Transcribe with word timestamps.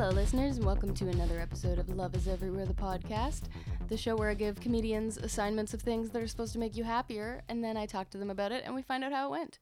Hello, 0.00 0.12
listeners, 0.12 0.56
and 0.56 0.64
welcome 0.64 0.94
to 0.94 1.08
another 1.08 1.38
episode 1.38 1.78
of 1.78 1.86
Love 1.90 2.14
is 2.14 2.26
Everywhere, 2.26 2.64
the 2.64 2.72
podcast, 2.72 3.42
the 3.88 3.98
show 3.98 4.16
where 4.16 4.30
I 4.30 4.34
give 4.34 4.58
comedians 4.58 5.18
assignments 5.18 5.74
of 5.74 5.82
things 5.82 6.08
that 6.08 6.22
are 6.22 6.26
supposed 6.26 6.54
to 6.54 6.58
make 6.58 6.74
you 6.74 6.84
happier, 6.84 7.42
and 7.50 7.62
then 7.62 7.76
I 7.76 7.84
talk 7.84 8.08
to 8.10 8.18
them 8.18 8.30
about 8.30 8.50
it 8.50 8.62
and 8.64 8.74
we 8.74 8.80
find 8.80 9.04
out 9.04 9.12
how 9.12 9.26
it 9.26 9.38
went. 9.38 9.58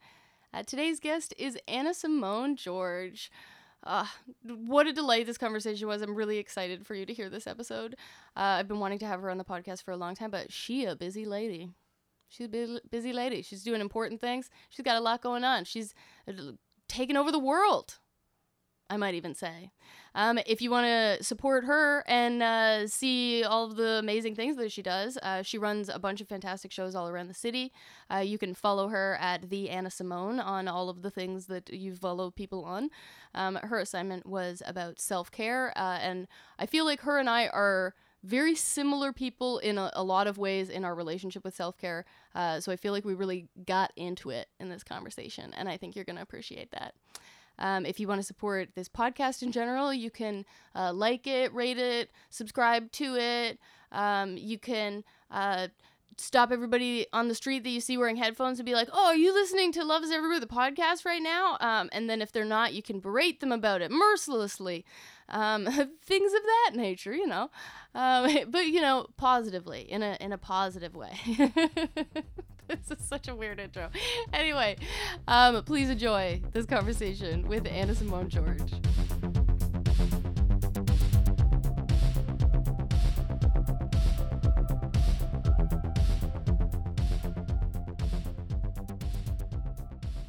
Uh, 0.55 0.63
today's 0.63 1.01
guest 1.01 1.35
is 1.39 1.59
Anasimone 1.67 2.55
George. 2.55 3.33
Uh, 3.83 4.07
what 4.45 4.87
a 4.87 4.93
delight 4.93 5.27
this 5.27 5.39
conversation 5.39 5.89
was. 5.89 6.03
I'm 6.03 6.15
really 6.15 6.39
excited 6.39 6.87
for 6.87 6.95
you 6.95 7.05
to 7.05 7.13
hear 7.13 7.29
this 7.29 7.49
episode. 7.49 7.97
Uh, 8.37 8.61
I've 8.61 8.69
been 8.69 8.79
wanting 8.79 9.01
to 9.01 9.07
have 9.07 9.21
her 9.21 9.31
on 9.31 9.39
the 9.39 9.45
podcast 9.45 9.83
for 9.83 9.91
a 9.91 9.97
long 9.97 10.15
time, 10.15 10.31
but 10.31 10.53
she 10.53 10.85
a 10.85 10.95
busy 10.95 11.25
lady. 11.25 11.69
She's 12.29 12.47
a 12.47 12.49
bu- 12.49 12.79
busy 12.89 13.13
lady. 13.13 13.43
She's 13.43 13.65
doing 13.65 13.81
important 13.81 14.21
things. 14.21 14.51
She's 14.69 14.85
got 14.85 14.99
a 14.99 15.01
lot 15.01 15.21
going 15.21 15.43
on. 15.43 15.65
She's 15.65 15.97
uh, 16.29 16.53
taking 16.89 17.17
over 17.17 17.33
the 17.33 17.41
world. 17.41 17.99
I 18.91 18.97
might 18.97 19.15
even 19.15 19.35
say. 19.35 19.71
Um, 20.15 20.39
if 20.47 20.63
you 20.63 20.71
want 20.71 20.87
to 20.87 21.23
support 21.23 21.65
her 21.65 22.03
and 22.09 22.43
uh, 22.43 22.87
see 22.87 23.45
all 23.45 23.67
of 23.67 23.77
the 23.77 23.99
amazing 23.99 24.35
things 24.35 24.57
that 24.57 24.73
she 24.73 24.83
does, 24.83 25.19
uh, 25.23 25.43
she 25.43 25.59
runs 25.59 25.89
a 25.89 25.99
bunch 25.99 26.21
of 26.21 26.29
fantastic 26.29 26.73
shows 26.73 26.95
all 26.95 27.09
around 27.09 27.29
the 27.29 27.35
city. 27.35 27.73
Uh, 28.13 28.19
you 28.19 28.39
can 28.39 28.55
follow 28.55 28.89
her 28.89 29.19
at 29.21 29.51
the 29.51 29.69
Anasimone 29.69 30.45
on 30.45 30.69
all 30.69 30.89
of 30.89 31.03
the 31.03 31.11
things 31.11 31.47
that 31.47 31.73
you 31.73 31.95
follow 31.95 32.31
people 32.31 32.65
on. 32.65 32.89
Um, 33.35 33.57
her 33.57 33.79
assignment 33.79 34.27
was 34.27 34.63
about 34.67 34.99
self 34.99 35.31
care, 35.31 35.73
uh, 35.77 35.99
and 36.01 36.27
I 36.59 36.67
feel 36.67 36.85
like 36.85 37.03
her 37.03 37.19
and 37.19 37.29
I 37.29 37.49
are 37.49 37.95
very 38.25 38.55
similar 38.55 39.13
people 39.13 39.59
in 39.59 39.79
a, 39.79 39.91
a 39.95 40.03
lot 40.03 40.27
of 40.27 40.39
ways 40.39 40.69
in 40.69 40.85
our 40.85 40.95
relationship 40.95 41.45
with 41.45 41.55
self 41.55 41.77
care. 41.77 42.05
Uh, 42.35 42.59
so 42.61 42.73
I 42.73 42.77
feel 42.77 42.93
like 42.93 43.05
we 43.05 43.15
really 43.15 43.49
got 43.67 43.93
into 43.97 44.31
it 44.31 44.49
in 44.59 44.71
this 44.71 44.83
conversation, 44.83 45.53
and 45.57 45.69
I 45.69 45.77
think 45.77 45.95
you're 45.95 46.05
going 46.07 46.17
to 46.17 46.23
appreciate 46.23 46.71
that. 46.73 46.95
Um, 47.59 47.85
if 47.87 47.99
you 47.99 48.09
want 48.09 48.21
to 48.21 48.27
support 48.27 48.71
this 48.75 48.89
podcast 48.89 49.43
in 49.43 49.53
general, 49.53 49.93
you 49.93 50.11
can 50.11 50.45
uh, 50.75 50.93
like 50.93 51.27
it, 51.27 51.53
rate 51.55 51.79
it, 51.79 52.11
subscribe 52.31 52.91
to 52.93 53.17
it. 53.17 53.59
Um, 53.93 54.37
you 54.37 54.59
can 54.59 55.05
uh, 55.31 55.69
stop 56.17 56.51
everybody 56.53 57.07
on 57.13 57.29
the 57.29 57.35
street 57.35 57.65
that 57.65 57.71
you 57.71 57.81
see 57.81 57.97
wearing 57.97 58.17
headphones 58.17 58.59
and 58.59 58.67
be 58.67 58.75
like, 58.75 58.89
"Oh, 58.93 59.07
are 59.07 59.17
you 59.17 59.33
listening 59.33 59.73
to 59.73 59.85
Love 59.85 60.03
Is 60.03 60.11
Everywhere 60.11 60.41
the 60.41 60.47
podcast 60.47 61.05
right 61.05 61.23
now?" 61.23 61.57
Um, 61.61 61.89
and 61.93 62.09
then 62.11 62.21
if 62.21 62.33
they're 62.33 62.45
not, 62.45 62.75
you 62.75 62.83
can 62.83 63.01
berate 63.01 63.41
them 63.41 63.53
about 63.53 63.81
it 63.81 63.91
mercilessly. 63.91 64.85
Um, 65.29 65.67
things 66.05 66.33
of 66.33 66.43
that 66.43 66.73
nature, 66.75 67.15
you 67.15 67.27
know, 67.27 67.51
um, 67.95 68.45
but 68.51 68.67
you 68.67 68.81
know, 68.81 69.07
positively 69.17 69.83
in 69.83 70.03
a 70.03 70.17
in 70.21 70.33
a 70.33 70.39
positive 70.39 70.95
way. 70.95 71.19
this 72.89 72.99
is 72.99 73.07
such 73.07 73.29
a 73.29 73.35
weird 73.35 73.59
intro. 73.59 73.89
Anyway, 74.33 74.77
um, 75.27 75.63
please 75.65 75.89
enjoy 75.89 76.43
this 76.53 76.67
conversation 76.67 77.49
with 77.49 77.65
Anasimone 77.65 78.29
George. 78.29 79.08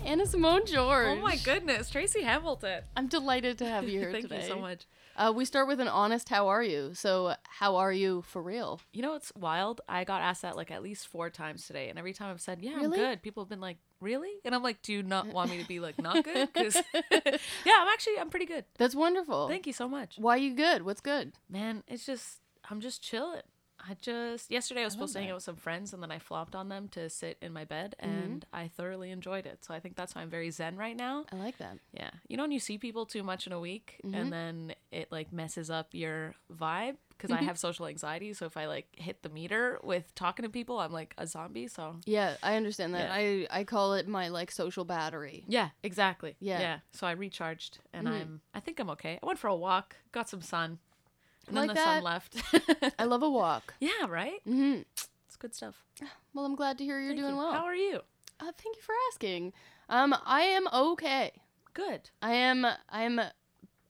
Anasimone 0.10 0.66
George. 0.66 1.08
Oh 1.08 1.22
my 1.22 1.38
goodness, 1.38 1.88
Tracy 1.92 2.24
Hamilton. 2.24 2.82
I'm 2.98 3.08
delighted 3.08 3.60
to 3.60 3.66
have 3.68 3.84
you 3.88 4.00
here 4.00 4.12
Thank 4.12 4.28
today. 4.28 4.42
you 4.42 4.48
so 4.48 4.60
much. 4.60 4.88
Uh, 5.16 5.32
we 5.36 5.46
start 5.46 5.68
with 5.68 5.80
an 5.80 5.88
honest 5.88 6.30
"How 6.30 6.48
are 6.48 6.64
you?" 6.64 6.96
So, 6.96 7.36
how 7.44 7.76
are 7.76 7.94
you 7.94 8.24
for 8.24 8.42
real? 8.42 8.82
You 8.92 9.04
know 9.04 9.14
it's 9.14 9.32
wild? 9.36 9.82
I 9.88 10.06
got 10.06 10.22
asked 10.24 10.42
that 10.42 10.56
like 10.56 10.72
at 10.72 10.82
least 10.82 11.08
four 11.08 11.30
times 11.30 11.68
today, 11.68 11.90
and 11.90 12.00
every 12.00 12.14
time 12.14 12.32
I've 12.32 12.42
said, 12.42 12.60
"Yeah, 12.60 12.78
Really? 12.78 13.00
I'm 13.00 13.06
good," 13.12 13.22
people 13.22 13.44
have 13.44 13.50
been 13.50 13.62
like, 13.62 13.78
"Really?" 14.02 14.32
And 14.44 14.56
I'm 14.56 14.64
like, 14.64 14.82
"Do 14.82 14.94
you 14.94 15.04
not 15.04 15.28
want 15.28 15.52
me 15.52 15.62
to 15.62 15.68
be 15.68 15.80
like 15.80 16.02
not 16.02 16.24
good?" 16.24 16.50
Because 16.54 16.76
yeah, 17.12 17.76
I'm 17.80 17.88
actually 17.90 18.18
I'm 18.18 18.32
pretty 18.32 18.48
good. 18.48 18.66
That's 18.80 18.96
wonderful. 18.96 19.48
Thank 19.48 19.68
you 19.68 19.74
so 19.74 19.88
much, 19.88 20.16
Why 20.18 20.38
you 20.38 20.56
good? 20.56 20.82
What's 20.86 21.02
good? 21.02 21.34
man. 21.48 21.84
It's 21.88 22.06
just 22.08 22.40
I'm 22.68 22.82
just 22.82 23.04
chilling. 23.04 23.42
I 23.88 23.96
just 24.02 24.52
yesterday 24.52 24.82
I 24.82 24.86
was 24.86 24.94
supposed 24.94 25.14
to 25.14 25.20
hang 25.20 25.30
out 25.30 25.36
with 25.36 25.44
some 25.44 25.56
friends, 25.56 25.94
and 25.94 26.02
then 26.04 26.12
I 26.12 26.20
flopped 26.20 26.56
on 26.56 26.70
them 26.70 26.88
to 26.90 27.10
sit 27.10 27.38
in 27.42 27.54
my 27.54 27.66
bed, 27.66 27.96
Mm-hmm. 28.02 28.12
and 28.14 28.46
I 28.54 28.68
thoroughly 28.68 29.12
enjoyed 29.12 29.46
it. 29.46 29.64
So 29.66 29.74
I 29.74 29.80
think 29.80 29.96
that's 29.96 30.16
why 30.16 30.22
I'm 30.22 30.30
very 30.30 30.50
zen 30.52 30.76
right 30.78 30.96
now. 30.96 31.26
I 31.32 31.36
like 31.36 31.58
that. 31.60 31.78
Yeah. 31.94 32.10
You 32.28 32.38
know 32.38 32.44
when 32.44 32.52
you 32.52 32.60
see 32.60 32.78
people 32.78 33.06
too 33.06 33.24
much 33.24 33.48
in 33.48 33.54
a 33.54 33.60
week 33.60 34.00
Mm-hmm. 34.04 34.16
and 34.16 34.34
then 34.34 34.74
it 34.92 35.12
like 35.12 35.32
messes 35.34 35.70
up 35.70 35.90
your 35.94 36.34
vibe 36.54 36.96
because 37.10 37.32
Mm-hmm. 37.32 37.44
I 37.44 37.48
have 37.48 37.58
social 37.60 37.86
anxiety, 37.88 38.34
so 38.34 38.46
if 38.46 38.56
I 38.56 38.66
like 38.68 38.88
hit 38.98 39.24
the 39.24 39.30
meter 39.30 39.80
with 39.84 40.14
talking 40.16 40.44
to 40.44 40.50
people, 40.50 40.80
I'm 40.80 40.94
like 40.94 41.14
a 41.18 41.28
zombie, 41.28 41.68
so 41.68 41.98
Yeah, 42.06 42.36
I 42.44 42.56
understand 42.56 42.94
that. 42.96 43.10
Yeah. 43.10 43.46
I 43.52 43.60
I 43.60 43.64
call 43.66 43.94
it 43.96 44.08
my 44.08 44.30
like 44.30 44.52
social 44.52 44.86
battery. 44.86 45.44
Yeah, 45.48 45.70
exactly. 45.84 46.36
Yeah. 46.40 46.54
Mm-hmm. 46.56 46.62
Yeah. 46.64 46.78
So 46.94 47.08
I 47.08 47.12
recharged 47.12 47.80
and 47.94 48.08
I'm 48.08 48.42
I 48.54 48.60
think 48.62 48.80
I'm 48.80 48.90
okay. 48.92 49.20
I 49.22 49.26
went 49.26 49.40
for 49.40 49.48
a 49.48 49.56
walk, 49.56 49.96
got 50.12 50.30
some 50.30 50.42
sun. 50.42 50.80
And 51.50 51.58
then 51.58 51.68
Like 51.68 51.76
the 51.76 51.82
that. 51.82 51.84
sun 51.96 52.04
left. 52.04 52.96
I 53.00 53.04
love 53.06 53.24
a 53.24 53.30
walk. 53.30 53.74
yeah, 53.80 54.06
right? 54.08 54.40
hmm 54.46 54.80
It's 55.28 55.36
good 55.38 55.54
stuff. 55.54 55.84
Well, 56.34 56.46
I'm 56.46 56.56
glad 56.56 56.78
to 56.78 56.84
hear 56.86 57.00
you're 57.00 57.10
Thank 57.10 57.20
doing 57.22 57.32
you. 57.34 57.38
well. 57.38 57.52
How 57.52 57.66
are 57.66 57.76
you? 57.76 58.00
uh, 58.40 58.52
thank 58.58 58.76
you 58.78 58.82
for 58.82 58.96
asking. 59.12 59.52
Um, 59.90 60.16
I 60.26 60.42
am 60.44 60.68
okay. 60.74 61.32
Good. 61.74 62.10
I 62.22 62.34
am 62.34 62.66
I 62.90 63.04
am 63.04 63.20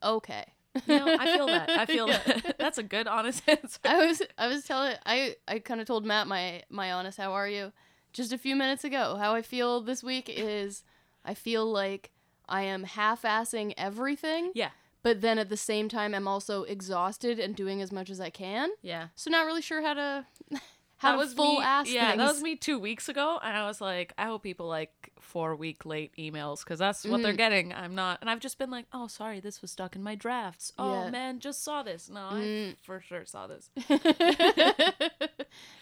okay. 0.04 0.46
You 0.86 0.98
know, 0.98 1.16
I 1.20 1.26
feel 1.26 1.48
that. 1.48 1.70
I 1.78 1.86
feel 1.96 2.08
Yeah. 2.08 2.18
that. 2.26 2.56
That's 2.60 2.78
a 2.78 2.84
good 2.84 3.08
honest 3.08 3.44
answer. 3.48 3.80
I 3.86 4.06
was 4.06 4.22
I 4.38 4.48
was 4.48 4.64
telling 4.64 4.96
I 5.06 5.36
I 5.48 5.60
kind 5.60 5.82
of 5.82 5.88
told 5.88 6.06
Matt 6.06 6.28
my 6.28 6.64
my 6.70 6.92
honest 6.94 7.18
how 7.18 7.34
are 7.34 7.48
you 7.48 7.72
just 8.14 8.32
a 8.34 8.38
few 8.38 8.56
minutes 8.56 8.84
ago. 8.84 9.18
How 9.20 9.34
I 9.36 9.42
feel 9.42 9.82
this 9.82 10.04
week 10.04 10.30
is 10.30 10.84
I 11.26 11.34
feel 11.34 11.70
like 11.70 12.12
I 12.48 12.64
am 12.64 12.84
half-assing 12.84 13.74
everything, 13.78 14.52
Yeah. 14.56 14.70
But 15.04 15.22
then 15.22 15.40
at 15.40 15.50
the 15.50 15.58
same 15.58 15.90
time 15.90 16.14
I'm 16.14 16.28
also 16.28 16.64
exhausted 16.64 17.40
and 17.40 17.56
doing 17.56 17.82
as 17.82 17.92
much 17.92 18.10
as 18.10 18.20
I 18.20 18.30
can. 18.30 18.70
Yeah. 18.82 19.08
So 19.16 19.30
not 19.30 19.46
really 19.46 19.62
sure 19.62 19.82
how 19.82 19.94
to 19.94 20.26
how 20.98 21.12
that 21.12 21.12
to 21.14 21.18
was 21.18 21.34
full 21.34 21.60
me, 21.60 21.64
ass 21.64 21.88
Yeah, 21.90 22.10
things. 22.10 22.18
that 22.20 22.28
was 22.34 22.42
me 22.42 22.56
two 22.58 22.78
weeks 22.78 23.08
ago, 23.08 23.40
and 23.42 23.56
I 23.56 23.66
was 23.66 23.80
like, 23.80 24.12
I 24.18 24.26
hope 24.26 24.44
people 24.44 24.68
like 24.68 25.12
four 25.22 25.56
week 25.56 25.86
late 25.86 26.12
emails 26.18 26.60
because 26.64 26.78
that's 26.80 27.06
what 27.06 27.20
Mm. 27.22 27.24
they're 27.24 27.34
getting. 27.34 27.74
I'm 27.74 27.96
not, 27.96 28.18
and 28.20 28.30
I've 28.30 28.40
just 28.42 28.58
been 28.58 28.70
like, 28.70 28.86
oh, 28.92 29.08
sorry, 29.08 29.40
this 29.40 29.62
was 29.62 29.72
stuck 29.72 29.96
in 29.96 30.04
my 30.04 30.16
drafts. 30.16 30.74
Oh 30.78 30.92
Yeah. 31.04 31.08
Mm. 31.08 31.12
man, 31.12 31.40
just 31.40 31.64
saw 31.64 31.84
this. 31.84 32.10
No, 32.10 32.20
I 32.32 32.76
for 32.84 33.00
sure 33.00 33.26
saw 33.26 33.48
this. 33.48 33.70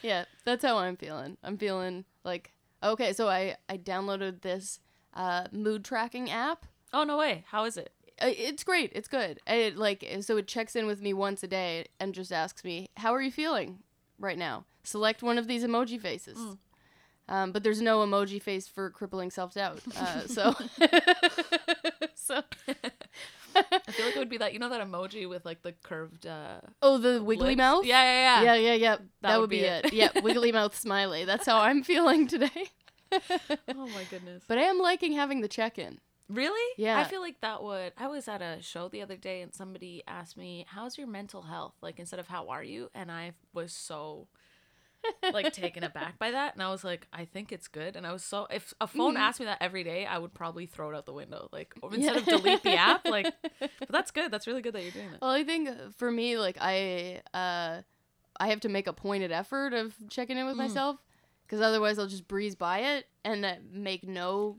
yeah, 0.02 0.26
that's 0.46 0.64
how 0.64 0.78
I'm 0.78 0.98
feeling. 0.98 1.38
I'm 1.44 1.58
feeling 1.58 2.06
like 2.24 2.54
okay, 2.84 3.14
so 3.14 3.28
I 3.28 3.56
I 3.70 3.78
downloaded 3.78 4.42
this 4.42 4.80
uh, 5.14 5.46
mood 5.52 5.84
tracking 5.84 6.30
app. 6.30 6.66
Oh 6.94 7.04
no 7.04 7.18
way, 7.18 7.44
how 7.48 7.66
is 7.66 7.78
it? 7.78 7.92
Uh, 8.22 8.32
It's 8.36 8.64
great. 8.64 8.92
It's 8.96 9.08
good. 9.08 9.40
It 9.48 9.78
like 9.78 10.06
so 10.22 10.38
it 10.38 10.48
checks 10.48 10.76
in 10.76 10.88
with 10.88 11.02
me 11.02 11.14
once 11.14 11.44
a 11.44 11.48
day 11.48 11.86
and 12.00 12.14
just 12.14 12.32
asks 12.32 12.64
me, 12.64 12.90
"How 12.98 13.14
are 13.14 13.22
you 13.22 13.32
feeling 13.32 13.80
right 14.20 14.38
now?" 14.38 14.66
Select 14.84 15.22
one 15.22 15.38
of 15.38 15.48
these 15.48 15.64
emoji 15.64 16.00
faces. 16.00 16.40
Um, 17.30 17.52
but 17.52 17.62
there's 17.62 17.82
no 17.82 18.00
emoji 18.06 18.42
face 18.42 18.68
for 18.68 18.90
crippling 18.90 19.32
self 19.32 19.54
doubt. 19.54 19.82
Uh, 19.98 20.22
so, 20.28 20.56
so 22.16 22.42
I 23.56 23.92
feel 23.92 24.06
like 24.06 24.16
it 24.16 24.20
would 24.20 24.30
be 24.30 24.38
that 24.38 24.54
you 24.54 24.60
know 24.60 24.70
that 24.70 24.82
emoji 24.82 25.28
with 25.28 25.46
like 25.46 25.62
the 25.62 25.74
curved. 25.84 26.26
uh 26.26 26.62
oh, 26.82 26.98
the 26.98 27.22
wiggly 27.22 27.50
lips? 27.50 27.58
mouth. 27.58 27.86
Yeah, 27.86 28.02
yeah, 28.02 28.42
yeah. 28.42 28.44
yeah, 28.44 28.56
yeah, 28.56 28.74
yeah. 28.74 28.98
That, 29.22 29.36
would, 29.36 29.42
would 29.42 29.50
be, 29.50 29.60
be 29.60 29.66
it. 29.66 29.86
it. 29.86 29.94
yeah, 29.94 30.10
wiggly 30.24 30.52
mouth 30.52 30.78
smiley. 30.78 31.26
That's 31.26 31.46
how 31.46 31.60
I'm 31.60 31.84
feeling 31.84 32.28
today. 32.28 32.72
Oh 33.12 33.88
my 33.88 34.04
goodness. 34.10 34.44
But 34.48 34.58
I 34.58 34.64
am 34.64 34.80
liking 34.80 35.14
having 35.14 35.42
the 35.42 35.48
check 35.48 35.78
in. 35.78 36.00
Really? 36.30 36.74
Yeah. 36.78 37.00
I 37.00 37.06
feel 37.06 37.22
like 37.22 37.40
that 37.42 37.64
would. 37.64 37.94
I 37.98 38.08
was 38.08 38.28
at 38.28 38.42
a 38.42 38.62
show 38.62 38.90
the 38.90 39.02
other 39.02 39.16
day 39.16 39.42
and 39.42 39.54
somebody 39.54 40.04
asked 40.08 40.36
me, 40.38 40.66
"How's 40.68 40.98
your 40.98 41.08
mental 41.08 41.44
health?" 41.44 41.76
Like 41.82 42.00
instead 42.00 42.20
of 42.20 42.28
"How 42.28 42.50
are 42.50 42.64
you?" 42.64 42.90
and 42.94 43.12
I 43.12 43.32
was 43.54 43.72
so 43.74 44.28
like 45.32 45.54
taken 45.54 45.84
aback 45.84 46.20
by 46.20 46.32
that, 46.32 46.54
and 46.54 46.62
I 46.62 46.70
was 46.70 46.84
like, 46.84 47.08
"I 47.14 47.26
think 47.26 47.52
it's 47.52 47.68
good." 47.68 47.96
And 47.96 48.06
I 48.06 48.12
was 48.12 48.24
so 48.24 48.48
if 48.50 48.74
a 48.82 48.88
phone 48.88 49.16
asked 49.16 49.40
me 49.40 49.46
that 49.46 49.60
every 49.62 49.84
day, 49.84 50.06
I 50.06 50.18
would 50.18 50.34
probably 50.34 50.66
throw 50.66 50.90
it 50.90 50.96
out 50.96 51.06
the 51.06 51.14
window, 51.14 51.50
like 51.52 51.74
instead 51.94 52.18
of 52.18 52.26
delete 52.26 52.64
the 52.64 52.76
app. 52.76 53.06
Like, 53.06 53.34
but 53.60 53.90
that's 53.90 54.12
good. 54.12 54.32
That's 54.32 54.48
really 54.48 54.62
good 54.62 54.74
that 54.74 54.84
you're 54.84 54.92
doing 54.92 55.08
it 55.14 55.22
Well, 55.22 55.32
I 55.32 55.44
think 55.44 55.70
for 55.98 56.12
me, 56.12 56.38
like 56.38 56.58
I, 56.60 57.22
uh, 57.34 57.82
I 58.40 58.48
have 58.50 58.60
to 58.62 58.70
make 58.70 58.88
a 58.88 58.94
pointed 58.94 59.32
effort 59.32 59.74
of 59.74 59.96
checking 60.10 60.38
in 60.38 60.46
with 60.46 60.58
myself, 60.58 60.98
because 61.46 61.62
otherwise 61.62 62.00
I'll 62.00 62.08
just 62.08 62.28
breeze 62.28 62.56
by 62.56 62.80
it 62.80 63.08
and 63.26 63.46
make 63.72 64.08
no 64.08 64.58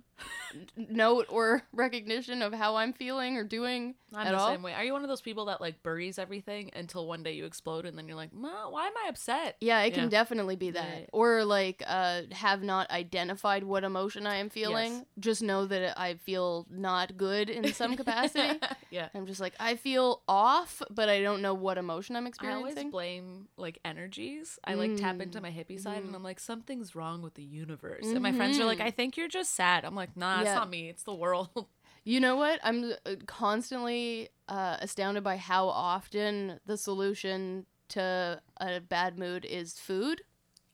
note 0.77 1.27
or 1.29 1.63
recognition 1.73 2.41
of 2.43 2.53
how 2.55 2.77
I'm 2.77 2.93
feeling 2.95 3.37
or 3.37 3.45
doing 3.45 3.95
I'm 4.15 4.27
at 4.27 4.31
the 4.33 4.39
all. 4.39 4.49
same 4.49 4.63
way. 4.63 4.73
Are 4.73 4.83
you 4.83 4.93
one 4.95 5.03
of 5.03 5.09
those 5.09 5.21
people 5.21 5.45
that 5.47 5.61
like 5.61 5.83
buries 5.83 6.19
everything 6.19 6.71
until 6.75 7.07
one 7.07 7.23
day 7.23 7.33
you 7.33 7.45
explode 7.45 7.85
and 7.85 7.97
then 7.99 8.09
you're 8.09 8.17
like, 8.17 8.33
Ma, 8.33 8.69
why 8.71 8.87
am 8.87 8.93
I 9.05 9.09
upset? 9.11 9.57
Yeah, 9.61 9.83
it 9.83 9.93
can 9.93 10.09
definitely 10.09 10.57
be 10.57 10.71
that. 10.71 11.01
Yeah. 11.01 11.07
Or 11.13 11.45
like 11.45 11.83
uh 11.87 12.23
have 12.33 12.63
not 12.63 12.91
identified 12.91 13.63
what 13.63 13.85
emotion 13.85 14.27
I 14.27 14.37
am 14.37 14.49
feeling. 14.49 14.93
Yes. 14.93 15.05
Just 15.21 15.43
know 15.43 15.67
that 15.67 15.99
I 16.01 16.15
feel 16.15 16.67
not 16.71 17.17
good 17.19 17.51
in 17.51 17.73
some 17.75 17.95
capacity. 18.03 18.59
yeah. 18.91 19.09
I'm 19.15 19.27
just 19.27 19.41
like 19.41 19.55
I 19.61 19.77
feel 19.77 20.23
off, 20.27 20.83
but 20.91 21.09
I 21.11 21.21
don't 21.21 21.43
know 21.43 21.55
what 21.55 21.77
emotion 21.79 22.17
I'm 22.17 22.27
experiencing. 22.27 22.65
I 22.65 22.71
always 22.81 22.91
blame 22.91 23.49
like 23.59 23.79
energies. 23.85 24.59
I 24.65 24.75
like 24.75 24.97
tap 24.97 25.17
Mm. 25.17 25.23
into 25.23 25.41
my 25.41 25.51
hippie 25.51 25.79
side 25.81 25.99
Mm-hmm. 25.99 26.07
and 26.09 26.17
I'm 26.17 26.23
like, 26.23 26.39
something's 26.41 26.95
wrong 26.95 27.23
with 27.23 27.35
the 27.35 27.43
universe. 27.43 28.07
And 28.07 28.21
my 28.23 28.33
friends 28.33 28.58
are 28.61 28.67
like, 28.67 28.81
I 28.81 28.91
think 28.91 29.17
you're 29.17 29.29
just 29.29 29.55
sad. 29.55 29.85
I'm 29.85 29.95
like, 29.95 30.17
nah, 30.17 30.37
Yeah. 30.43 30.43
it's 30.43 30.55
not 30.57 30.71
me. 30.71 30.89
It's 30.89 31.03
the 31.05 31.15
world. 31.15 31.49
You 32.05 32.21
know 32.21 32.37
what? 32.37 32.59
I'm 32.63 32.93
uh, 33.05 33.17
constantly 33.27 34.31
uh, 34.49 34.79
astounded 34.81 35.23
by 35.23 35.37
how 35.37 35.69
often 35.69 36.59
the 36.65 36.79
solution 36.79 37.67
to 37.91 38.41
a 38.59 38.81
bad 38.81 39.19
mood 39.19 39.45
is 39.45 39.75
food. 39.79 40.23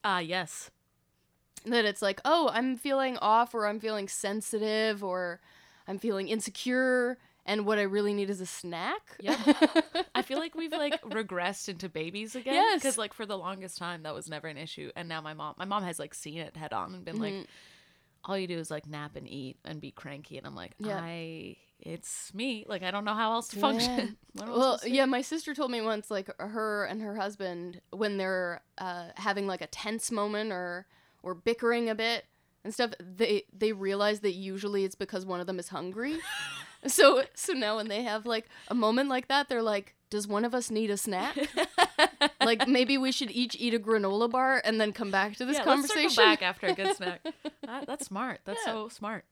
Ah, 0.04 0.20
yes. 0.20 0.70
That 1.66 1.84
it's 1.86 2.02
like, 2.02 2.20
oh, 2.24 2.50
I'm 2.52 2.76
feeling 2.76 3.16
off, 3.18 3.52
or 3.52 3.66
I'm 3.66 3.80
feeling 3.80 4.06
sensitive, 4.06 5.02
or 5.02 5.40
I'm 5.88 5.98
feeling 5.98 6.28
insecure, 6.28 7.18
and 7.46 7.66
what 7.66 7.78
I 7.78 7.82
really 7.82 8.14
need 8.14 8.30
is 8.30 8.40
a 8.40 8.46
snack. 8.46 9.16
Yep. 9.18 9.38
I 10.14 10.22
feel 10.22 10.38
like 10.38 10.54
we've 10.54 10.70
like 10.72 11.02
regressed 11.06 11.68
into 11.68 11.88
babies 11.88 12.36
again. 12.36 12.54
Yes. 12.54 12.80
Because 12.80 12.98
like 12.98 13.12
for 13.14 13.26
the 13.26 13.38
longest 13.38 13.76
time 13.78 14.02
that 14.04 14.14
was 14.14 14.28
never 14.28 14.46
an 14.46 14.58
issue, 14.58 14.92
and 14.94 15.08
now 15.08 15.20
my 15.20 15.34
mom, 15.34 15.54
my 15.58 15.64
mom 15.64 15.82
has 15.82 15.98
like 15.98 16.14
seen 16.14 16.38
it 16.38 16.56
head 16.56 16.72
on 16.72 16.94
and 16.94 17.04
been 17.04 17.18
like, 17.18 17.32
Mhm. 17.34 17.46
All 18.24 18.38
you 18.38 18.46
do 18.46 18.58
is 18.58 18.70
like 18.70 18.86
nap 18.86 19.16
and 19.16 19.28
eat 19.28 19.58
and 19.64 19.80
be 19.80 19.90
cranky, 19.90 20.38
and 20.38 20.46
I'm 20.46 20.54
like, 20.54 20.72
Yeah. 20.78 21.00
I, 21.00 21.56
it's 21.80 22.32
me. 22.32 22.64
Like 22.68 22.82
I 22.82 22.90
don't 22.90 23.04
know 23.04 23.14
how 23.14 23.32
else 23.32 23.48
to 23.48 23.58
function. 23.58 24.16
Am 24.40 24.50
Well, 24.50 24.78
to 24.78 24.90
yeah, 24.90 25.04
my 25.04 25.20
sister 25.22 25.54
told 25.54 25.70
me 25.70 25.80
once, 25.80 26.10
like 26.10 26.30
her 26.38 26.84
and 26.86 27.02
her 27.02 27.16
husband, 27.16 27.80
when 27.90 28.16
they're 28.16 28.62
uh, 28.78 29.08
having 29.16 29.46
like 29.46 29.60
a 29.60 29.66
tense 29.66 30.10
moment 30.10 30.52
or 30.52 30.86
or 31.22 31.34
bickering 31.34 31.88
a 31.90 31.94
bit 31.94 32.24
and 32.64 32.72
stuff, 32.72 32.92
they 33.00 33.44
they 33.52 33.72
realize 33.72 34.20
that 34.20 34.32
usually 34.32 34.84
it's 34.84 34.94
because 34.94 35.26
one 35.26 35.40
of 35.40 35.46
them 35.46 35.58
is 35.58 35.68
hungry. 35.68 36.18
so 36.86 37.24
so 37.34 37.52
now 37.52 37.76
when 37.76 37.88
they 37.88 38.02
have 38.02 38.24
like 38.24 38.46
a 38.68 38.74
moment 38.74 39.08
like 39.08 39.28
that, 39.28 39.48
they're 39.48 39.62
like, 39.62 39.94
"Does 40.10 40.26
one 40.26 40.44
of 40.44 40.54
us 40.54 40.70
need 40.70 40.90
a 40.90 40.96
snack? 40.96 41.36
like 42.40 42.66
maybe 42.68 42.96
we 42.98 43.12
should 43.12 43.30
each 43.30 43.56
eat 43.58 43.74
a 43.74 43.78
granola 43.78 44.30
bar 44.30 44.60
and 44.64 44.80
then 44.80 44.92
come 44.92 45.10
back 45.10 45.36
to 45.36 45.44
this 45.44 45.56
yeah, 45.58 45.64
conversation." 45.64 46.02
Let's 46.04 46.14
circle 46.14 46.30
back 46.32 46.42
after 46.42 46.66
a 46.68 46.74
good 46.74 46.96
snack. 46.96 47.20
That- 47.66 47.86
that's 47.86 48.06
smart. 48.06 48.40
That's 48.44 48.60
Yeah. 48.66 48.72
so 48.72 48.88
smart. 48.88 49.24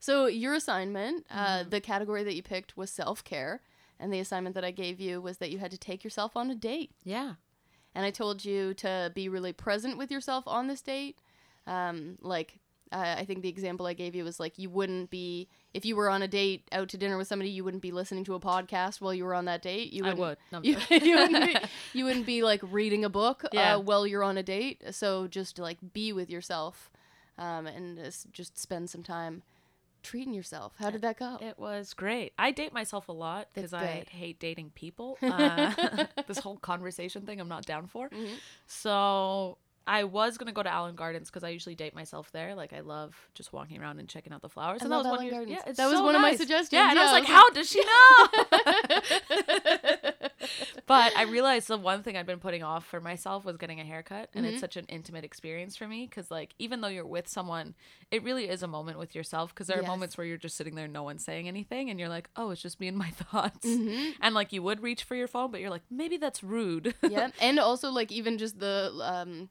So 0.00 0.26
your 0.26 0.54
assignment, 0.54 1.26
uh, 1.30 1.64
Mhm. 1.64 1.70
the 1.70 1.80
category 1.80 2.22
that 2.22 2.34
you 2.34 2.42
picked 2.42 2.76
was 2.76 2.90
self 2.90 3.24
care, 3.24 3.60
and 3.98 4.12
the 4.12 4.20
assignment 4.20 4.54
that 4.54 4.64
I 4.64 4.70
gave 4.70 5.00
you 5.00 5.20
was 5.20 5.38
that 5.38 5.50
you 5.50 5.58
had 5.58 5.72
to 5.72 5.78
take 5.78 6.04
yourself 6.04 6.36
on 6.36 6.50
a 6.50 6.54
date. 6.54 6.92
Yeah. 7.04 7.34
and 7.94 8.04
I 8.06 8.10
told 8.12 8.44
you 8.44 8.74
to 8.74 9.10
be 9.14 9.28
really 9.28 9.52
present 9.52 9.98
with 9.98 10.10
yourself 10.12 10.44
on 10.46 10.68
this 10.68 10.82
date. 10.82 11.18
Um, 11.66 12.16
like, 12.20 12.60
uh, 12.92 13.16
I 13.18 13.24
think 13.24 13.42
the 13.42 13.48
example 13.48 13.86
I 13.86 13.92
gave 13.94 14.14
you 14.14 14.24
was 14.24 14.40
like 14.40 14.58
you 14.58 14.70
wouldn't 14.70 15.10
be 15.10 15.48
if 15.74 15.84
you 15.84 15.94
were 15.96 16.08
on 16.08 16.22
a 16.22 16.28
date 16.28 16.66
out 16.72 16.88
to 16.90 16.96
dinner 16.98 17.16
with 17.18 17.28
somebody, 17.28 17.50
you 17.50 17.64
wouldn't 17.64 17.82
be 17.82 17.92
listening 17.92 18.24
to 18.24 18.34
a 18.34 18.40
podcast 18.40 19.00
while 19.00 19.12
you 19.14 19.24
were 19.24 19.34
on 19.34 19.44
that 19.44 19.62
date. 19.62 19.92
You 19.92 20.04
I 20.04 20.14
wouldn't, 20.14 20.18
would. 20.20 20.38
No, 20.52 20.60
You, 20.62 20.76
you, 20.90 21.16
wouldn't 21.16 21.44
be, 21.46 21.56
you 21.98 22.04
wouldn't 22.04 22.26
be 22.26 22.42
like 22.42 22.60
reading 22.62 23.04
a 23.04 23.08
book 23.10 23.44
Yeah. 23.52 23.76
uh, 23.76 23.80
while 23.80 24.06
you're 24.06 24.24
on 24.24 24.38
a 24.38 24.42
date. 24.42 24.82
So 24.92 25.26
just 25.28 25.58
like 25.58 25.78
be 25.92 26.12
with 26.12 26.30
yourself, 26.30 26.90
um, 27.38 27.66
and 27.66 27.98
just- 27.98 28.30
just 28.32 28.58
spend 28.58 28.88
some 28.90 29.02
time 29.02 29.42
treating 30.02 30.32
yourself. 30.32 30.72
How 30.78 30.90
did 30.90 31.02
that 31.02 31.18
go? 31.18 31.38
It 31.40 31.58
was 31.58 31.92
great. 31.92 32.32
I 32.38 32.52
date 32.52 32.72
myself 32.72 33.08
a 33.08 33.12
lot 33.12 33.48
because 33.52 33.74
I 33.74 34.04
hate 34.10 34.38
dating 34.40 34.70
people. 34.74 35.18
Uh, 35.22 36.06
this 36.26 36.38
whole 36.38 36.56
conversation 36.56 37.22
thing, 37.26 37.40
I'm 37.40 37.48
not 37.48 37.66
down 37.66 37.86
for. 37.88 38.08
Mhm. 38.08 38.28
So 38.66 39.58
I 39.88 40.04
was 40.04 40.36
gonna 40.38 40.52
go 40.52 40.62
to 40.62 40.70
Allan 40.72 40.94
Gardens 40.94 41.28
because 41.30 41.42
I 41.42 41.48
usually 41.48 41.74
date 41.74 41.94
myself 41.94 42.30
there. 42.32 42.54
Like 42.54 42.72
I 42.72 42.80
love 42.80 43.16
just 43.34 43.52
walking 43.52 43.80
around 43.80 43.98
and 43.98 44.08
checking 44.08 44.32
out 44.32 44.42
the 44.42 44.48
flowers. 44.48 44.82
I 44.82 44.84
and 44.84 44.90
love 44.90 45.04
that 45.04 45.10
was 45.12 45.18
Allan 45.20 45.26
one 45.26 45.26
of 45.26 45.48
your- 45.48 45.56
Gardens. 45.56 45.62
Yeah, 45.66 45.72
That 45.72 45.86
was 45.90 45.98
so 45.98 46.04
one 46.04 46.14
of 46.14 46.20
my 46.20 46.36
suggestions, 46.36 46.72
Yeah, 46.72 46.90
and 46.90 46.98
I 46.98 47.02
was 47.04 47.12
yeah, 47.12 47.18
like, 47.18 47.26
how 47.26 47.48
does 47.50 47.68
she 47.70 47.80
know? 47.84 48.26
but 50.86 51.16
I 51.16 51.22
realized 51.28 51.68
the 51.68 51.76
one 51.76 52.02
thing 52.02 52.16
I'd 52.16 52.26
been 52.26 52.38
putting 52.38 52.62
off 52.62 52.84
for 52.86 53.00
myself 53.00 53.44
was 53.44 53.56
getting 53.56 53.80
a 53.80 53.84
haircut, 53.84 54.30
and 54.34 54.44
Mhm. 54.46 54.50
it's 54.52 54.60
such 54.60 54.76
an 54.76 54.84
intimate 54.88 55.24
experience 55.24 55.76
for 55.76 55.86
me 55.88 56.06
because, 56.06 56.30
like, 56.30 56.54
even 56.58 56.80
though 56.80 56.88
you're 56.88 57.06
with 57.06 57.28
someone, 57.28 57.74
it 58.10 58.22
really 58.22 58.48
is 58.48 58.62
a 58.62 58.66
moment 58.68 58.98
with 58.98 59.14
yourself. 59.14 59.54
Because 59.54 59.66
there 59.66 59.78
are 59.78 59.82
Yes. 59.82 59.88
moments 59.88 60.16
where 60.18 60.26
you're 60.26 60.36
just 60.36 60.56
sitting 60.56 60.74
there, 60.74 60.88
no 60.88 61.02
one's 61.02 61.24
saying 61.24 61.48
anything, 61.48 61.90
and 61.90 61.98
you're 61.98 62.08
like, 62.08 62.30
oh, 62.36 62.50
it's 62.50 62.62
just 62.62 62.80
me 62.80 62.88
and 62.88 62.96
my 62.96 63.10
thoughts. 63.32 63.66
Mhm. 63.66 64.14
And 64.20 64.34
like, 64.34 64.52
you 64.52 64.62
would 64.62 64.80
reach 64.82 65.04
for 65.04 65.14
your 65.14 65.28
phone, 65.28 65.50
but 65.50 65.60
you're 65.60 65.70
like, 65.70 65.82
maybe 65.90 66.16
that's 66.16 66.42
rude. 66.42 66.94
yeah, 67.02 67.30
and 67.40 67.58
also 67.58 67.90
like 67.90 68.10
even 68.12 68.38
just 68.38 68.58
the 68.60 68.92
um, 69.02 69.48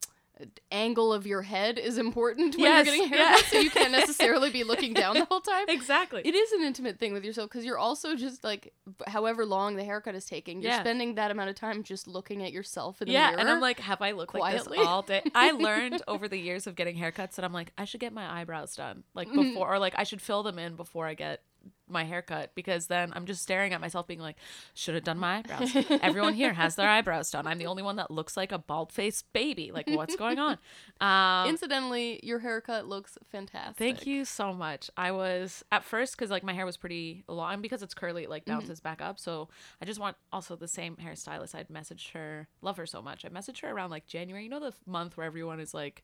angle 0.71 1.11
of 1.13 1.25
your 1.25 1.41
head 1.41 1.77
is 1.79 1.97
important 1.97 2.55
when 2.55 2.63
Yes, 2.65 2.85
you're 2.85 2.95
getting 2.95 3.13
a 3.13 3.15
yeah. 3.17 3.27
haircut, 3.29 3.45
so 3.45 3.59
you 3.59 3.69
can't 3.69 3.91
necessarily 4.01 4.49
be 4.51 4.63
looking 4.63 4.93
down 4.93 5.15
the 5.15 5.25
whole 5.25 5.41
time. 5.41 5.65
exactly. 5.67 6.21
It 6.23 6.35
is 6.35 6.51
an 6.51 6.61
intimate 6.61 6.99
thing 6.99 7.13
with 7.13 7.23
yourself 7.25 7.49
because 7.49 7.65
you're 7.65 7.77
also 7.77 8.15
just 8.15 8.43
like, 8.43 8.73
however 9.07 9.45
long 9.45 9.75
the 9.75 9.83
haircut 9.83 10.15
is 10.15 10.25
taking, 10.25 10.61
you're 10.61 10.71
Yeah. 10.71 10.79
spending 10.81 11.15
that 11.15 11.31
amount 11.31 11.49
of 11.49 11.55
time 11.55 11.83
just 11.83 12.07
looking 12.07 12.43
at 12.43 12.51
yourself 12.51 13.01
in 13.01 13.07
the 13.07 13.13
yeah, 13.13 13.29
mirror. 13.29 13.39
and 13.39 13.49
I'm 13.49 13.59
like, 13.61 13.79
have 13.79 14.01
I 14.01 14.11
looked 14.11 14.31
quietly. 14.31 14.77
like 14.77 14.79
this 14.79 14.87
all 14.87 15.01
day? 15.01 15.21
I 15.33 15.51
learned 15.51 16.01
over 16.07 16.27
the 16.27 16.37
years 16.37 16.67
of 16.67 16.75
getting 16.75 16.97
haircuts 16.97 17.35
that 17.35 17.45
I'm 17.45 17.53
like, 17.53 17.71
I 17.77 17.85
should 17.85 17.99
get 17.99 18.13
my 18.13 18.39
eyebrows 18.41 18.75
done 18.75 19.03
like 19.15 19.27
Mhm. 19.29 19.35
before, 19.53 19.73
or 19.73 19.79
like 19.79 19.93
I 19.97 20.03
should 20.03 20.21
fill 20.21 20.43
them 20.43 20.59
in 20.59 20.75
before 20.75 21.05
I 21.07 21.13
get 21.13 21.41
my 21.89 22.03
haircut 22.03 22.51
because 22.55 22.87
then 22.87 23.11
I'm 23.15 23.25
just 23.25 23.41
staring 23.41 23.73
at 23.73 23.81
myself, 23.81 24.07
being 24.07 24.19
like, 24.19 24.37
should 24.73 24.95
have 24.95 25.03
done 25.03 25.17
my 25.17 25.37
eyebrows. 25.39 25.75
Everyone 26.01 26.33
here 26.33 26.53
has 26.53 26.75
their 26.75 26.89
eyebrows 26.89 27.31
done. 27.31 27.47
I'm 27.47 27.57
the 27.57 27.67
only 27.67 27.83
one 27.83 27.95
that 27.97 28.11
looks 28.11 28.35
like 28.37 28.51
a 28.51 28.57
bald 28.57 28.91
faced 28.91 29.31
baby. 29.33 29.71
Like, 29.73 29.87
what's 29.89 30.15
going 30.15 30.39
on? 30.39 30.57
Um, 30.99 31.47
Incidentally, 31.49 32.19
your 32.23 32.39
haircut 32.39 32.87
looks 32.87 33.19
fantastic. 33.31 33.77
Thank 33.77 34.07
you 34.07 34.25
so 34.25 34.51
much. 34.51 34.89
I 34.97 35.11
was 35.11 35.63
at 35.71 35.83
first 35.83 36.17
because 36.17 36.31
like 36.31 36.41
my 36.43 36.53
hair 36.53 36.65
was 36.65 36.75
pretty 36.75 37.23
long 37.27 37.61
because 37.61 37.83
it's 37.83 37.93
curly, 37.93 38.23
it 38.23 38.29
like 38.31 38.45
Mm-hmm. 38.45 38.59
bounces 38.59 38.79
back 38.79 38.99
up. 39.01 39.19
So 39.19 39.47
I 39.79 39.85
just 39.85 39.99
want 39.99 40.17
also 40.33 40.55
the 40.55 40.67
same 40.67 40.95
hairstylist. 40.95 41.53
I'd 41.53 41.67
messaged 41.69 42.13
her, 42.13 42.47
love 42.63 42.77
her 42.77 42.87
so 42.87 43.01
much. 43.03 43.25
I 43.25 43.29
messaged 43.29 43.61
her 43.61 43.69
around 43.69 43.91
like 43.91 44.07
January. 44.07 44.43
You 44.45 44.49
know 44.49 44.59
the 44.59 44.73
month 44.87 45.17
where 45.17 45.25
everyone 45.27 45.59
is 45.59 45.71
like, 45.73 46.03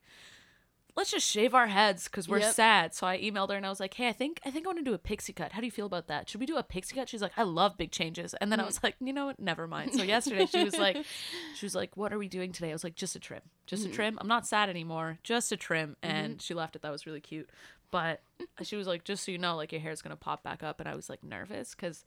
let's 0.96 1.12
just 1.12 1.28
shave 1.28 1.56
our 1.56 1.68
heads 1.68 2.04
because 2.06 2.30
we're 2.30 2.40
Yep. 2.40 2.54
sad. 2.54 2.94
So 2.94 3.08
I 3.08 3.20
emailed 3.20 3.50
her 3.50 3.56
and 3.56 3.66
I 3.66 3.70
was 3.70 3.80
like, 3.80 3.94
hey, 3.96 4.08
I 4.08 4.14
think 4.14 4.40
I 4.46 4.52
think 4.52 4.66
I 4.66 4.70
want 4.70 4.80
to 4.80 4.84
do 4.84 4.94
a 4.94 4.98
pixie 5.00 5.34
cut. 5.34 5.54
How 5.54 5.60
do 5.60 5.66
you 5.66 5.72
feel 5.72 5.86
about 5.88 6.08
that? 6.08 6.30
Should 6.30 6.40
we 6.40 6.46
do 6.46 6.58
a 6.58 6.64
pixie 6.64 6.96
cut? 6.96 7.10
She's 7.10 7.22
like, 7.22 7.32
I 7.38 7.44
love 7.44 7.78
big 7.78 7.92
changes. 7.92 8.34
And 8.36 8.52
then 8.52 8.60
Mm. 8.60 8.64
I 8.64 8.66
was 8.66 8.84
like, 8.84 8.96
you 9.00 9.12
know 9.14 9.26
what? 9.28 9.40
Never 9.40 9.68
mind. 9.68 9.94
So 9.94 10.04
yesterday 10.16 10.46
she 10.46 10.64
was 10.64 10.78
like, 10.78 10.98
she 11.56 11.66
was 11.66 11.74
like, 11.76 11.98
what 11.98 12.14
are 12.14 12.18
we 12.18 12.28
doing 12.28 12.52
today? 12.52 12.70
I 12.70 12.74
was 12.74 12.84
like, 12.84 12.96
just 12.96 13.16
a 13.16 13.20
trim, 13.20 13.42
just 13.66 13.84
Mm-hmm. 13.84 13.92
a 13.92 13.96
trim. 13.96 14.18
I'm 14.22 14.28
not 14.28 14.46
sad 14.48 14.70
anymore, 14.70 15.18
just 15.24 15.52
a 15.52 15.58
trim. 15.58 15.96
And 16.04 16.42
she 16.42 16.54
laughed 16.54 16.76
at 16.76 16.82
that. 16.84 16.92
Was 16.92 17.06
really 17.06 17.22
cute. 17.22 17.50
But 17.92 18.22
she 18.62 18.76
was 18.76 18.88
like, 18.88 19.04
just 19.04 19.24
so 19.26 19.32
you 19.32 19.38
know, 19.38 19.56
like 19.56 19.72
your 19.72 19.82
hair's 19.82 20.02
gonna 20.02 20.16
pop 20.16 20.44
back 20.44 20.62
up. 20.64 20.80
And 20.80 20.88
I 20.90 20.96
was 20.96 21.10
like 21.10 21.24
nervous 21.24 21.74
because 21.76 22.06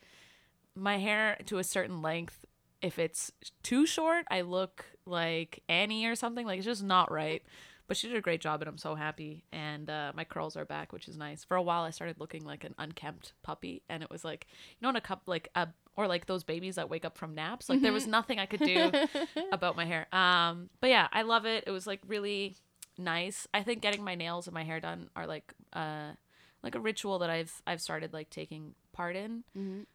my 0.75 0.99
hair 0.99 1.39
to 1.47 1.59
a 1.59 1.65
certain 1.65 2.03
length, 2.03 2.45
if 2.83 2.99
it's 2.99 3.33
too 3.63 3.87
short, 3.87 4.27
I 4.31 4.43
look 4.43 4.85
like 5.07 5.63
Annie 5.69 6.07
or 6.07 6.15
something. 6.15 6.47
Like 6.47 6.59
it's 6.59 6.67
just 6.67 6.85
not 6.85 7.11
right. 7.11 7.43
But 7.89 7.97
she 7.97 8.09
did 8.09 8.17
a 8.17 8.21
great 8.21 8.41
job, 8.41 8.63
and 8.63 8.69
I'm 8.69 8.79
so 8.79 8.95
happy. 8.97 9.45
And 9.53 9.89
uh, 9.89 10.13
my 10.15 10.25
curls 10.25 10.57
are 10.57 10.65
back, 10.65 10.93
which 10.93 11.07
is 11.09 11.17
nice. 11.17 11.45
For 11.45 11.57
a 11.57 11.63
while, 11.63 11.83
I 11.85 11.91
started 11.91 12.19
looking 12.19 12.45
like 12.45 12.65
an 12.65 12.75
unkempt 12.79 13.33
puppy, 13.43 13.83
and 13.89 14.03
it 14.03 14.11
was 14.11 14.25
like, 14.25 14.47
you 14.51 14.77
know, 14.83 14.89
in 14.89 14.97
a 14.97 15.01
cup, 15.01 15.23
like 15.27 15.49
a 15.55 15.69
or 15.97 16.07
like 16.09 16.27
those 16.27 16.45
babies 16.45 16.75
that 16.75 16.91
wake 16.91 17.05
up 17.05 17.17
from 17.17 17.35
naps. 17.35 17.69
Like 17.71 17.81
there 17.83 17.93
was 17.93 18.07
nothing 18.07 18.39
I 18.39 18.47
could 18.47 18.61
do 18.61 18.93
about 19.53 19.77
my 19.77 19.85
hair. 19.87 20.07
Um, 20.15 20.69
but 20.81 20.91
yeah, 20.91 21.09
I 21.13 21.23
love 21.23 21.47
it. 21.47 21.65
It 21.67 21.71
was 21.71 21.87
like 21.87 22.01
really 22.07 22.57
nice. 22.99 23.47
I 23.55 23.63
think 23.63 23.81
getting 23.83 24.03
my 24.05 24.15
nails 24.15 24.47
and 24.47 24.53
my 24.55 24.65
hair 24.65 24.79
done 24.81 25.09
are 25.17 25.27
like 25.27 25.55
uh 25.73 26.11
like 26.63 26.75
a 26.75 26.81
ritual 26.81 27.19
that 27.21 27.31
I've 27.31 27.63
I've 27.67 27.81
started 27.81 28.13
like 28.13 28.29
taking 28.31 28.75
part 28.93 29.17
in 29.17 29.45
Mhm. 29.57 29.87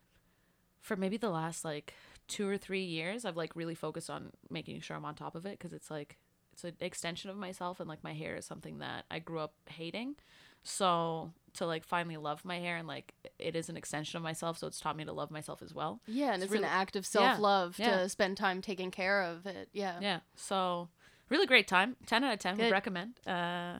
for 0.79 0.95
maybe 0.95 1.17
the 1.17 1.29
last 1.29 1.63
like 1.65 1.93
two 2.27 2.47
or 2.47 2.57
three 2.57 2.83
years. 2.83 3.25
I've 3.25 3.37
like 3.37 3.55
really 3.55 3.75
focused 3.75 4.09
on 4.09 4.31
making 4.49 4.79
sure 4.81 4.95
I'm 4.97 5.05
on 5.05 5.15
top 5.15 5.35
of 5.35 5.45
it 5.45 5.59
because 5.59 5.73
it's 5.73 5.91
like 5.91 6.17
it's 6.53 6.63
an 6.63 6.75
extension 6.79 7.29
of 7.29 7.37
myself 7.37 7.79
and 7.79 7.87
like 7.89 8.03
my 8.03 8.13
hair 8.13 8.35
is 8.35 8.45
something 8.45 8.79
that 8.79 9.05
I 9.09 9.19
grew 9.19 9.39
up 9.39 9.53
hating. 9.69 10.15
So 10.63 11.31
to 11.53 11.65
like 11.65 11.83
finally 11.83 12.17
love 12.17 12.45
my 12.45 12.59
hair 12.59 12.77
and 12.77 12.87
like 12.87 13.13
it 13.39 13.55
is 13.55 13.67
an 13.69 13.75
extension 13.77 14.17
of 14.17 14.23
myself, 14.23 14.57
so 14.59 14.67
it's 14.67 14.79
taught 14.79 14.95
me 14.95 15.05
to 15.05 15.11
love 15.13 15.31
myself 15.31 15.61
as 15.61 15.73
well. 15.73 16.01
Yeah, 16.07 16.27
and 16.33 16.35
It's 16.35 16.45
it's, 16.45 16.51
really- 16.51 16.65
an 16.65 16.69
act 16.71 16.95
of 16.95 17.05
self 17.05 17.39
love 17.39 17.75
yeah. 17.79 17.97
to 17.97 18.09
spend 18.09 18.37
time 18.37 18.61
taking 18.61 18.91
care 18.91 19.23
of 19.23 19.45
it. 19.45 19.69
Yeah. 19.73 19.97
Yeah. 20.01 20.19
So 20.35 20.89
really 21.29 21.47
great 21.47 21.67
time. 21.67 21.95
Ten 22.05 22.23
out 22.23 22.33
of 22.33 22.39
ten 22.39 22.55
Good. 22.55 22.65
would 22.65 22.71
recommend. 22.71 23.19
Uh 23.27 23.79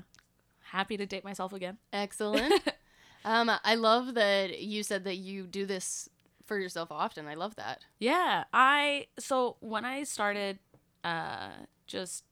happy 0.71 0.95
to 0.97 1.05
date 1.05 1.23
myself 1.23 1.51
again. 1.53 1.77
Excellent. 1.91 2.63
um, 3.25 3.51
I 3.63 3.75
love 3.75 4.13
that 4.13 4.59
you 4.61 4.83
said 4.83 5.03
that 5.03 5.17
you 5.17 5.45
do 5.45 5.65
this 5.65 6.07
for 6.45 6.57
yourself 6.57 6.91
often. 6.91 7.27
I 7.27 7.35
love 7.35 7.55
that. 7.57 7.81
Yeah. 7.99 8.45
I 8.53 9.07
so 9.19 9.57
when 9.59 9.85
I 9.85 10.03
started 10.03 10.59
uh 11.03 11.49
just 11.87 12.23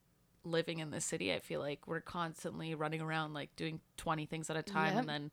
living 0.44 0.78
in 0.78 0.90
the 0.90 1.00
city, 1.00 1.32
I 1.32 1.38
feel 1.40 1.60
like 1.60 1.86
we're 1.86 2.00
constantly 2.00 2.74
running 2.74 3.00
around 3.00 3.34
like 3.34 3.54
doing 3.56 3.80
twenty 3.96 4.26
things 4.26 4.48
at 4.50 4.56
a 4.56 4.62
time 4.62 4.92
Yep. 4.94 5.00
and 5.00 5.08
then 5.08 5.30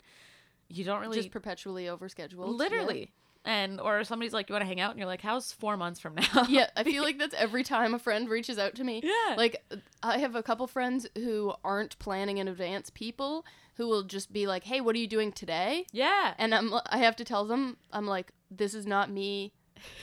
you 0.70 0.84
don't 0.84 1.00
really 1.02 1.18
Just 1.18 1.32
perpetually 1.32 1.86
overscheduled. 1.86 2.58
literally. 2.58 3.12
And 3.46 3.80
or 3.80 4.04
somebody's 4.04 4.34
like, 4.34 4.50
You 4.50 4.54
wanna 4.54 4.66
hang 4.66 4.82
out? 4.82 4.92
And 4.92 5.00
you're 5.00 5.08
like, 5.08 5.22
How's 5.22 5.52
four 5.54 5.78
months 5.78 6.00
from 6.00 6.16
now? 6.16 6.24
Yeah. 6.34 6.46
yeah, 6.50 6.70
I 6.76 6.84
feel 6.84 7.04
like 7.08 7.18
that's 7.18 7.36
every 7.36 7.64
time 7.64 7.94
a 7.94 8.00
friend 8.00 8.28
reaches 8.30 8.58
out 8.60 8.76
to 8.76 8.84
me. 8.84 9.02
Yeah. 9.04 9.36
Like 9.38 9.64
I 10.04 10.18
have 10.18 10.36
a 10.36 10.44
couple 10.44 10.68
friends 10.68 11.08
who 11.16 11.54
aren't 11.64 11.98
planning 12.00 12.38
in 12.40 12.48
advance 12.50 12.90
people 12.90 13.46
who 13.76 13.88
will 13.88 14.04
just 14.04 14.34
be 14.34 14.48
like, 14.48 14.64
"Hey, 14.64 14.82
what 14.82 14.96
are 14.96 15.00
you 15.00 15.08
doing 15.08 15.32
today?" 15.32 15.86
yeah. 15.94 16.34
And 16.38 16.54
I'm 16.54 16.74
I 16.88 16.98
have 16.98 17.16
to 17.18 17.24
tell 17.24 17.46
them 17.46 17.78
I'm 17.94 18.08
like, 18.08 18.32
"This 18.52 18.74
is 18.74 18.86
not 18.86 19.10
me 19.10 19.54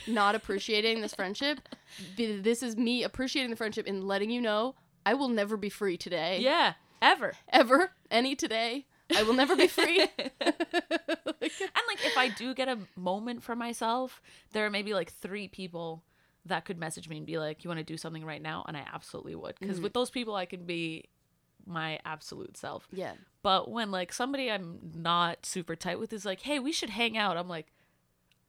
not 0.07 0.33
appreciating 0.33 1.01
this 1.01 1.13
friendship. 1.13 1.59
This 2.17 2.63
is 2.63 2.75
me 2.75 3.03
appreciating 3.03 3.51
the 3.51 3.55
friendship 3.57 3.85
and 3.87 4.03
letting 4.05 4.29
you 4.29 4.41
know 4.41 4.75
I 5.05 5.13
will 5.13 5.29
never 5.29 5.57
be 5.57 5.69
free 5.69 5.97
today. 5.97 6.39
Yeah. 6.41 6.73
Ever. 7.01 7.33
Ever. 7.49 7.91
Any 8.09 8.35
today. 8.35 8.85
I 9.15 9.23
will 9.23 9.33
never 9.33 9.55
be 9.55 9.67
free. 9.67 9.99
and 10.19 10.31
like 10.41 12.05
if 12.05 12.17
I 12.17 12.29
do 12.35 12.53
get 12.55 12.67
a 12.67 12.79
moment 12.95 13.43
for 13.43 13.55
myself, 13.55 14.21
there 14.51 14.65
are 14.65 14.69
maybe 14.69 14.93
like 14.93 15.11
three 15.11 15.47
people 15.47 16.03
that 16.45 16.65
could 16.65 16.79
message 16.79 17.07
me 17.07 17.17
and 17.17 17.25
be 17.25 17.37
like, 17.37 17.63
"You 17.63 17.69
want 17.69 17.79
to 17.79 17.83
do 17.83 17.97
something 17.97 18.25
right 18.25 18.41
now?" 18.41 18.65
And 18.67 18.75
I 18.75 18.85
absolutely 18.91 19.35
would, 19.35 19.55
because 19.59 19.79
with 19.79 19.91
mm. 19.91 19.95
those 19.95 20.09
people, 20.09 20.35
I 20.35 20.45
can 20.45 20.65
be 20.65 21.05
my 21.67 21.99
absolute 22.05 22.57
self. 22.57 22.87
yeah. 22.91 23.13
But 23.41 23.69
when 23.69 23.91
like 23.91 24.11
somebody 24.11 24.49
I'm 24.49 24.79
not 24.95 25.45
super 25.45 25.75
tight 25.75 25.99
with 25.99 26.11
is 26.11 26.25
like, 26.25 26.41
"Hey, 26.41 26.57
we 26.57 26.71
should 26.71 26.89
hang 26.89 27.15
out," 27.15 27.37
I'm 27.37 27.47
like, 27.47 27.67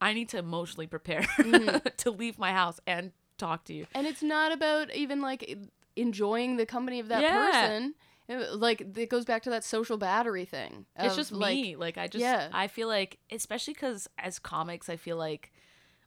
I 0.01 0.13
need 0.13 0.29
to 0.31 0.39
emotionally 0.39 0.87
prepare 0.87 1.23
mm-hmm. 1.23 1.89
to 1.97 2.11
leave 2.11 2.39
my 2.39 2.53
house 2.53 2.81
and 2.87 3.13
talk 3.39 3.65
to 3.65 3.75
you. 3.75 3.87
And 3.95 4.07
it's 4.07 4.23
not 4.23 4.53
about 4.53 4.95
even 4.95 5.21
like 5.21 5.59
enjoying 5.97 6.57
the 6.57 6.67
company 6.67 7.01
of 7.01 7.09
that 7.09 7.23
Yeah. 7.23 7.51
person. 7.69 7.95
Like 8.59 8.81
it 8.97 9.09
goes 9.09 9.25
back 9.25 9.43
to 9.45 9.51
that 9.51 9.65
social 9.65 9.97
battery 9.99 10.45
thing. 10.45 10.87
it's 10.99 11.15
just 11.17 11.31
like, 11.33 11.55
me 11.55 11.77
like 11.77 11.97
i 11.97 12.09
just 12.09 12.21
yeah. 12.23 12.49
i 12.53 12.67
feel 12.67 12.89
like 12.89 13.19
especially 13.31 13.73
because 13.73 14.09
as 14.19 14.41
comics 14.41 14.89
i 14.89 14.97
feel 14.97 15.17
like 15.17 15.53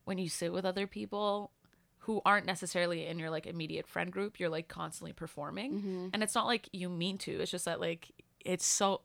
when 0.03 0.17
you 0.17 0.27
sit 0.27 0.51
with 0.51 0.65
other 0.65 0.85
people 0.85 1.51
who 1.99 2.21
aren't 2.25 2.45
necessarily 2.45 3.05
in 3.07 3.19
your 3.19 3.29
like 3.29 3.47
immediate 3.47 3.87
friend 3.87 4.11
group 4.11 4.37
you're 4.37 4.49
like 4.49 4.67
constantly 4.67 5.13
performing 5.13 5.71
Mm-hmm. 5.73 6.07
and 6.13 6.21
it's 6.21 6.35
not 6.35 6.45
like 6.45 6.67
you 6.73 6.89
mean 6.89 7.17
to 7.19 7.31
it's 7.39 7.51
just 7.51 7.63
that 7.65 7.79
like 7.79 8.11
it's 8.51 8.65
so 8.65 9.01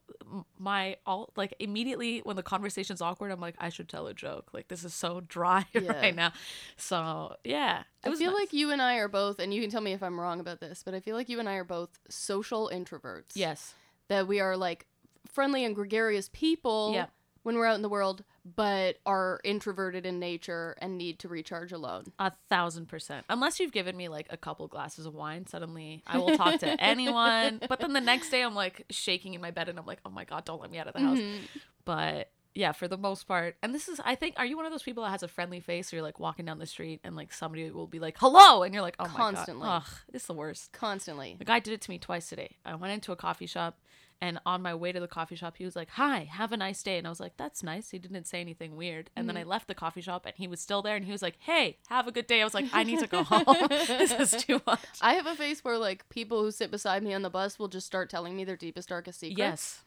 my 0.58 0.96
all 1.04 1.30
like 1.36 1.52
immediately 1.58 2.20
when 2.24 2.34
the 2.34 2.42
conversation's 2.42 3.02
awkward 3.02 3.30
i'm 3.30 3.40
like 3.40 3.54
i 3.58 3.68
should 3.68 3.88
tell 3.88 4.06
a 4.06 4.14
joke 4.14 4.48
like 4.54 4.68
this 4.68 4.82
is 4.84 4.94
so 4.94 5.20
dry 5.28 5.66
Yeah. 5.74 5.92
right 5.92 6.16
now 6.16 6.32
so 6.76 7.36
yeah 7.44 7.82
I 8.02 8.14
feel 8.14 8.30
nice. 8.32 8.40
like 8.40 8.52
you 8.52 8.70
and 8.70 8.82
I 8.82 8.96
are 8.96 9.08
both, 9.08 9.38
and 9.38 9.52
you 9.54 9.62
can 9.62 9.70
tell 9.70 9.80
me 9.80 9.92
if 9.94 10.02
I'm 10.02 10.20
wrong 10.20 10.38
about 10.38 10.60
this, 10.60 10.82
but 10.84 10.92
I 10.92 11.00
feel 11.00 11.16
like 11.16 11.30
you 11.30 11.40
and 11.40 11.48
I 11.48 11.54
are 11.54 11.64
both 11.64 11.98
social 12.10 12.70
introverts. 12.72 13.32
yes 13.34 13.72
That 14.08 14.26
we 14.28 14.40
are 14.40 14.56
like 14.58 14.86
friendly 15.26 15.64
and 15.64 15.74
gregarious 15.74 16.28
people 16.32 16.92
Yeah. 16.94 17.06
When 17.44 17.56
we're 17.56 17.66
out 17.66 17.76
in 17.76 17.82
the 17.82 17.88
world, 17.88 18.24
but 18.56 18.96
are 19.06 19.40
introverted 19.44 20.04
in 20.04 20.18
nature 20.18 20.76
and 20.80 20.98
need 20.98 21.18
to 21.20 21.28
recharge 21.28 21.72
alone. 21.72 22.04
A 22.18 22.32
thousand 22.50 22.86
percent. 22.88 23.24
Unless 23.28 23.60
you've 23.60 23.70
given 23.70 23.96
me 23.96 24.08
like 24.08 24.26
a 24.30 24.36
couple 24.36 24.66
glasses 24.66 25.06
of 25.06 25.14
wine, 25.14 25.46
suddenly 25.46 26.02
I 26.06 26.18
will 26.18 26.36
talk 26.36 26.58
to 26.60 26.68
anyone. 26.82 27.60
But 27.68 27.80
then 27.80 27.92
the 27.92 28.00
next 28.00 28.30
day 28.30 28.42
I'm 28.42 28.54
like 28.54 28.84
shaking 28.90 29.34
in 29.34 29.40
my 29.40 29.52
bed 29.52 29.68
and 29.68 29.78
I'm 29.78 29.86
like, 29.86 30.00
oh 30.04 30.10
my 30.10 30.24
God, 30.24 30.44
don't 30.44 30.60
let 30.60 30.70
me 30.70 30.78
out 30.78 30.88
of 30.88 30.94
the 30.94 31.00
house. 31.00 31.18
Mm-hmm. 31.18 31.44
But 31.84 32.30
yeah, 32.54 32.72
for 32.72 32.88
the 32.88 32.96
most 32.96 33.24
part. 33.24 33.56
And 33.62 33.74
this 33.74 33.88
is, 33.88 34.00
I 34.04 34.14
think, 34.14 34.36
are 34.38 34.46
you 34.46 34.56
one 34.56 34.64
of 34.64 34.72
those 34.72 34.82
people 34.82 35.02
that 35.04 35.10
has 35.10 35.22
a 35.22 35.28
friendly 35.28 35.60
face? 35.60 35.92
Or 35.92 35.96
you're 35.96 36.04
like 36.04 36.20
walking 36.20 36.46
down 36.46 36.58
the 36.58 36.66
street 36.66 37.00
and 37.04 37.14
like 37.16 37.32
somebody 37.32 37.70
will 37.70 37.86
be 37.86 37.98
like, 37.98 38.16
hello. 38.18 38.62
And 38.62 38.72
you're 38.72 38.82
like, 38.82 38.96
oh 38.98 39.04
Constantly. 39.04 39.66
my 39.66 39.80
God. 39.80 39.82
Ugh, 39.86 39.92
it's 40.14 40.26
the 40.26 40.34
worst. 40.34 40.72
Constantly. 40.72 41.36
The 41.38 41.44
guy 41.44 41.58
did 41.58 41.74
it 41.74 41.82
to 41.82 41.90
me 41.90 41.98
twice 41.98 42.28
today. 42.28 42.56
I 42.64 42.74
went 42.76 42.94
into 42.94 43.12
a 43.12 43.16
coffee 43.16 43.46
shop 43.46 43.78
and 44.20 44.38
on 44.46 44.62
my 44.62 44.74
way 44.74 44.92
to 44.92 45.00
the 45.00 45.08
coffee 45.08 45.36
shop, 45.36 45.56
he 45.58 45.64
was 45.64 45.76
like, 45.76 45.90
Hi, 45.90 46.24
have 46.24 46.52
a 46.52 46.56
nice 46.56 46.82
day. 46.82 46.98
And 46.98 47.06
I 47.06 47.10
was 47.10 47.20
like, 47.20 47.36
That's 47.36 47.62
nice. 47.62 47.90
He 47.90 47.98
didn't 47.98 48.26
say 48.26 48.40
anything 48.40 48.76
weird. 48.76 49.10
And 49.16 49.28
then 49.28 49.36
I 49.36 49.40
mm-hmm. 49.40 49.50
left 49.50 49.68
the 49.68 49.74
coffee 49.74 50.00
shop 50.00 50.26
and 50.26 50.34
he 50.36 50.48
was 50.48 50.60
still 50.60 50.82
there 50.82 50.96
and 50.96 51.04
he 51.04 51.12
was 51.12 51.22
like, 51.22 51.36
Hey, 51.40 51.78
have 51.88 52.06
a 52.06 52.12
good 52.12 52.26
day. 52.26 52.40
I 52.40 52.44
was 52.44 52.54
like, 52.54 52.66
I 52.72 52.84
need 52.84 53.00
to 53.00 53.06
go 53.06 53.22
home. 53.24 53.44
this 53.68 54.12
is 54.12 54.42
too 54.42 54.60
much. 54.66 54.80
I 55.00 55.14
have 55.14 55.26
a 55.26 55.34
face 55.34 55.62
where 55.62 55.78
like 55.78 56.08
people 56.08 56.42
who 56.42 56.50
sit 56.50 56.70
beside 56.70 57.02
me 57.02 57.12
on 57.14 57.22
the 57.22 57.30
bus 57.30 57.58
will 57.58 57.68
just 57.68 57.86
start 57.86 58.10
telling 58.10 58.36
me 58.36 58.44
their 58.44 58.56
deepest, 58.56 58.88
darkest 58.88 59.20
secrets. 59.20 59.38
Yes. 59.38 59.84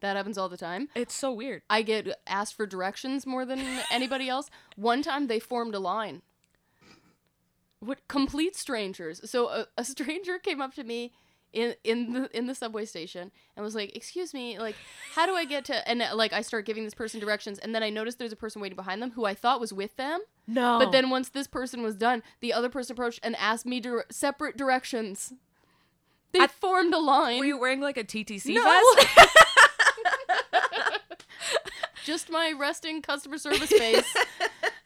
That 0.00 0.16
happens 0.16 0.36
all 0.36 0.48
the 0.48 0.56
time. 0.56 0.88
It's 0.94 1.14
so 1.14 1.32
weird. 1.32 1.62
I 1.70 1.82
get 1.82 2.08
asked 2.26 2.54
for 2.54 2.66
directions 2.66 3.26
more 3.26 3.44
than 3.44 3.60
anybody 3.90 4.28
else. 4.28 4.50
One 4.76 5.02
time 5.02 5.26
they 5.26 5.40
formed 5.40 5.74
a 5.74 5.78
line. 5.78 6.22
What 7.80 8.06
Complete 8.08 8.56
strangers. 8.56 9.28
So 9.30 9.48
a, 9.48 9.66
a 9.78 9.84
stranger 9.84 10.38
came 10.38 10.60
up 10.60 10.74
to 10.74 10.84
me 10.84 11.12
in 11.56 11.74
in 11.84 12.12
the 12.12 12.36
in 12.36 12.46
the 12.46 12.54
subway 12.54 12.84
station 12.84 13.32
and 13.56 13.64
was 13.64 13.74
like, 13.74 13.96
"Excuse 13.96 14.34
me, 14.34 14.58
like 14.58 14.76
how 15.14 15.24
do 15.26 15.32
I 15.34 15.44
get 15.46 15.64
to?" 15.66 15.88
And 15.88 16.02
uh, 16.02 16.14
like 16.14 16.32
I 16.34 16.42
start 16.42 16.66
giving 16.66 16.84
this 16.84 16.94
person 16.94 17.18
directions, 17.18 17.58
and 17.58 17.74
then 17.74 17.82
I 17.82 17.88
noticed 17.90 18.18
there's 18.18 18.32
a 18.32 18.36
person 18.36 18.60
waiting 18.60 18.76
behind 18.76 19.00
them 19.00 19.12
who 19.12 19.24
I 19.24 19.34
thought 19.34 19.58
was 19.58 19.72
with 19.72 19.96
them. 19.96 20.20
No. 20.46 20.78
But 20.78 20.92
then 20.92 21.08
once 21.10 21.30
this 21.30 21.46
person 21.46 21.82
was 21.82 21.96
done, 21.96 22.22
the 22.40 22.52
other 22.52 22.68
person 22.68 22.92
approached 22.92 23.20
and 23.22 23.34
asked 23.36 23.64
me 23.66 23.80
dir- 23.80 24.04
separate 24.10 24.56
directions. 24.56 25.32
They 26.32 26.40
I- 26.40 26.46
formed 26.48 26.92
a 26.92 26.98
line. 26.98 27.38
were 27.38 27.46
you 27.46 27.58
wearing 27.58 27.80
like 27.80 27.96
a 27.96 28.04
TTC 28.04 28.54
No. 28.54 28.62
vest? 28.62 29.28
just 32.04 32.30
my 32.30 32.52
resting 32.56 33.00
customer 33.02 33.38
service 33.38 33.70
face 33.70 34.14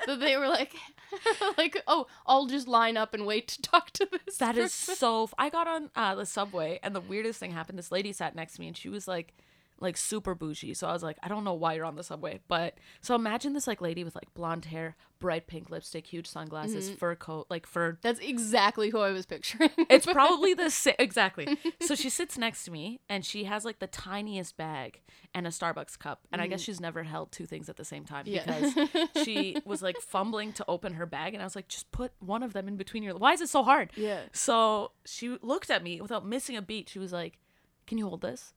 that 0.06 0.20
they 0.20 0.36
were 0.36 0.48
like 0.48 0.74
like 1.58 1.82
oh 1.86 2.06
i'll 2.26 2.46
just 2.46 2.68
line 2.68 2.96
up 2.96 3.14
and 3.14 3.26
wait 3.26 3.48
to 3.48 3.62
talk 3.70 3.90
to 3.92 4.06
this 4.10 4.36
That 4.38 4.56
is 4.56 4.64
person." 4.74 4.96
so. 4.96 5.24
F- 5.24 5.34
I 5.38 5.50
got 5.50 5.66
on 5.66 5.90
uh, 5.96 6.14
the 6.14 6.26
subway, 6.26 6.78
and 6.82 6.94
the 6.94 7.00
weirdest 7.00 7.40
thing 7.40 7.52
happened. 7.52 7.78
This 7.78 7.92
lady 7.92 8.12
sat 8.12 8.34
next 8.34 8.54
to 8.54 8.60
me, 8.60 8.68
and 8.68 8.76
she 8.76 8.88
was 8.88 9.06
like, 9.08 9.34
like 9.80 9.96
super 9.96 10.34
bougie. 10.34 10.74
So 10.74 10.86
I 10.86 10.92
was 10.92 11.02
like, 11.02 11.16
I 11.22 11.28
don't 11.28 11.42
know 11.42 11.54
why 11.54 11.74
you're 11.74 11.86
on 11.86 11.96
the 11.96 12.04
subway, 12.04 12.40
but 12.48 12.78
so 13.00 13.14
imagine 13.14 13.54
this 13.54 13.66
like 13.66 13.80
lady 13.80 14.04
with 14.04 14.14
like 14.14 14.32
blonde 14.34 14.66
hair, 14.66 14.94
bright 15.18 15.46
pink 15.46 15.70
lipstick, 15.70 16.06
huge 16.06 16.26
sunglasses, 16.26 16.88
mm-hmm. 16.88 16.96
fur 16.96 17.14
coat, 17.14 17.46
like 17.48 17.66
fur. 17.66 17.98
that's 18.02 18.20
exactly 18.20 18.90
who 18.90 18.98
i 18.98 19.10
was 19.10 19.24
picturing 19.26 19.70
It's 19.88 20.06
probably 20.12 20.54
the 20.54 20.70
same. 20.70 20.94
Exactly. 20.98 21.58
So 21.80 21.94
she 21.94 22.10
sits 22.10 22.36
next 22.36 22.64
to 22.64 22.70
me, 22.70 23.00
and 23.08 23.24
she 23.24 23.44
has 23.44 23.64
like 23.64 23.78
the 23.78 23.86
tiniest 23.86 24.56
bag 24.56 25.00
and 25.34 25.46
a 25.46 25.50
Starbucks 25.50 25.98
cup, 25.98 26.20
and 26.30 26.40
I 26.40 26.46
guess 26.46 26.62
mm. 26.62 26.66
she's 26.66 26.80
never 26.80 27.02
held 27.02 27.32
two 27.32 27.46
things 27.46 27.68
at 27.68 27.76
the 27.76 27.84
same 27.84 28.04
time 28.04 28.24
Yeah. 28.26 28.44
because 28.44 29.08
she 29.24 29.56
was 29.64 29.82
like 29.82 29.96
fumbling 29.98 30.52
to 30.54 30.64
open 30.68 30.94
her 30.94 31.06
bag, 31.06 31.34
and 31.34 31.42
I 31.42 31.46
was 31.46 31.56
like, 31.56 31.68
just 31.68 31.90
put 31.90 32.12
one 32.20 32.42
of 32.42 32.52
them 32.52 32.68
in 32.68 32.76
between 32.76 33.02
your. 33.02 33.16
Why 33.16 33.32
is 33.32 33.40
it 33.40 33.48
so 33.48 33.62
hard? 33.62 33.90
Yeah. 33.96 34.20
So 34.32 34.92
she 35.04 35.36
looked 35.42 35.70
at 35.70 35.82
me 35.82 36.00
without 36.00 36.26
missing 36.26 36.56
a 36.56 36.62
beat. 36.62 36.88
She 36.88 36.98
was 36.98 37.12
like, 37.12 37.38
"Can 37.86 37.98
you 37.98 38.08
hold 38.08 38.20
this?" 38.20 38.52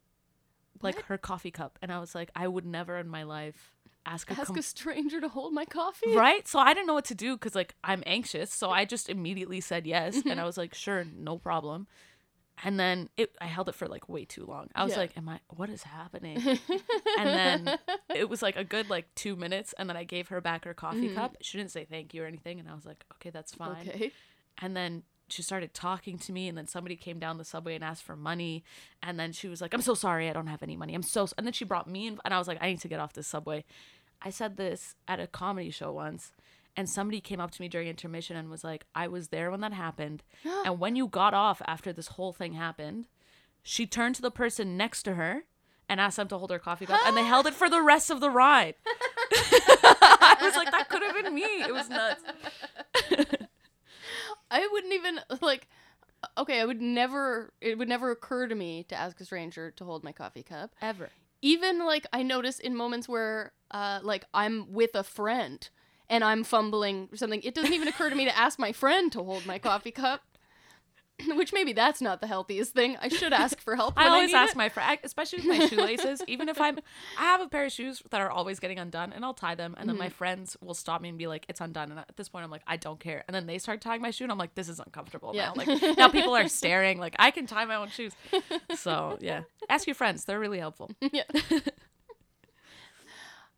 Like 0.82 0.96
What? 0.96 1.06
her 1.06 1.18
coffee 1.18 1.52
cup, 1.52 1.80
and 1.82 1.92
I 1.92 2.00
was 2.00 2.14
like, 2.16 2.30
"I 2.36 2.48
would 2.48 2.66
never 2.66 2.98
in 2.98 3.08
my 3.08 3.24
life 3.24 3.72
ask 4.06 4.30
a 4.30 4.34
ask 4.34 4.48
com- 4.48 4.58
a 4.58 4.62
stranger 4.62 5.22
to 5.22 5.30
hold 5.30 5.54
my 5.54 5.66
coffee 5.66 6.16
right." 6.16 6.48
So 6.48 6.60
I 6.60 6.74
didn't 6.74 6.88
know 6.88 6.94
what 6.94 7.06
to 7.06 7.16
do 7.16 7.36
because 7.36 7.56
like 7.56 7.76
I'm 7.84 8.04
anxious, 8.06 8.54
so 8.54 8.70
I 8.70 8.86
just 8.86 9.10
immediately 9.10 9.62
said 9.62 9.86
yes, 9.88 10.22
and 10.26 10.40
I 10.40 10.44
was 10.50 10.58
like, 10.58 10.74
"Sure, 10.74 11.06
no 11.06 11.38
problem." 11.38 11.88
And 12.64 12.80
then 12.80 13.10
it, 13.18 13.36
I 13.42 13.48
held 13.48 13.68
it 13.68 13.74
for 13.76 13.88
like 13.88 14.08
way 14.08 14.26
too 14.26 14.46
long. 14.46 14.70
I 14.76 14.84
was 14.84 14.94
Yeah. 14.94 15.00
like, 15.00 15.18
"Am 15.18 15.28
I? 15.30 15.40
What 15.50 15.70
is 15.70 15.84
happening?" 15.84 16.38
and 16.38 16.60
then 17.28 17.80
it 18.16 18.30
was 18.30 18.42
like 18.42 18.56
a 18.58 18.64
good 18.64 18.90
like 18.90 19.14
two 19.16 19.36
minutes, 19.36 19.74
and 19.78 19.90
then 19.90 19.98
I 19.98 20.04
gave 20.04 20.28
her 20.30 20.42
back 20.42 20.66
her 20.66 20.74
coffee 20.74 21.10
mm. 21.10 21.16
cup. 21.16 21.38
She 21.42 21.58
didn't 21.58 21.72
say 21.72 21.86
thank 21.86 22.14
you 22.14 22.24
or 22.24 22.26
anything, 22.26 22.60
and 22.60 22.70
I 22.70 22.74
was 22.76 22.86
like, 22.86 23.06
"Okay, 23.14 23.30
that's 23.30 23.54
fine." 23.56 23.88
okay 23.90 24.12
and 24.62 24.76
then 24.76 25.04
she 25.34 25.42
started 25.42 25.74
talking 25.74 26.18
to 26.18 26.32
me 26.32 26.48
and 26.48 26.58
then 26.58 26.68
somebody 26.68 26.96
came 26.96 27.20
down 27.20 27.38
the 27.38 27.44
subway 27.46 27.76
and 27.76 27.84
asked 27.84 28.04
for 28.04 28.16
money 28.16 28.64
and 29.02 29.20
then 29.20 29.32
she 29.32 29.48
was 29.48 29.62
like 29.62 29.74
i'm 29.74 29.82
so 29.82 29.94
sorry 29.94 30.30
i 30.30 30.34
don't 30.34 30.48
have 30.48 30.64
any 30.64 30.78
money 30.78 30.94
i'm 30.94 31.04
so 31.04 31.28
and 31.38 31.46
then 31.46 31.54
she 31.54 31.66
brought 31.66 31.90
me 31.90 32.08
in 32.08 32.20
and 32.24 32.34
i 32.34 32.38
was 32.38 32.48
like 32.48 32.58
i 32.62 32.68
need 32.68 32.80
to 32.80 32.88
get 32.88 33.00
off 33.00 33.14
this 33.14 33.28
subway. 33.28 33.64
I 34.26 34.30
said 34.30 34.56
this 34.56 34.96
at 35.06 35.20
a 35.20 35.28
comedy 35.28 35.70
show 35.70 35.92
once 35.92 36.32
and 36.78 36.90
somebody 36.90 37.20
came 37.20 37.42
up 37.42 37.52
to 37.52 37.62
me 37.62 37.68
during 37.68 37.90
intermission 37.90 38.38
and 38.38 38.50
was 38.50 38.64
like 38.64 38.86
i 38.96 39.08
was 39.08 39.30
there 39.30 39.52
when 39.52 39.60
that 39.62 39.74
happened 39.74 40.24
and 40.66 40.80
when 40.80 40.96
you 40.96 41.08
got 41.08 41.34
off 41.34 41.62
after 41.68 41.92
this 41.92 42.08
whole 42.10 42.32
thing 42.32 42.54
happened 42.54 43.06
she 43.64 43.86
turned 43.86 44.16
to 44.16 44.22
the 44.22 44.32
person 44.32 44.78
next 44.78 45.04
to 45.04 45.16
her 45.16 45.44
and 45.90 46.00
asked 46.00 46.18
them 46.18 46.28
to 46.30 46.38
hold 46.38 46.52
her 46.52 46.60
coffee 46.60 46.86
cup 46.86 47.00
and 47.06 47.18
they 47.18 47.24
held 47.24 47.46
it 47.46 47.54
for 47.54 47.70
the 47.70 47.82
rest 47.82 48.10
of 48.10 48.20
the 48.20 48.30
ride. 48.30 48.76
I 49.34 50.38
was 50.42 50.56
like 50.56 50.72
that 50.72 50.90
could 50.90 51.02
have 51.02 51.16
been 51.24 51.34
me 51.34 51.44
it 51.44 51.74
was 51.74 51.90
nuts 51.90 52.24
i 54.54 54.68
wouldn't 54.72 54.94
even 54.94 55.20
like 55.42 55.68
okay 56.38 56.62
i 56.62 56.66
would 56.66 56.82
never 56.82 57.52
it 57.60 57.78
would 57.78 57.90
never 57.90 58.12
occur 58.12 58.48
to 58.48 58.56
me 58.56 58.84
to 58.84 58.96
ask 58.96 59.20
a 59.20 59.26
stranger 59.26 59.72
to 59.72 59.84
hold 59.84 60.04
my 60.04 60.14
coffee 60.14 60.44
cup 60.44 60.74
ever 60.82 61.10
even 61.44 61.86
like 61.86 62.08
I 62.14 62.24
notice 62.24 62.58
in 62.58 62.76
moments 62.76 63.08
where 63.08 63.52
uh 63.70 64.00
like 64.02 64.26
I'm 64.34 64.72
with 64.72 64.96
a 64.96 65.04
friend 65.04 65.70
and 66.10 66.24
I'm 66.24 66.44
fumbling 66.44 67.10
or 67.12 67.18
something, 67.18 67.42
it 67.44 67.54
doesn't 67.54 67.74
even 67.74 67.88
occur 67.88 68.10
to 68.10 68.16
me 68.16 68.26
to 68.26 68.38
ask 68.38 68.58
my 68.58 68.72
friend 68.72 69.12
to 69.12 69.24
hold 69.24 69.46
my 69.46 69.60
coffee 69.60 69.92
cup. 69.92 70.22
Which 71.36 71.54
maybe 71.54 71.74
that's 71.74 72.02
not 72.02 72.22
the 72.22 72.28
healthiest 72.28 72.74
thing. 72.74 72.98
I 73.02 73.08
should 73.10 73.34
ask 73.34 73.60
for 73.60 73.76
help. 73.76 73.94
I 73.98 74.08
always 74.08 74.32
need 74.32 74.38
ask 74.38 74.52
it. 74.52 74.58
my 74.58 74.70
friend, 74.70 75.00
especially 75.04 75.40
with 75.40 75.48
my 75.60 75.66
shoelaces. 75.68 76.22
even 76.28 76.50
if 76.50 76.60
I'm, 76.60 76.80
I 77.18 77.24
have 77.24 77.42
a 77.42 77.48
pair 77.48 77.66
of 77.66 77.72
shoes 77.72 78.02
that 78.12 78.22
are 78.22 78.30
always 78.30 78.60
getting 78.60 78.80
undone, 78.80 79.14
and 79.14 79.24
I'll 79.26 79.34
tie 79.34 79.56
them, 79.56 79.76
and 79.78 79.88
then 79.90 79.96
Mm-hmm. 79.96 80.04
my 80.04 80.10
friends 80.10 80.58
will 80.62 80.74
stop 80.74 81.02
me 81.02 81.10
and 81.10 81.18
be 81.18 81.28
like, 81.28 81.46
"It's 81.50 81.62
undone." 81.62 81.92
And 81.92 82.00
at 82.00 82.16
this 82.18 82.30
point, 82.30 82.44
I'm 82.46 82.52
like, 82.52 82.64
"I 82.68 82.78
don't 82.78 83.00
care." 83.00 83.24
And 83.28 83.36
then 83.36 83.46
they 83.46 83.58
start 83.58 83.82
tying 83.82 84.02
my 84.02 84.12
shoe, 84.12 84.26
and 84.26 84.32
I'm 84.32 84.38
like, 84.38 84.56
"This 84.56 84.70
is 84.70 84.80
uncomfortable 84.80 85.32
Yeah. 85.36 85.48
now." 85.48 85.54
Like 85.56 85.98
now, 85.98 86.08
people 86.10 86.36
are 86.36 86.48
staring. 86.48 86.98
Like 87.00 87.16
I 87.20 87.32
can 87.32 87.46
tie 87.48 87.66
my 87.66 87.76
own 87.76 87.90
shoes. 87.90 88.14
So 88.76 89.18
yeah, 89.22 89.42
ask 89.70 89.86
your 89.88 89.96
friends; 89.96 90.26
they're 90.26 90.40
really 90.40 90.60
helpful. 90.60 90.92
yeah. 91.12 91.24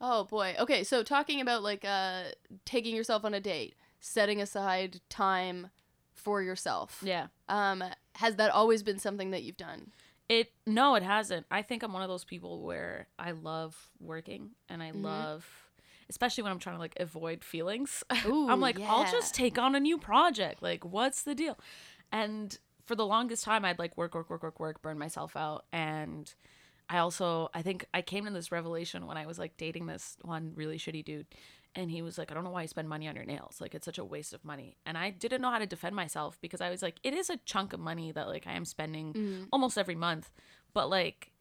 oh 0.01 0.25
boy. 0.25 0.55
Okay, 0.59 0.83
so 0.83 1.03
talking 1.03 1.41
about 1.41 1.63
like 1.63 1.85
uh 1.85 2.23
taking 2.65 2.95
yourself 2.95 3.25
on 3.25 3.33
a 3.33 3.39
date, 3.39 3.75
setting 3.99 4.41
aside 4.41 4.99
time 5.09 5.69
for 6.15 6.41
yourself. 6.41 7.01
Yeah. 7.03 7.27
Um 7.49 7.83
has 8.15 8.37
that 8.37 8.51
always 8.51 8.83
been 8.83 8.99
something 8.99 9.31
that 9.31 9.43
you've 9.43 9.57
done? 9.57 9.91
It 10.27 10.51
no, 10.65 10.95
it 10.95 11.03
hasn't. 11.03 11.45
I 11.51 11.61
think 11.61 11.83
I'm 11.83 11.93
one 11.93 12.01
of 12.01 12.09
those 12.09 12.25
people 12.25 12.63
where 12.63 13.07
I 13.19 13.31
love 13.31 13.89
working 13.99 14.51
and 14.69 14.81
I 14.81 14.91
love 14.91 15.45
especially 16.09 16.43
when 16.43 16.51
I'm 16.51 16.59
trying 16.59 16.75
to 16.75 16.79
like 16.79 16.95
avoid 16.99 17.43
feelings. 17.43 18.03
Ooh, 18.25 18.49
I'm 18.49 18.61
like, 18.61 18.79
I'll 18.79 19.11
just 19.11 19.33
take 19.33 19.57
on 19.57 19.75
a 19.75 19.79
new 19.79 19.97
project. 19.97 20.61
Like, 20.61 20.85
what's 20.85 21.23
the 21.23 21.35
deal? 21.35 21.57
And 22.11 22.57
for 22.85 22.95
the 22.95 23.05
longest 23.05 23.43
time 23.43 23.65
I'd 23.65 23.79
like 23.79 23.97
work, 23.97 24.13
work, 24.15 24.29
work, 24.29 24.43
work, 24.43 24.59
work, 24.59 24.81
burn 24.81 24.97
myself 24.97 25.35
out. 25.35 25.65
And 25.73 26.33
I 26.89 26.99
also 26.99 27.49
I 27.53 27.61
think 27.61 27.85
I 27.93 28.01
came 28.01 28.25
to 28.25 28.31
this 28.31 28.51
revelation 28.51 29.07
when 29.07 29.17
I 29.17 29.25
was 29.25 29.39
like 29.39 29.57
dating 29.57 29.87
this 29.87 30.17
one 30.21 30.53
really 30.55 30.77
shitty 30.77 31.03
dude 31.03 31.27
and 31.75 31.91
he 31.91 32.01
was 32.01 32.17
like, 32.17 32.31
I 32.31 32.33
don't 32.33 32.43
know 32.43 32.49
why 32.51 32.61
you 32.61 32.67
spend 32.67 32.87
money 32.89 33.07
on 33.07 33.15
your 33.15 33.25
nails. 33.25 33.59
Like 33.59 33.75
it's 33.75 33.85
such 33.85 33.97
a 33.97 34.05
waste 34.05 34.33
of 34.33 34.43
money. 34.45 34.77
And 34.85 34.97
I 34.97 35.09
didn't 35.09 35.41
know 35.41 35.49
how 35.51 35.59
to 35.59 35.65
defend 35.65 35.95
myself 35.95 36.37
because 36.41 36.61
I 36.61 36.69
was 36.69 36.81
like, 36.81 36.95
it 37.03 37.13
is 37.13 37.29
a 37.29 37.37
chunk 37.45 37.73
of 37.73 37.79
money 37.79 38.11
that 38.13 38.27
like 38.27 38.47
I 38.47 38.53
am 38.53 38.65
spending 38.65 39.13
Mhm. 39.13 39.47
almost 39.51 39.77
every 39.77 39.95
month. 39.95 40.31
But 40.73 40.89
like 40.89 41.31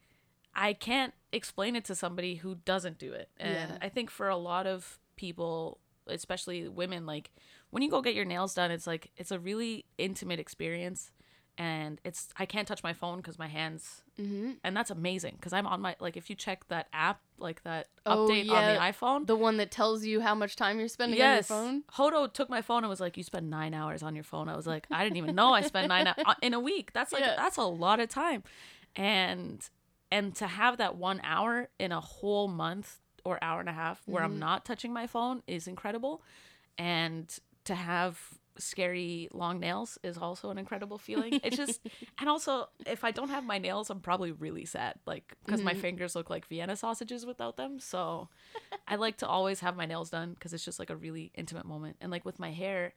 I 0.55 0.73
can't 0.73 1.15
explain 1.33 1.75
it 1.77 1.85
to 1.87 1.95
somebody 1.95 2.37
who 2.37 2.57
doesn't 2.57 2.99
do 2.99 3.13
it. 3.13 3.29
And 3.39 3.71
Yeah. 3.71 3.79
I 3.81 3.89
think 3.89 4.11
for 4.11 4.29
a 4.29 4.37
lot 4.37 4.67
of 4.67 4.99
people, 5.17 5.79
especially 6.07 6.69
women, 6.69 7.07
like 7.07 7.31
when 7.71 7.83
you 7.83 7.91
go 7.91 8.03
get 8.03 8.15
your 8.15 8.25
nails 8.25 8.55
done, 8.55 8.71
it's 8.71 8.87
like 8.87 9.11
it's 9.17 9.31
a 9.31 9.39
really 9.39 9.85
intimate 9.99 10.39
experience. 10.39 11.11
And 11.57 12.01
it's 12.05 12.29
I 12.37 12.47
can't 12.47 12.67
touch 12.67 12.83
my 12.83 12.93
phone 12.93 13.19
because 13.19 13.39
my 13.39 13.47
hands 13.49 14.03
Mm-hmm. 14.21 14.53
and 14.63 14.77
that's 14.77 14.91
amazing 14.93 15.35
because 15.41 15.53
I'm 15.53 15.67
on 15.67 15.81
my 15.81 15.97
like 15.99 16.17
if 16.17 16.31
you 16.31 16.37
check 16.37 16.69
that 16.69 16.87
app 16.93 17.21
like 17.39 17.65
that 17.65 17.89
Oh, 18.07 18.29
update 18.29 18.49
on 18.49 18.65
the 18.65 18.81
iPhone. 18.81 19.27
The 19.27 19.35
one 19.35 19.57
that 19.57 19.73
tells 19.73 20.05
you 20.05 20.21
how 20.21 20.35
much 20.37 20.55
time 20.55 20.79
you're 20.79 20.87
spending 20.87 21.19
yes, 21.19 21.51
on 21.51 21.75
your 21.75 21.83
phone. 21.83 22.11
Hodo 22.13 22.27
took 22.33 22.49
my 22.49 22.63
phone 22.63 22.85
and 22.85 22.89
was 22.89 23.01
like, 23.01 23.17
"You 23.17 23.25
spend 23.25 23.51
nine 23.51 23.75
hours 23.75 24.03
on 24.05 24.15
your 24.15 24.23
phone." 24.23 24.49
I 24.49 24.55
was 24.57 24.67
like, 24.69 24.87
"I 24.91 25.03
didn't 25.03 25.17
even 25.17 25.35
know 25.35 25.53
I 25.53 25.63
spent 25.63 25.89
nine 25.89 26.07
hou- 26.07 26.33
in 26.43 26.55
a 26.55 26.61
week. 26.61 26.93
That's 26.93 27.13
like 27.13 27.23
Yeah. 27.23 27.35
that's 27.37 27.57
a 27.57 27.65
lot 27.65 27.99
of 27.99 28.09
time," 28.09 28.45
and 28.97 29.69
and 30.13 30.35
to 30.37 30.47
have 30.47 30.77
that 30.79 30.97
one 30.97 31.21
hour 31.25 31.69
in 31.81 31.91
a 31.93 32.01
whole 32.01 32.47
month 32.49 33.01
or 33.25 33.39
hour 33.43 33.59
and 33.61 33.69
a 33.69 33.73
half 33.73 34.03
where 34.07 34.23
Mhm. 34.23 34.27
I'm 34.27 34.39
not 34.39 34.65
touching 34.65 34.93
my 34.93 35.07
phone 35.09 35.43
is 35.49 35.67
incredible, 35.67 36.23
and 36.79 37.37
to 37.65 37.75
have 37.75 38.39
scary 38.59 39.29
long 39.33 39.59
nails 39.61 39.99
is 40.03 40.17
also 40.17 40.51
an 40.51 40.59
incredible 40.59 40.99
feeling. 40.99 41.41
It's 41.45 41.57
just 41.57 41.81
and 42.19 42.29
also 42.29 42.69
if 42.87 43.05
I 43.05 43.11
don't 43.11 43.31
have 43.31 43.45
my 43.45 43.59
nails, 43.59 43.91
I'm 43.91 44.01
probably 44.01 44.33
really 44.33 44.65
sad, 44.65 44.95
like 45.07 45.35
because 45.45 45.63
my 45.63 45.75
Mhm. 45.75 45.81
fingers 45.81 46.15
look 46.15 46.31
like 46.31 46.47
Vienna 46.47 46.77
sausages 46.77 47.27
without 47.27 47.57
them. 47.57 47.81
So 47.81 48.29
I 48.87 48.97
like 48.97 49.17
to 49.19 49.27
always 49.29 49.61
have 49.61 49.77
my 49.77 49.87
nails 49.87 50.11
done 50.11 50.35
because 50.35 50.53
it's 50.53 50.65
just 50.65 50.79
like 50.79 50.91
a 50.91 50.97
really 50.97 51.33
intimate 51.35 51.67
moment. 51.67 51.97
And 52.01 52.11
like 52.13 52.25
with 52.25 52.39
my 52.39 52.53
hair, 52.53 52.95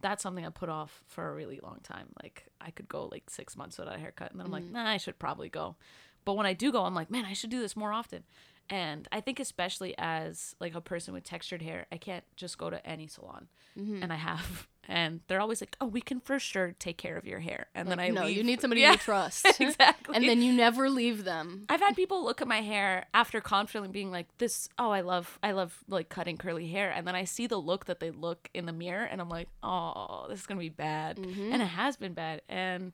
that's 0.00 0.22
something 0.22 0.44
I 0.44 0.50
put 0.50 0.68
off 0.68 1.02
for 1.06 1.28
a 1.28 1.34
really 1.34 1.60
long 1.62 1.78
time. 1.82 2.08
Like 2.22 2.46
I 2.60 2.70
could 2.70 2.88
go 2.88 3.06
like 3.06 3.30
six 3.30 3.56
months 3.56 3.78
without 3.78 3.96
a 3.96 3.98
haircut, 3.98 4.30
and 4.30 4.38
then 4.40 4.46
I'm 4.46 4.52
like, 4.52 4.64
Mhm. 4.64 4.72
nah, 4.72 4.86
I 4.88 4.96
should 4.98 5.18
probably 5.18 5.48
go. 5.48 5.76
But 6.24 6.34
when 6.34 6.46
I 6.46 6.52
do 6.54 6.70
go, 6.70 6.84
I'm 6.84 6.94
like, 6.94 7.10
man, 7.10 7.24
I 7.24 7.32
should 7.32 7.50
do 7.50 7.60
this 7.60 7.74
more 7.76 7.92
often. 7.92 8.22
And 8.70 9.08
I 9.10 9.20
think 9.20 9.40
especially 9.40 9.92
as 9.98 10.54
like 10.60 10.74
a 10.74 10.80
person 10.80 11.12
with 11.14 11.24
textured 11.24 11.62
hair, 11.62 11.86
I 11.90 11.98
can't 11.98 12.24
just 12.36 12.58
go 12.58 12.70
to 12.70 12.84
any 12.86 13.06
salon, 13.08 13.48
Mm-hmm. 13.78 14.02
and 14.02 14.12
I 14.12 14.16
have, 14.16 14.68
and 14.88 15.20
they're 15.28 15.40
always 15.40 15.60
like, 15.62 15.76
oh, 15.80 15.86
we 15.86 16.00
can 16.00 16.20
for 16.20 16.38
sure 16.38 16.74
take 16.78 16.98
care 16.98 17.16
of 17.16 17.24
your 17.26 17.38
hair, 17.40 17.66
and 17.74 17.88
then 17.88 18.00
I 18.00 18.08
no, 18.08 18.24
leave. 18.24 18.36
you 18.36 18.42
need 18.42 18.60
somebody 18.60 18.80
Yeah, 18.82 18.92
you 18.92 18.96
trust, 19.10 19.46
exactly. 19.60 20.16
and 20.16 20.28
then 20.28 20.42
you 20.42 20.52
never 20.52 20.90
leave 20.90 21.24
them. 21.24 21.66
I've 21.68 21.80
had 21.80 21.94
people 21.96 22.24
look 22.24 22.40
at 22.42 22.48
my 22.48 22.60
hair 22.62 23.06
after 23.14 23.40
confidently 23.40 23.90
being 23.92 24.10
like, 24.10 24.26
"This, 24.38 24.68
oh, 24.78 24.90
I 24.90 25.02
love, 25.02 25.38
I 25.42 25.52
love 25.52 25.78
like 25.88 26.08
cutting 26.08 26.36
curly 26.36 26.66
hair," 26.68 26.90
and 26.90 27.06
then 27.06 27.14
I 27.14 27.24
see 27.24 27.46
the 27.46 27.58
look 27.58 27.86
that 27.86 28.00
they 28.00 28.10
look 28.10 28.50
in 28.54 28.66
the 28.66 28.72
mirror, 28.72 29.04
and 29.04 29.20
I'm 29.20 29.28
like, 29.28 29.48
"Oh, 29.62 30.26
this 30.28 30.40
is 30.40 30.46
gonna 30.46 30.60
be 30.60 30.68
bad," 30.68 31.16
Mhm. 31.16 31.52
and 31.52 31.62
it 31.62 31.66
has 31.66 31.96
been 31.96 32.14
bad. 32.14 32.42
And 32.48 32.92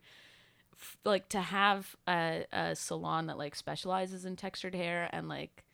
f- 0.75 0.97
like 1.05 1.29
to 1.31 1.41
have 1.41 1.97
a, 2.07 2.45
a 2.53 2.77
salon 2.77 3.27
that 3.27 3.39
like 3.39 3.55
specializes 3.55 4.25
in 4.25 4.37
textured 4.37 4.75
hair 4.75 5.09
and 5.13 5.29
like 5.29 5.65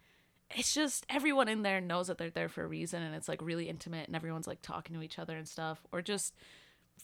it's 0.56 0.72
just 0.74 1.04
everyone 1.08 1.48
in 1.48 1.62
there 1.62 1.80
knows 1.80 2.06
that 2.06 2.18
they're 2.18 2.30
there 2.30 2.48
for 2.48 2.62
a 2.64 2.66
reason 2.66 3.02
and 3.02 3.14
it's 3.14 3.28
like 3.28 3.42
really 3.42 3.68
intimate 3.68 4.06
and 4.06 4.14
everyone's 4.16 4.46
like 4.46 4.62
talking 4.62 4.94
to 4.96 5.02
each 5.02 5.18
other 5.18 5.36
and 5.36 5.48
stuff 5.48 5.84
or 5.92 6.00
just 6.02 6.34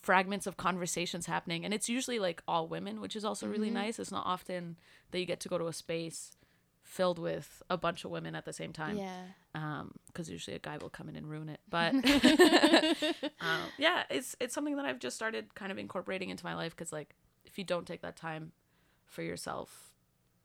fragments 0.00 0.46
of 0.46 0.56
conversations 0.56 1.26
happening 1.26 1.64
and 1.64 1.74
it's 1.74 1.88
usually 1.88 2.18
like 2.18 2.42
all 2.46 2.68
women 2.68 3.00
which 3.00 3.16
is 3.16 3.24
also 3.24 3.46
really 3.46 3.70
Mhm. 3.70 3.74
nice 3.74 3.98
it's 3.98 4.12
not 4.12 4.24
often 4.24 4.76
that 5.10 5.18
you 5.18 5.26
get 5.26 5.40
to 5.40 5.48
go 5.48 5.58
to 5.58 5.66
a 5.66 5.72
space 5.72 6.32
filled 6.84 7.18
with 7.18 7.62
a 7.68 7.76
bunch 7.76 8.04
of 8.04 8.10
women 8.10 8.34
at 8.34 8.44
the 8.44 8.52
same 8.52 8.72
time 8.72 8.96
Yeah. 8.96 9.24
um 9.54 9.92
because 10.06 10.30
usually 10.30 10.56
a 10.56 10.60
guy 10.60 10.78
will 10.78 10.88
come 10.90 11.08
in 11.08 11.16
and 11.16 11.28
ruin 11.28 11.48
it 11.48 11.60
but 11.68 11.92
um, 13.40 13.60
yeah 13.78 14.04
it's 14.10 14.34
it's 14.40 14.54
something 14.54 14.76
that 14.76 14.84
i've 14.86 14.98
just 15.00 15.16
started 15.16 15.54
kind 15.54 15.70
of 15.72 15.78
incorporating 15.78 16.30
into 16.30 16.44
my 16.44 16.54
life 16.54 16.74
because 16.74 16.92
like 16.92 17.14
if 17.44 17.58
you 17.58 17.64
don't 17.64 17.86
take 17.86 18.00
that 18.02 18.16
time 18.16 18.52
for 19.06 19.22
yourself 19.22 19.90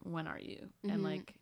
when 0.03 0.27
are 0.27 0.39
you 0.39 0.69
and 0.83 1.01
Mhm. 1.01 1.03
like 1.03 1.33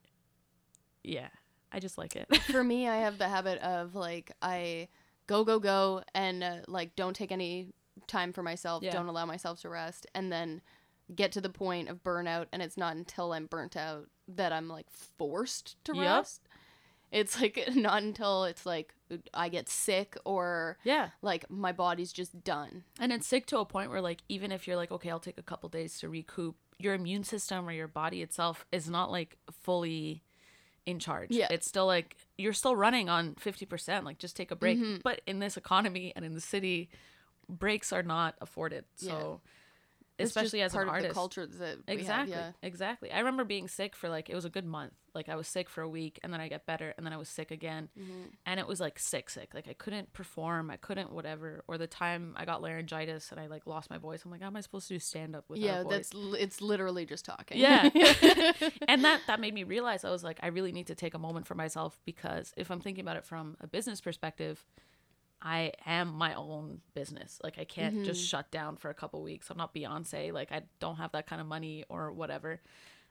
yeah 1.04 1.30
i 1.73 1.79
just 1.79 1.97
like 1.97 2.15
it 2.15 2.33
For 2.43 2.63
me, 2.63 2.88
I 2.88 2.97
have 3.05 3.17
the 3.17 3.27
habit 3.27 3.59
of 3.62 3.95
like 3.95 4.31
I 4.41 4.88
go 5.27 5.43
go 5.43 5.59
go 5.59 6.03
and 6.13 6.43
uh, 6.43 6.57
like 6.67 6.95
don't 6.95 7.15
take 7.15 7.31
any 7.31 7.69
time 8.07 8.31
for 8.33 8.43
myself. 8.43 8.83
Yeah. 8.83 8.91
Don't 8.91 9.07
allow 9.07 9.25
myself 9.25 9.59
to 9.62 9.69
rest, 9.69 10.05
and 10.15 10.31
then 10.31 10.62
get 11.15 11.31
to 11.33 11.41
the 11.41 11.49
point 11.49 11.89
of 11.89 12.03
burnout. 12.03 12.47
And 12.51 12.62
it's 12.62 12.77
not 12.77 12.95
until 12.95 13.33
I'm 13.33 13.45
burnt 13.47 13.75
out 13.77 14.07
that 14.27 14.51
I'm 14.53 14.67
like 14.69 14.88
forced 14.89 15.75
to 15.86 15.93
Yep. 15.95 16.01
rest. 16.17 16.47
It's 17.12 17.39
like 17.39 17.59
not 17.75 18.01
until 18.03 18.45
it's 18.45 18.65
like 18.65 18.93
I 19.33 19.49
get 19.49 19.69
sick 19.69 20.17
or 20.25 20.77
yeah 20.83 21.09
like 21.21 21.49
my 21.49 21.71
body's 21.71 22.12
just 22.12 22.43
done. 22.43 22.83
and 22.99 23.12
it's 23.13 23.27
sick 23.27 23.45
to 23.47 23.59
a 23.59 23.65
point 23.65 23.89
where 23.91 24.01
like 24.01 24.21
even 24.29 24.51
if 24.51 24.65
you're 24.67 24.75
like 24.77 24.91
okay 24.91 25.09
i'll 25.12 25.19
take 25.19 25.38
a 25.38 25.43
couple 25.43 25.69
days 25.69 25.99
to 25.99 26.09
recoup 26.09 26.55
your 26.79 26.95
immune 26.95 27.23
system 27.23 27.67
or 27.69 27.71
your 27.71 27.88
body 27.88 28.21
itself 28.23 28.65
is 28.71 28.89
not 28.89 29.12
like 29.12 29.38
fully 29.62 30.23
in 30.86 31.00
charge 31.00 31.32
Yeah. 31.32 31.48
it's 31.50 31.67
still 31.67 31.86
like 31.86 32.17
you're 32.38 32.54
still 32.54 32.76
running 32.76 33.08
on 33.10 33.36
50% 33.36 34.04
like 34.04 34.17
just 34.17 34.36
take 34.36 34.52
a 34.52 34.56
break 34.56 34.78
Mhm. 34.78 35.02
but 35.04 35.22
in 35.26 35.39
this 35.39 35.56
economy 35.58 36.12
and 36.15 36.26
in 36.26 36.34
the 36.34 36.41
city 36.41 36.89
breaks 37.48 37.93
are 37.93 38.04
not 38.04 38.36
afforded 38.41 38.86
so 38.96 39.08
just 39.08 39.39
especially 40.19 40.62
as 40.62 40.71
part 40.73 40.84
an 40.84 40.89
of 40.89 40.93
artist 40.95 41.10
the 41.10 41.13
culture 41.13 41.45
that 41.47 41.78
we 41.88 41.93
have, 41.93 41.99
exactly 41.99 42.32
yeah. 42.36 42.52
exactly 42.62 43.12
i 43.12 43.17
remember 43.19 43.43
being 43.43 43.67
sick 43.67 43.95
for 43.95 44.10
like 44.10 44.30
it 44.30 44.36
was 44.36 44.45
a 44.45 44.49
good 44.49 44.65
month 44.65 44.93
like 45.15 45.28
i 45.28 45.36
was 45.36 45.47
sick 45.47 45.69
for 45.69 45.82
a 45.82 45.89
week 45.89 46.19
and 46.23 46.32
then 46.32 46.39
i 46.39 46.47
get 46.47 46.65
better 46.67 46.93
and 46.97 47.06
then 47.06 47.12
i 47.13 47.17
was 47.17 47.28
sick 47.28 47.49
again 47.52 47.89
Mhm. 47.99 48.28
and 48.45 48.60
it 48.60 48.67
was 48.67 48.80
like 48.80 48.99
sick 48.99 49.30
sick 49.30 49.54
like 49.56 49.67
i 49.67 49.73
couldn't 49.73 50.13
perform 50.13 50.69
i 50.69 50.76
couldn't 50.78 51.12
whatever 51.12 51.63
or 51.67 51.78
the 51.80 51.88
time 51.88 52.34
i 52.38 52.45
got 52.45 52.62
laryngitis 52.62 53.32
and 53.32 53.39
i 53.39 53.47
like 53.47 53.65
lost 53.65 53.89
my 53.89 53.97
voice 53.97 54.23
i'm 54.23 54.30
like 54.32 54.41
how 54.41 54.47
am 54.47 54.56
i 54.56 54.62
supposed 54.62 54.88
to 54.88 54.93
do 54.93 54.99
stand 54.99 55.36
up 55.36 55.45
without 55.49 55.63
Yeah, 55.65 55.84
that's 55.89 56.12
it's 56.13 56.62
literally 56.62 57.06
just 57.06 57.26
talking. 57.26 57.58
Yeah. 57.58 57.89
and 58.88 59.04
that 59.04 59.21
that 59.28 59.39
made 59.39 59.54
me 59.54 59.63
realize 59.63 60.04
i 60.04 60.10
was 60.12 60.23
like 60.23 60.39
i 60.43 60.47
really 60.47 60.71
need 60.71 60.88
to 60.88 60.95
take 60.95 61.13
a 61.15 61.19
moment 61.19 61.47
for 61.47 61.56
myself 61.56 61.99
because 62.06 62.54
if 62.58 62.69
i'm 62.69 62.80
thinking 62.82 63.04
about 63.04 63.17
it 63.17 63.26
from 63.26 63.58
a 63.62 63.67
business 63.67 63.99
perspective 64.02 64.63
i 65.43 65.71
am 65.86 66.08
my 66.13 66.34
own 66.34 66.79
business 66.95 67.39
like 67.43 67.60
i 67.60 67.63
can't 67.65 68.03
just 68.06 68.23
Mhm. 68.25 68.29
shut 68.29 68.49
down 68.51 68.77
for 68.77 68.89
a 68.89 68.93
couple 68.93 69.21
weeks 69.21 69.49
i'm 69.49 69.58
not 69.58 69.73
beyonce 69.75 70.32
like 70.32 70.51
i 70.51 70.62
don't 70.79 70.95
have 70.95 71.12
that 71.12 71.27
kind 71.27 71.41
of 71.41 71.47
money 71.47 71.84
or 71.89 72.12
whatever 72.12 72.62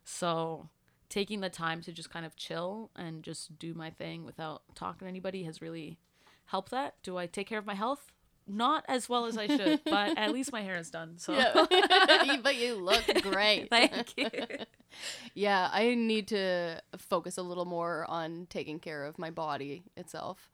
so 0.04 0.68
taking 1.08 1.40
the 1.40 1.50
time 1.50 1.82
to 1.82 1.92
just 1.92 2.10
kind 2.10 2.24
of 2.24 2.34
chill 2.36 2.90
and 2.96 3.22
just 3.22 3.58
do 3.58 3.74
my 3.74 3.90
thing 3.90 4.24
without 4.24 4.62
talking 4.74 5.00
to 5.00 5.06
anybody 5.06 5.42
has 5.44 5.60
really 5.60 5.98
helped 6.46 6.70
that 6.70 6.94
do 7.02 7.16
i 7.18 7.26
take 7.26 7.46
care 7.46 7.58
of 7.58 7.66
my 7.66 7.74
health 7.74 8.10
not 8.46 8.84
as 8.88 9.08
well 9.08 9.26
as 9.26 9.36
i 9.38 9.46
should 9.46 9.80
but 9.84 10.16
at 10.18 10.32
least 10.32 10.50
my 10.52 10.62
hair 10.62 10.76
is 10.76 10.90
done 10.90 11.16
so 11.18 11.32
Yeah. 11.34 11.66
but 12.42 12.56
you 12.56 12.74
look 12.74 13.04
great. 13.22 13.68
thank 13.70 14.14
you 14.16 14.28
Yeah, 15.34 15.70
I 15.72 15.94
need 15.94 16.28
to 16.28 16.82
focus 16.98 17.38
a 17.38 17.42
little 17.42 17.64
more 17.64 18.04
on 18.10 18.46
taking 18.50 18.78
care 18.78 19.06
of 19.06 19.18
my 19.18 19.30
body 19.30 19.84
itself. 19.96 20.50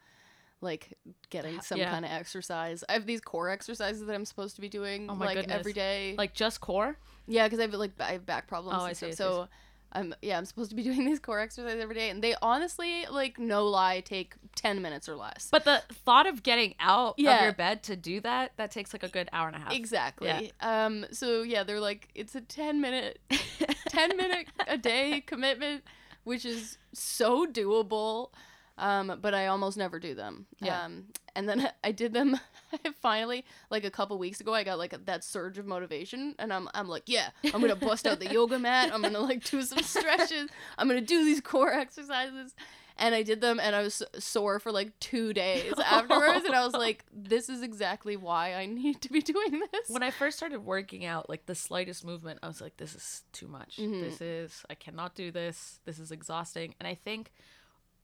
Like 0.60 0.94
getting 1.30 1.60
some 1.60 1.78
Yeah. 1.78 1.90
kind 1.90 2.04
of 2.04 2.10
exercise. 2.10 2.82
I 2.88 2.94
have 2.94 3.06
these 3.06 3.20
core 3.20 3.48
exercises 3.48 4.04
that 4.06 4.14
I'm 4.14 4.24
supposed 4.24 4.56
to 4.56 4.60
be 4.60 4.68
doing 4.68 5.08
Oh 5.08 5.14
like 5.14 5.36
goodness. 5.36 5.54
every 5.60 5.72
day. 5.72 6.14
like 6.18 6.34
just 6.34 6.60
core 6.60 6.96
yeah, 7.30 7.44
because 7.46 7.58
I 7.58 7.62
have 7.62 7.74
like 7.74 7.92
I 8.00 8.12
have 8.12 8.24
back 8.26 8.48
problems 8.48 8.74
Oh, 8.80 8.84
and 8.84 8.90
I 8.90 8.92
see, 8.94 8.96
stuff. 8.96 9.08
I 9.08 9.10
see, 9.12 9.16
So 9.16 9.48
I'm 9.92 10.14
yeah, 10.20 10.36
I'm 10.36 10.44
supposed 10.46 10.70
to 10.70 10.76
be 10.76 10.82
doing 10.90 11.04
these 11.06 11.20
core 11.20 11.38
exercises 11.38 11.80
every 11.80 11.94
day 11.94 12.10
and 12.10 12.22
they 12.24 12.34
honestly 12.42 13.06
like 13.10 13.38
no 13.38 13.66
lie 13.68 14.00
take 14.00 14.34
10 14.56 14.82
minutes 14.82 15.08
or 15.08 15.14
less. 15.16 15.48
But 15.50 15.64
the 15.64 15.82
thought 16.04 16.26
of 16.26 16.42
getting 16.42 16.74
out 16.80 17.14
of 17.18 17.24
your 17.24 17.52
bed 17.52 17.82
to 17.84 17.94
do 17.96 18.20
that, 18.22 18.52
that 18.56 18.70
takes 18.72 18.92
like 18.92 19.02
a 19.04 19.08
good 19.08 19.28
hour 19.32 19.46
and 19.46 19.56
a 19.56 19.60
half. 19.60 19.72
Exactly. 19.72 20.52
Um 20.60 21.06
so 21.12 21.42
yeah, 21.42 21.62
they're 21.62 21.80
like 21.80 22.08
it's 22.16 22.34
a 22.34 22.40
10 22.40 22.80
minute 22.80 23.20
10 23.88 24.16
minute 24.16 24.48
a 24.66 24.76
day 24.76 25.20
commitment 25.24 25.84
which 26.24 26.44
is 26.44 26.76
so 26.92 27.46
doable. 27.46 28.30
Um 28.78 29.18
but 29.20 29.34
I 29.34 29.46
almost 29.46 29.76
never 29.76 29.98
do 29.98 30.14
them. 30.14 30.46
Yeah. 30.60 30.84
Um 30.84 31.06
and 31.34 31.48
then 31.48 31.70
I 31.84 31.92
did 31.92 32.12
them 32.14 32.38
finally 33.00 33.44
like 33.70 33.84
a 33.84 33.90
couple 33.90 34.18
weeks 34.18 34.40
ago 34.40 34.54
I 34.54 34.64
got 34.64 34.78
like 34.78 34.94
that 35.06 35.24
surge 35.24 35.58
of 35.58 35.66
motivation 35.66 36.34
and 36.38 36.52
I'm 36.52 36.68
I'm 36.74 36.88
like, 36.88 37.04
yeah, 37.06 37.30
I'm 37.44 37.60
going 37.60 37.68
to 37.68 37.76
bust 37.76 38.06
out 38.06 38.20
the 38.20 38.32
yoga 38.32 38.58
mat. 38.58 38.90
I'm 38.92 39.00
going 39.02 39.14
to 39.14 39.20
like 39.20 39.44
do 39.44 39.62
some 39.62 39.82
stretches. 39.82 40.48
I'm 40.78 40.88
going 40.88 41.00
to 41.00 41.06
do 41.06 41.24
these 41.24 41.40
core 41.40 41.72
exercises. 41.72 42.54
And 43.00 43.14
I 43.14 43.22
did 43.22 43.40
them 43.40 43.60
and 43.60 43.76
I 43.76 43.82
was 43.82 44.02
sore 44.18 44.58
for 44.58 44.72
like 44.72 44.98
2 44.98 45.32
days 45.32 45.72
afterwards 45.78 46.44
and 46.44 46.52
I 46.54 46.64
was 46.64 46.74
like 46.74 47.04
this 47.12 47.48
is 47.48 47.62
exactly 47.62 48.16
why 48.16 48.54
I 48.54 48.66
need 48.66 49.00
to 49.02 49.12
be 49.12 49.20
doing 49.22 49.62
this. 49.72 49.88
When 49.88 50.02
I 50.02 50.10
first 50.10 50.36
started 50.36 50.64
working 50.64 51.04
out, 51.04 51.28
like 51.28 51.46
the 51.46 51.54
slightest 51.54 52.04
movement, 52.04 52.40
I 52.42 52.48
was 52.48 52.60
like, 52.60 52.76
this 52.76 52.96
is 52.96 53.22
too 53.32 53.46
much. 53.46 53.76
Mhm. 53.76 54.00
This 54.02 54.20
is, 54.20 54.64
I 54.68 54.74
cannot 54.74 55.14
do 55.14 55.30
this. 55.30 55.78
This 55.84 56.00
is 56.00 56.10
exhausting. 56.10 56.74
And 56.80 56.88
I 56.88 56.96
think 56.96 57.30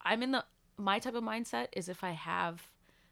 I'm 0.00 0.22
in 0.22 0.30
the, 0.30 0.44
my 0.76 0.98
type 0.98 1.14
of 1.14 1.24
mindset 1.24 1.68
is 1.72 1.88
if 1.88 2.02
I 2.04 2.12
have 2.12 2.68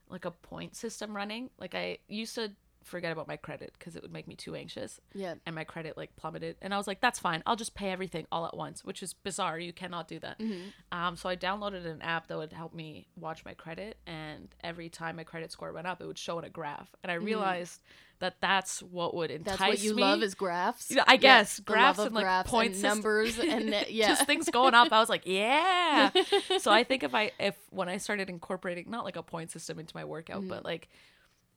like 0.09 0.25
a 0.25 0.31
point 0.31 0.77
system 0.77 1.17
running, 1.17 1.51
like 1.59 1.75
I 1.75 1.99
used 2.09 2.35
to 2.35 2.53
forget 2.85 3.13
about 3.13 3.27
my 3.29 3.37
credit 3.37 3.73
because 3.79 3.97
it 3.97 4.03
would 4.03 4.13
make 4.13 4.27
me 4.29 4.35
too 4.35 4.55
anxious 4.55 5.01
Yeah. 5.15 5.35
and 5.47 5.55
my 5.55 5.65
credit 5.65 5.97
like 5.97 6.15
plummeted 6.17 6.57
and 6.63 6.73
i 6.75 6.77
was 6.77 6.87
like 6.87 7.01
that's 7.01 7.19
fine 7.19 7.43
i'll 7.47 7.57
just 7.57 7.75
pay 7.75 7.91
everything 7.91 8.27
all 8.33 8.47
at 8.47 8.57
once 8.57 8.85
which 8.85 9.03
is 9.03 9.13
bizarre 9.15 9.59
you 9.59 9.73
cannot 9.73 10.09
do 10.09 10.19
that 10.21 10.41
um, 10.93 11.17
so 11.17 11.29
i 11.29 11.37
downloaded 11.37 11.87
an 11.87 12.03
app 12.03 12.27
that 12.29 12.37
would 12.39 12.53
help 12.53 12.75
me 12.75 13.07
watch 13.17 13.45
my 13.45 13.55
credit 13.55 13.97
and 14.07 14.49
every 14.65 14.89
time 14.89 15.17
my 15.17 15.25
credit 15.25 15.51
score 15.53 15.73
went 15.73 15.87
up 15.87 16.01
it 16.01 16.07
would 16.07 16.19
show 16.19 16.39
in 16.39 16.45
a 16.45 16.51
graph 16.51 16.95
and 17.03 17.11
i 17.11 17.15
realized 17.15 17.81
that 18.19 18.37
that's 18.41 18.81
what 18.85 19.15
would 19.17 19.33
entice 19.33 19.59
That's 19.59 19.69
what 19.69 19.83
you 19.83 19.97
me 19.97 20.03
love 20.03 20.23
is 20.23 20.37
graphs. 20.37 20.93
Yeah, 20.95 21.03
I 21.09 21.17
guess 21.17 21.59
graphs 21.59 21.99
and 21.99 22.15
like 22.15 22.23
graphs 22.23 22.49
point 22.49 22.75
and 22.75 22.83
numbers 22.83 23.37
and 23.41 23.75
yeah. 23.89 24.07
just 24.11 24.27
things 24.27 24.49
going 24.49 24.75
up. 24.75 24.93
I 24.93 25.01
was 25.01 25.09
like, 25.09 25.23
yeah. 25.27 26.11
so 26.61 26.71
I 26.71 26.85
think 26.85 27.03
if 27.03 27.17
I 27.17 27.33
if 27.41 27.57
when 27.71 27.89
I 27.89 27.97
started 27.97 28.31
incorporating 28.31 28.89
not 28.89 29.05
like 29.05 29.17
a 29.17 29.25
point 29.25 29.51
system 29.51 29.81
into 29.81 29.97
my 29.97 30.05
workout, 30.05 30.39
Mm-hmm. 30.43 30.51
but 30.51 30.65
like 30.65 30.89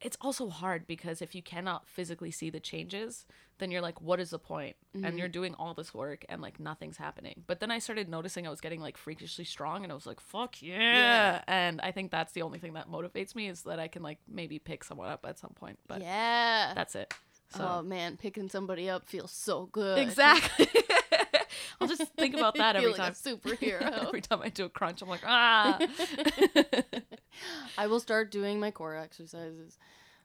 it's 0.02 0.18
also 0.22 0.50
hard 0.50 0.86
because 0.88 1.22
if 1.22 1.34
you 1.36 1.42
cannot 1.42 1.88
physically 1.88 2.30
see 2.32 2.50
the 2.50 2.60
changes, 2.60 3.26
then 3.58 3.72
you're 3.72 3.82
like, 3.82 4.02
what 4.02 4.20
is 4.20 4.32
the 4.32 4.40
point? 4.40 4.76
And 4.94 5.04
Mm-hmm. 5.04 5.18
you're 5.18 5.28
doing 5.30 5.56
all 5.56 5.74
this 5.74 5.94
work 5.94 6.26
and 6.30 6.42
like 6.42 6.60
nothing's 6.60 6.98
happening. 6.98 7.44
But 7.48 7.60
then 7.60 7.72
I 7.72 7.80
started 7.80 8.08
noticing 8.10 8.46
I 8.46 8.50
was 8.50 8.62
getting 8.62 8.82
like 8.82 8.98
freakishly 8.98 9.46
strong 9.46 9.84
and 9.84 9.92
I 9.92 9.96
was 9.96 10.06
like, 10.06 10.20
fuck 10.20 10.62
yeah. 10.62 10.80
Yeah. 10.80 11.42
And 11.48 11.80
I 11.82 11.92
think 11.92 12.12
that's 12.12 12.34
the 12.34 12.42
only 12.44 12.60
thing 12.60 12.74
that 12.74 12.90
motivates 12.90 13.36
me 13.36 13.48
is 13.48 13.64
that 13.64 13.80
I 13.80 13.88
can 13.88 14.04
like 14.04 14.20
maybe 14.28 14.60
pick 14.60 14.84
someone 14.84 15.10
up 15.10 15.26
at 15.26 15.40
some 15.40 15.52
point. 15.52 15.80
But 15.88 16.02
yeah. 16.02 16.74
that's 16.76 16.96
it. 16.96 17.14
So 17.56 17.66
Oh 17.68 17.82
man, 17.82 18.18
picking 18.18 18.50
somebody 18.50 18.90
up 18.90 19.06
feels 19.08 19.32
so 19.32 19.68
good. 19.72 20.00
Exactly. 20.00 20.68
I'll 21.82 21.88
just 21.88 22.04
think 22.16 22.36
about 22.36 22.56
that 22.56 22.76
every 22.78 22.90
like 22.92 22.98
time. 22.98 23.12
a 23.12 23.16
superhero. 23.38 24.08
every 24.08 24.22
time 24.22 24.42
I 24.42 24.50
do 24.50 24.66
a 24.66 24.70
crunch, 24.70 25.02
I'm 25.02 25.10
like, 25.10 25.24
ah. 25.26 25.78
I 27.78 27.88
will 27.88 28.00
start 28.00 28.32
doing 28.32 28.60
my 28.60 28.72
core 28.72 28.96
exercises. 28.96 29.78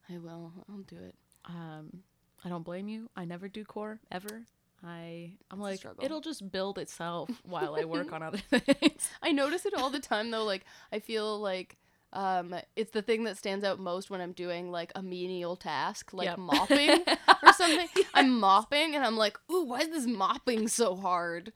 I 0.09 0.19
will. 0.19 0.53
I'll 0.69 0.79
do 0.83 0.97
it. 0.97 1.15
um, 1.47 2.03
I 2.45 2.49
don't 2.49 2.63
blame 2.65 2.89
you. 2.89 3.09
I 3.17 3.25
never 3.25 3.49
do 3.49 3.65
core 3.65 4.01
ever. 4.11 4.43
I 4.83 5.33
I'm 5.51 5.61
a 5.61 5.63
like 5.63 5.85
it'll 6.01 6.23
just 6.23 6.51
build 6.51 6.79
itself 6.79 7.31
while 7.45 7.75
I 7.75 7.85
work 7.85 8.13
on 8.13 8.23
other 8.23 8.39
things. 8.51 9.09
I 9.23 9.31
notice 9.33 9.67
it 9.67 9.75
all 9.75 9.91
the 9.91 10.01
time 10.01 10.31
though. 10.31 10.45
Like 10.45 10.65
I 10.91 11.01
feel 11.01 11.39
like 11.39 11.77
um 12.15 12.55
it's 12.77 12.91
the 12.93 13.03
thing 13.03 13.25
that 13.25 13.37
stands 13.37 13.63
out 13.65 13.79
most 13.79 14.09
when 14.11 14.21
I'm 14.23 14.33
doing 14.33 14.71
like 14.73 14.91
a 14.95 15.03
menial 15.03 15.55
task, 15.57 16.13
like 16.15 16.29
Yep. 16.31 16.39
mopping 16.39 17.05
or 17.43 17.53
something. 17.53 17.89
I'm 18.15 18.41
mopping 18.41 18.95
and 18.97 19.05
I'm 19.05 19.17
like, 19.19 19.39
ooh, 19.53 19.65
why 19.65 19.81
is 19.81 19.89
this 19.91 20.07
mopping 20.07 20.67
so 20.69 20.97
hard? 20.97 21.53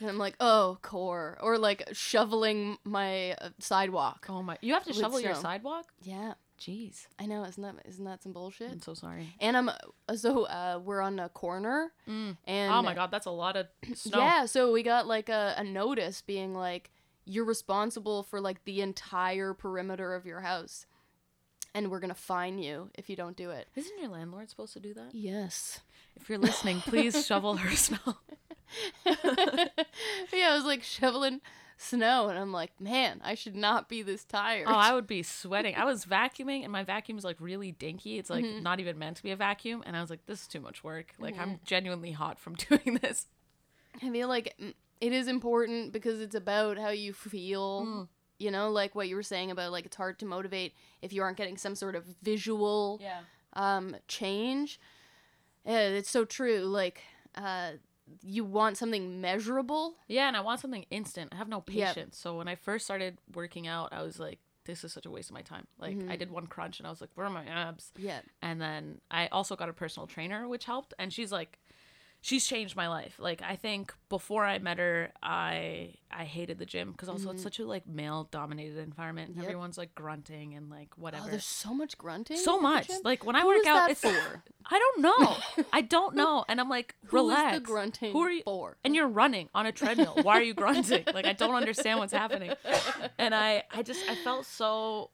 And 0.00 0.08
I'm 0.08 0.18
like, 0.18 0.34
oh, 0.40 0.78
core. 0.82 1.38
Or 1.40 1.56
like 1.58 1.88
shoveling 1.92 2.78
my 2.84 3.32
uh, 3.32 3.50
sidewalk. 3.58 4.26
Oh 4.28 4.42
my! 4.42 4.58
You 4.60 4.74
have 4.74 4.84
to 4.84 4.90
With 4.90 4.98
shovel 4.98 5.20
your 5.20 5.34
snow. 5.34 5.42
sidewalk. 5.42 5.86
Yeah, 6.02 6.34
Jeez, 6.60 7.06
I 7.18 7.26
know. 7.26 7.44
Isn't 7.44 7.62
that 7.62 7.74
isn't 7.86 8.04
that 8.04 8.22
some 8.22 8.32
bullshit? 8.32 8.70
I'm 8.72 8.80
so 8.80 8.94
sorry. 8.94 9.34
And 9.40 9.56
I'm 9.56 9.68
uh, 9.68 10.16
so 10.16 10.44
uh, 10.44 10.80
we're 10.82 11.00
on 11.00 11.18
a 11.18 11.28
corner, 11.28 11.92
Mm. 12.08 12.36
and 12.46 12.72
oh 12.72 12.82
my 12.82 12.94
god, 12.94 13.10
that's 13.10 13.26
a 13.26 13.30
lot 13.30 13.56
of 13.56 13.66
snow. 13.94 14.18
Yeah, 14.18 14.46
so 14.46 14.72
we 14.72 14.82
got 14.82 15.06
like 15.06 15.28
a, 15.28 15.54
a 15.58 15.64
notice 15.64 16.22
being 16.22 16.54
like, 16.54 16.90
you're 17.24 17.44
responsible 17.44 18.22
for 18.22 18.40
like 18.40 18.64
the 18.64 18.80
entire 18.82 19.52
perimeter 19.54 20.14
of 20.14 20.26
your 20.26 20.40
house. 20.40 20.86
And 21.76 21.90
we're 21.90 21.98
gonna 21.98 22.14
fine 22.14 22.58
you 22.60 22.90
if 22.94 23.10
you 23.10 23.16
don't 23.16 23.36
do 23.36 23.50
it. 23.50 23.66
Isn't 23.74 23.98
your 24.00 24.08
landlord 24.10 24.48
supposed 24.48 24.74
to 24.74 24.80
do 24.80 24.94
that? 24.94 25.08
Yes. 25.12 25.80
If 26.20 26.28
you're 26.28 26.38
listening, 26.38 26.80
please 26.80 27.26
shovel 27.26 27.56
her 27.56 27.70
snow. 27.76 27.98
yeah, 29.06 30.50
I 30.50 30.54
was 30.54 30.64
like 30.64 30.82
shoveling 30.82 31.40
snow 31.76 32.28
and 32.28 32.38
I'm 32.38 32.52
like, 32.52 32.72
man, 32.80 33.20
I 33.24 33.34
should 33.34 33.56
not 33.56 33.88
be 33.88 34.02
this 34.02 34.24
tired. 34.24 34.66
Oh, 34.68 34.74
I 34.74 34.94
would 34.94 35.06
be 35.06 35.22
sweating. 35.22 35.74
I 35.76 35.84
was 35.84 36.04
vacuuming 36.04 36.62
and 36.62 36.72
my 36.72 36.82
vacuum 36.84 37.18
is 37.18 37.24
like 37.24 37.36
really 37.40 37.72
dinky. 37.72 38.18
It's 38.18 38.30
Mm-hmm. 38.30 38.54
like 38.54 38.62
not 38.62 38.80
even 38.80 38.98
meant 38.98 39.16
to 39.18 39.22
be 39.22 39.30
a 39.32 39.36
vacuum. 39.36 39.82
And 39.86 39.96
I 39.96 40.00
was 40.00 40.10
like, 40.10 40.24
this 40.26 40.42
is 40.42 40.48
too 40.48 40.60
much 40.60 40.82
work. 40.84 41.12
Like 41.18 41.38
I'm 41.38 41.60
genuinely 41.64 42.12
hot 42.12 42.38
from 42.38 42.54
doing 42.68 42.98
this. 43.02 43.26
I 44.02 44.10
feel 44.10 44.28
like 44.28 44.54
mm, 44.60 44.74
it 45.00 45.12
is 45.12 45.28
important 45.28 45.92
because 45.92 46.20
it's 46.20 46.34
about 46.34 46.78
how 46.78 46.90
you 46.90 47.12
feel. 47.12 47.84
Mm. 47.86 48.08
You 48.40 48.50
know, 48.50 48.70
like 48.70 48.96
what 48.96 49.08
you 49.08 49.14
were 49.14 49.22
saying 49.22 49.52
about 49.52 49.70
like 49.70 49.86
it's 49.86 49.96
hard 49.96 50.18
to 50.18 50.26
motivate 50.26 50.74
if 51.02 51.12
you 51.12 51.22
aren't 51.22 51.36
getting 51.36 51.56
some 51.56 51.76
sort 51.76 51.94
of 51.94 52.04
visual 52.22 52.98
Yeah. 53.00 53.20
um 53.52 53.94
change 54.08 54.80
it's 55.66 56.10
so 56.10 56.24
true 56.24 56.60
like 56.60 57.02
uh 57.34 57.72
you 58.22 58.44
want 58.44 58.76
something 58.76 59.20
measurable 59.22 59.94
Yeah, 60.08 60.28
and 60.28 60.36
I 60.36 60.40
want 60.42 60.60
something 60.60 60.84
instant. 60.90 61.30
I 61.32 61.36
have 61.36 61.48
no 61.48 61.64
Yep. 61.66 61.94
patience. 61.94 62.18
So 62.18 62.36
when 62.36 62.48
I 62.48 62.54
first 62.54 62.84
started 62.84 63.16
working 63.34 63.66
out, 63.66 63.94
I 63.94 64.02
was 64.02 64.18
like, 64.20 64.40
this 64.66 64.84
is 64.84 64.92
such 64.92 65.06
a 65.06 65.10
waste 65.10 65.30
of 65.30 65.34
my 65.34 65.40
time. 65.42 65.66
Like 65.78 65.96
Mm-hmm. 65.96 66.10
I 66.10 66.16
did 66.16 66.30
one 66.30 66.46
crunch 66.46 66.78
and 66.80 66.86
I 66.86 66.90
was 66.90 67.00
like, 67.00 67.10
where 67.14 67.26
are 67.26 67.30
my 67.30 67.46
abs? 67.46 67.92
yeah 67.96 68.20
And 68.42 68.60
then 68.60 69.00
I 69.10 69.28
also 69.28 69.56
got 69.56 69.70
a 69.70 69.72
personal 69.72 70.06
trainer, 70.06 70.46
which 70.46 70.66
helped. 70.66 70.92
And 70.98 71.12
she's 71.14 71.32
like, 71.32 71.58
she's 72.24 72.46
changed 72.46 72.74
my 72.74 72.88
life. 72.88 73.16
Like 73.18 73.42
I 73.42 73.54
think 73.56 73.92
before 74.08 74.46
I 74.46 74.58
met 74.58 74.78
her, 74.78 75.12
I 75.22 75.90
I 76.10 76.24
hated 76.24 76.58
the 76.58 76.64
gym 76.64 76.90
because 76.92 77.10
also 77.10 77.30
it's 77.30 77.42
such 77.42 77.58
a 77.58 77.66
like 77.66 77.86
male 77.86 78.28
dominated 78.30 78.78
environment. 78.78 79.32
Mm-hmm. 79.32 79.40
Yep. 79.40 79.48
Everyone's 79.50 79.76
like 79.76 79.94
grunting 79.94 80.54
and 80.54 80.70
like 80.70 80.96
whatever. 80.96 81.24
oh 81.26 81.30
there's 81.30 81.44
so 81.44 81.74
much 81.74 81.98
grunting 81.98 82.38
so 82.38 82.58
much. 82.58 82.90
Like 83.04 83.26
when 83.26 83.36
I 83.36 83.42
Who 83.42 83.48
work 83.48 83.58
is 83.58 83.66
out, 83.66 83.90
it's 83.90 84.00
for 84.00 84.08
I 84.66 84.78
don't 84.78 85.02
know. 85.02 85.64
I 85.72 85.82
don't 85.82 86.14
know. 86.22 86.46
And 86.48 86.60
I'm 86.60 86.70
like, 86.70 86.94
Who 87.08 87.18
is 87.18 87.22
relax. 87.28 87.56
the 87.58 87.60
grunting 87.60 88.12
Who 88.12 88.20
are 88.22 88.30
you? 88.30 88.42
for 88.44 88.78
And 88.82 88.96
you're 88.96 89.06
running 89.08 89.50
on 89.54 89.66
a 89.66 89.72
treadmill. 89.72 90.16
Why 90.22 90.38
are 90.38 90.42
you 90.42 90.54
grunting? 90.54 91.04
Like 91.12 91.26
I 91.26 91.34
don't 91.34 91.54
understand 91.54 91.98
what's 91.98 92.12
happening. 92.12 92.52
And 93.18 93.34
I, 93.34 93.62
I 93.70 93.82
just, 93.82 94.08
I 94.08 94.14
felt 94.16 94.44
so. 94.46 95.10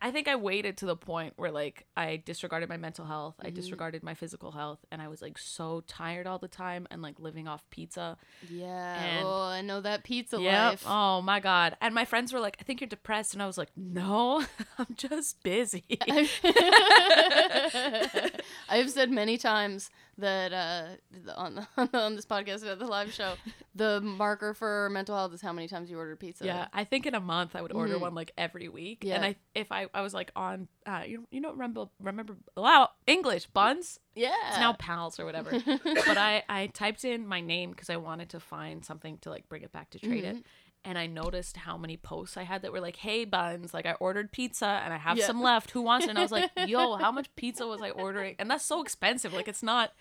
I 0.00 0.12
think 0.12 0.28
I 0.28 0.36
waited 0.36 0.76
to 0.78 0.86
the 0.86 0.96
point 0.96 1.34
where 1.36 1.50
like 1.50 1.84
I 1.96 2.22
disregarded 2.24 2.68
my 2.68 2.76
mental 2.76 3.04
health, 3.04 3.34
I 3.40 3.46
mm-hmm. 3.46 3.54
disregarded 3.54 4.02
my 4.04 4.14
physical 4.14 4.52
health, 4.52 4.78
and 4.92 5.02
I 5.02 5.08
was 5.08 5.20
like 5.20 5.38
so 5.38 5.82
tired 5.88 6.26
all 6.26 6.38
the 6.38 6.48
time 6.48 6.86
and 6.90 7.02
like 7.02 7.18
living 7.18 7.48
off 7.48 7.68
pizza. 7.70 8.16
yeah 8.48 9.02
And- 9.02 9.26
oh 9.26 9.42
i 9.42 9.60
know 9.60 9.80
that 9.80 10.04
pizza 10.04 10.40
Yep. 10.40 10.70
life 10.70 10.84
Oh 10.86 11.20
my 11.22 11.40
god. 11.40 11.76
And 11.80 11.94
my 11.94 12.04
friends 12.04 12.32
were 12.32 12.40
like, 12.40 12.56
"I 12.60 12.64
think 12.64 12.80
you're 12.80 12.88
depressed," 12.88 13.34
and 13.34 13.42
I 13.42 13.46
was 13.46 13.58
like, 13.58 13.70
"No, 13.76 14.44
I'm 14.78 14.94
just 14.96 15.42
busy." 15.42 15.84
I've 18.68 18.90
said 18.90 19.10
many 19.10 19.38
times 19.38 19.90
that 20.18 20.52
uh, 20.52 20.86
on 21.36 21.66
on 21.94 22.16
this 22.16 22.26
podcast 22.26 22.66
at 22.70 22.78
the 22.78 22.86
live 22.86 23.12
show, 23.12 23.34
the 23.74 24.00
marker 24.00 24.54
for 24.54 24.88
mental 24.90 25.16
health 25.16 25.32
is 25.32 25.40
how 25.40 25.52
many 25.52 25.68
times 25.68 25.90
you 25.90 25.98
order 25.98 26.16
pizza. 26.16 26.44
Yeah, 26.44 26.68
I 26.72 26.84
think 26.84 27.06
in 27.06 27.14
a 27.14 27.20
month 27.20 27.54
I 27.56 27.62
would 27.62 27.72
order 27.72 27.98
one 27.98 28.14
like 28.14 28.32
every 28.36 28.68
week. 28.68 29.00
Mm-hmm. 29.00 29.08
Yeah. 29.08 29.14
And 29.16 29.24
I 29.24 29.36
if 29.54 29.72
I, 29.72 29.86
I 29.94 30.02
was 30.02 30.12
like 30.14 30.30
on 30.36 30.68
uh 30.86 31.02
you 31.06 31.26
you 31.30 31.40
know 31.40 31.52
remember 31.52 31.86
remember 32.02 32.36
wow 32.56 32.90
English 33.06 33.46
buns 33.46 34.00
yeah. 34.14 34.32
it's 34.48 34.58
now 34.58 34.72
pals 34.72 35.20
or 35.20 35.24
whatever. 35.24 35.50
but 35.84 36.18
I 36.18 36.42
I 36.48 36.66
typed 36.68 37.04
in 37.04 37.26
my 37.26 37.40
name 37.40 37.70
because 37.70 37.88
I 37.88 37.96
wanted 37.96 38.30
to 38.30 38.40
find 38.40 38.84
something 38.84 39.18
to 39.18 39.30
like 39.30 39.48
bring 39.48 39.62
it 39.62 39.72
back 39.72 39.90
to 39.90 39.98
trade 39.98 40.24
Mm-hmm. 40.24 40.38
it. 40.38 40.44
And 40.84 40.96
I 40.96 41.06
noticed 41.06 41.56
how 41.58 41.76
many 41.76 41.96
posts 41.98 42.36
I 42.36 42.44
had 42.44 42.62
that 42.62 42.72
were 42.72 42.80
like, 42.80 42.96
"Hey 42.96 43.24
Bunz, 43.26 43.74
like 43.74 43.84
I 43.84 43.92
ordered 43.94 44.32
pizza 44.32 44.80
and 44.84 44.92
I 44.94 44.96
have 44.96 45.18
Yeah. 45.18 45.26
some 45.26 45.42
left. 45.42 45.72
Who 45.72 45.82
wants 45.82 46.06
it?" 46.06 46.10
And 46.10 46.18
I 46.18 46.22
was 46.22 46.32
like, 46.32 46.50
"Yo, 46.66 46.96
how 46.96 47.12
much 47.12 47.28
pizza 47.36 47.66
was 47.66 47.82
I 47.82 47.90
ordering?" 47.90 48.36
And 48.38 48.50
that's 48.50 48.64
so 48.64 48.80
expensive. 48.80 49.34
Like 49.34 49.48
it's 49.48 49.62
not 49.62 49.92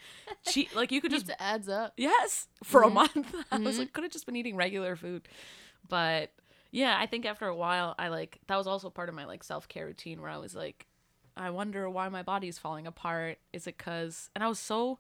cheap. 0.48 0.74
Like 0.76 0.92
you 0.92 1.02
could 1.02 1.12
just 1.12 1.26
pizza 1.28 1.42
adds 1.42 1.68
up. 1.68 1.94
Yes, 1.98 2.48
for 2.64 2.82
Mm-hmm. 2.84 2.92
a 2.92 2.94
month. 2.94 3.36
I 3.52 3.58
was 3.58 3.80
like, 3.80 3.92
could 3.92 4.04
have 4.06 4.14
just 4.14 4.26
been 4.26 4.36
eating 4.38 4.56
regular 4.56 4.96
food. 4.96 5.28
But 5.90 6.32
yeah, 6.72 6.96
I 7.00 7.06
think 7.06 7.26
after 7.26 7.48
a 7.48 7.56
while, 7.56 7.96
I 7.98 8.08
like 8.10 8.40
that 8.48 8.56
was 8.56 8.68
also 8.68 8.90
part 8.90 9.10
of 9.10 9.16
my 9.16 9.26
like 9.26 9.44
self 9.44 9.68
care 9.68 9.88
routine 9.88 10.22
where 10.22 10.30
I 10.32 10.38
was 10.38 10.56
like, 10.56 10.86
I 11.36 11.50
wonder 11.50 11.90
why 11.90 12.08
my 12.10 12.24
body's 12.24 12.60
falling 12.60 12.88
apart. 12.88 13.40
Is 13.52 13.68
it 13.68 13.78
because, 13.78 14.30
and 14.36 14.44
I 14.44 14.48
was 14.48 14.60
so 14.60 15.00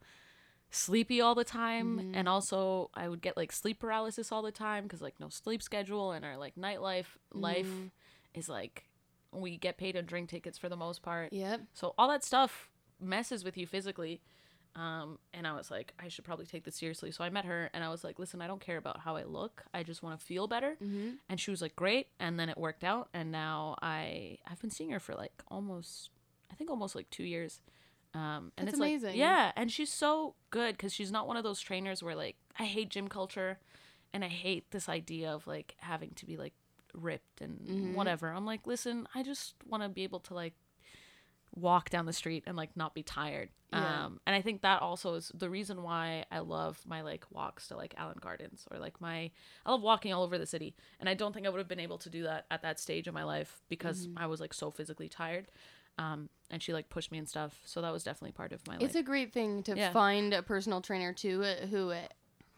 sleepy 0.69 1.21
all 1.21 1.36
the 1.36 1.43
time. 1.43 1.99
Mm-hmm. 1.99 2.15
And 2.15 2.27
also, 2.30 2.89
I 2.93 3.08
would 3.10 3.21
get 3.21 3.38
like 3.38 3.51
sleep 3.51 3.80
paralysis 3.80 4.32
all 4.32 4.41
the 4.41 4.51
time 4.51 4.84
because 4.84 5.01
like 5.01 5.19
no 5.19 5.30
sleep 5.30 5.62
schedule 5.62 6.12
and 6.12 6.25
our 6.25 6.38
like 6.38 6.56
nightlife 6.56 7.06
life 7.34 7.65
Mm-hmm. 7.67 7.88
is 8.34 8.49
like 8.49 8.84
we 9.32 9.58
get 9.58 9.77
paid 9.77 9.95
on 9.97 10.06
drink 10.06 10.30
tickets 10.30 10.58
for 10.58 10.69
the 10.69 10.75
most 10.77 11.01
part. 11.01 11.34
Yep. 11.34 11.62
So 11.73 11.93
all 11.97 12.08
that 12.10 12.23
stuff 12.23 12.69
messes 12.99 13.43
with 13.43 13.58
you 13.58 13.67
physically. 13.67 14.21
Um, 14.75 15.17
and 15.34 15.47
I 15.47 15.53
was 15.53 15.71
like, 15.71 15.91
I 15.99 16.08
should 16.08 16.23
probably 16.23 16.45
take 16.45 16.63
this 16.63 16.75
seriously. 16.75 17.10
So 17.12 17.23
I 17.23 17.30
met 17.32 17.45
her 17.45 17.69
and 17.73 17.84
I 17.84 17.89
was 17.89 18.03
like, 18.03 18.19
listen, 18.19 18.41
I 18.43 18.47
don't 18.47 18.62
care 18.62 18.77
about 18.77 18.99
how 18.99 19.15
I 19.15 19.23
look. 19.23 19.63
I 19.73 19.82
just 19.82 20.03
want 20.03 20.19
to 20.19 20.23
feel 20.25 20.47
better. 20.47 20.77
Mm-hmm. 20.84 21.10
And 21.27 21.39
she 21.39 21.49
was 21.49 21.62
like, 21.63 21.75
great. 21.75 22.08
And 22.19 22.39
then 22.39 22.47
it 22.47 22.58
worked 22.58 22.84
out. 22.84 23.10
And 23.13 23.32
now 23.32 23.75
I, 23.82 24.38
I've 24.45 24.62
been 24.62 24.69
seeing 24.69 24.91
her 24.91 24.99
for 24.99 25.15
like 25.15 25.34
almost, 25.49 26.12
I 26.51 26.56
think 26.56 26.69
almost 26.69 26.93
like 26.95 27.10
two 27.10 27.23
years. 27.23 27.60
Um, 28.17 28.51
and 28.58 28.67
That's 28.67 28.75
it's 28.75 28.80
like- 28.80 28.89
amazing. 28.91 29.15
yeah. 29.17 29.51
And 29.56 29.71
she's 29.71 29.91
so 29.91 30.36
good 30.49 30.75
because 30.77 30.93
she's 30.93 31.12
not 31.12 31.27
one 31.27 31.38
of 31.38 31.43
those 31.43 31.60
trainers 31.60 32.01
where 32.01 32.15
like, 32.15 32.36
I 32.58 32.63
hate 32.65 32.89
gym 32.89 33.08
culture 33.08 33.60
and 34.13 34.23
I 34.23 34.30
hate 34.30 34.71
this 34.71 34.89
idea 34.89 35.32
of 35.32 35.45
like 35.45 35.75
having 35.80 36.12
to 36.15 36.25
be 36.25 36.38
like 36.38 36.53
ripped 36.93 37.41
and 37.41 37.60
Mm-hmm. 37.60 37.93
whatever. 37.93 38.30
I'm 38.30 38.45
like, 38.45 38.65
listen, 38.65 39.08
I 39.13 39.23
just 39.23 39.53
want 39.67 39.84
to 39.84 39.89
be 39.89 40.03
able 40.03 40.19
to 40.21 40.34
like 40.34 40.53
walk 41.56 41.89
down 41.89 42.06
the 42.06 42.13
street 42.13 42.43
and 42.45 42.56
like 42.56 42.75
not 42.75 42.93
be 42.93 43.03
tired. 43.03 43.49
Yeah. 43.73 44.06
Um, 44.06 44.19
and 44.25 44.36
I 44.36 44.41
think 44.41 44.62
that 44.62 44.82
also 44.82 45.15
is 45.15 45.32
the 45.34 45.49
reason 45.49 45.84
why 45.84 46.23
I 46.32 46.39
love 46.39 46.80
my 46.86 47.01
like 47.01 47.25
walks 47.32 47.67
to 47.67 47.75
like 47.75 47.93
Allan 47.97 48.17
Gardens 48.21 48.65
or 48.71 48.80
like 48.80 49.01
my 49.01 49.32
I 49.65 49.71
love 49.71 49.82
walking 49.82 50.13
all 50.13 50.23
over 50.23 50.38
the 50.38 50.45
city. 50.45 50.75
And 50.99 51.10
I 51.10 51.13
don't 51.15 51.34
think 51.34 51.45
I 51.45 51.49
would 51.49 51.58
have 51.58 51.67
been 51.67 51.80
able 51.80 51.97
to 51.99 52.10
do 52.10 52.23
that 52.23 52.45
at 52.51 52.62
that 52.62 52.80
stage 52.80 53.08
of 53.08 53.13
my 53.13 53.23
life 53.23 53.60
because 53.69 54.08
Mm-hmm. 54.08 54.17
I 54.23 54.27
was 54.27 54.39
like 54.39 54.53
so 54.53 54.71
physically 54.71 55.10
tired. 55.10 55.47
Um, 55.98 56.30
and 56.52 56.62
she 56.62 56.74
like 56.74 56.90
pushed 56.90 57.12
me 57.12 57.18
and 57.18 57.28
stuff. 57.28 57.60
So 57.66 57.82
that 57.82 57.92
was 57.92 58.04
definitely 58.04 58.32
part 58.34 58.52
of 58.54 58.66
my 58.68 58.74
life. 58.76 58.84
It's 58.84 58.96
a 58.96 59.04
great 59.04 59.34
thing 59.34 59.64
to 59.64 59.76
Yeah. 59.76 59.92
find 59.92 60.34
a 60.34 60.42
personal 60.44 60.82
trainer 60.82 61.12
too 61.14 61.44
uh, 61.44 61.66
who 61.68 61.92
uh, 61.92 62.02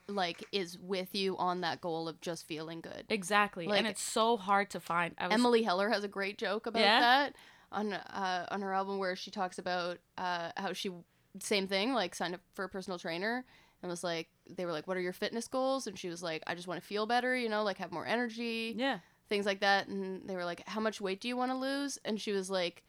like 0.08 0.44
is 0.52 0.78
with 0.80 1.14
you 1.16 1.38
on 1.38 1.62
that 1.62 1.82
goal 1.82 2.08
of 2.08 2.20
just 2.22 2.48
feeling 2.48 2.82
good. 2.82 3.06
exactly. 3.10 3.68
like- 3.68 3.78
and 3.80 3.88
it's 3.88 4.02
so 4.02 4.38
hard 4.38 4.70
to 4.72 4.80
find. 4.80 5.16
Was, 5.22 5.32
Emily 5.32 5.64
Heller 5.64 5.90
has 5.90 6.04
a 6.04 6.08
great 6.08 6.38
joke 6.38 6.66
about 6.68 6.82
Yeah? 6.82 7.00
that 7.00 7.36
on 7.72 7.94
uh, 7.94 8.48
on 8.52 8.62
her 8.62 8.74
album 8.74 8.98
where 8.98 9.16
she 9.16 9.30
talks 9.32 9.60
about 9.60 10.00
uh, 10.18 10.52
how 10.58 10.74
she 10.74 10.92
same 11.40 11.68
thing 11.68 11.94
like 11.94 12.16
signed 12.16 12.34
up 12.34 12.42
for 12.56 12.66
a 12.66 12.70
personal 12.70 12.98
trainer 12.98 13.46
and 13.84 13.90
was 13.90 14.04
like 14.04 14.28
they 14.50 14.66
were 14.66 14.72
like 14.72 14.88
what 14.88 14.98
are 14.98 15.02
your 15.02 15.14
fitness 15.14 15.48
goals 15.48 15.86
and 15.86 15.98
she 15.98 16.10
was 16.10 16.24
like 16.24 16.42
I 16.48 16.56
just 16.56 16.68
want 16.68 16.82
to 16.82 16.86
feel 16.86 17.06
better 17.06 17.36
you 17.38 17.48
know 17.48 17.62
like 17.64 17.78
have 17.78 17.92
more 17.92 18.06
energy 18.08 18.74
Yeah. 18.76 18.98
things 19.30 19.46
like 19.46 19.60
that 19.60 19.88
and 19.88 20.28
they 20.28 20.36
were 20.36 20.44
like 20.46 20.68
how 20.68 20.82
much 20.82 21.00
weight 21.00 21.22
do 21.22 21.28
you 21.28 21.38
want 21.38 21.52
to 21.52 21.56
lose 21.58 22.00
and 22.04 22.20
she 22.20 22.32
was 22.32 22.50
like 22.50 22.84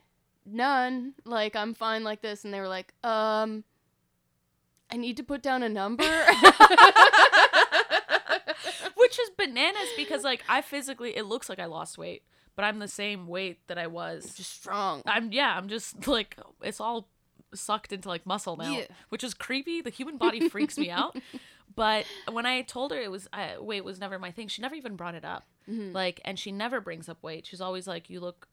none 0.46 1.14
like 1.24 1.54
I'm 1.54 1.74
fine 1.74 2.02
like 2.04 2.22
this 2.22 2.44
and 2.44 2.52
they 2.54 2.60
were 2.60 2.68
like 2.68 2.92
um 3.04 3.64
I 4.90 4.96
need 4.96 5.16
to 5.18 5.22
put 5.22 5.42
down 5.42 5.62
a 5.62 5.68
number 5.68 6.04
Which 8.96 9.18
is 9.18 9.30
bananas 9.36 9.88
because 9.96 10.24
like 10.24 10.42
I 10.48 10.60
physically 10.60 11.16
it 11.16 11.24
looks 11.24 11.48
like 11.48 11.58
I 11.58 11.64
lost 11.66 11.98
weight, 11.98 12.22
but 12.54 12.64
I'm 12.64 12.78
the 12.78 12.88
same 12.88 13.26
weight 13.26 13.66
that 13.66 13.78
I 13.78 13.86
was. 13.86 14.34
just 14.36 14.52
strong 14.52 15.02
I'm 15.06 15.32
yeah, 15.32 15.54
I'm 15.56 15.68
just 15.68 16.06
like 16.06 16.36
it's 16.62 16.80
all 16.80 17.08
sucked 17.54 17.92
into 17.92 18.08
like 18.08 18.26
muscle 18.26 18.56
now, 18.56 18.70
Yeah. 18.76 18.84
which 19.08 19.24
is 19.24 19.34
creepy. 19.34 19.80
The 19.80 19.90
human 19.90 20.16
body 20.18 20.48
freaks 20.48 20.76
me 20.78 20.90
out. 20.90 21.16
But 21.76 22.04
when 22.30 22.46
I 22.46 22.62
told 22.62 22.90
her 22.90 22.98
it 22.98 23.12
was 23.12 23.28
uh, 23.32 23.50
weight 23.62 23.84
was 23.84 24.00
never 24.00 24.18
my 24.18 24.32
thing, 24.32 24.48
she 24.48 24.60
never 24.60 24.74
even 24.74 24.96
brought 24.96 25.14
it 25.14 25.24
up. 25.24 25.44
Mhm. 25.70 25.94
Like, 25.94 26.20
and 26.24 26.36
she 26.36 26.50
never 26.50 26.80
brings 26.80 27.08
up 27.08 27.22
weight. 27.22 27.46
She's 27.46 27.60
always 27.60 27.86
like, 27.86 28.10
"You 28.10 28.18
look, 28.18 28.48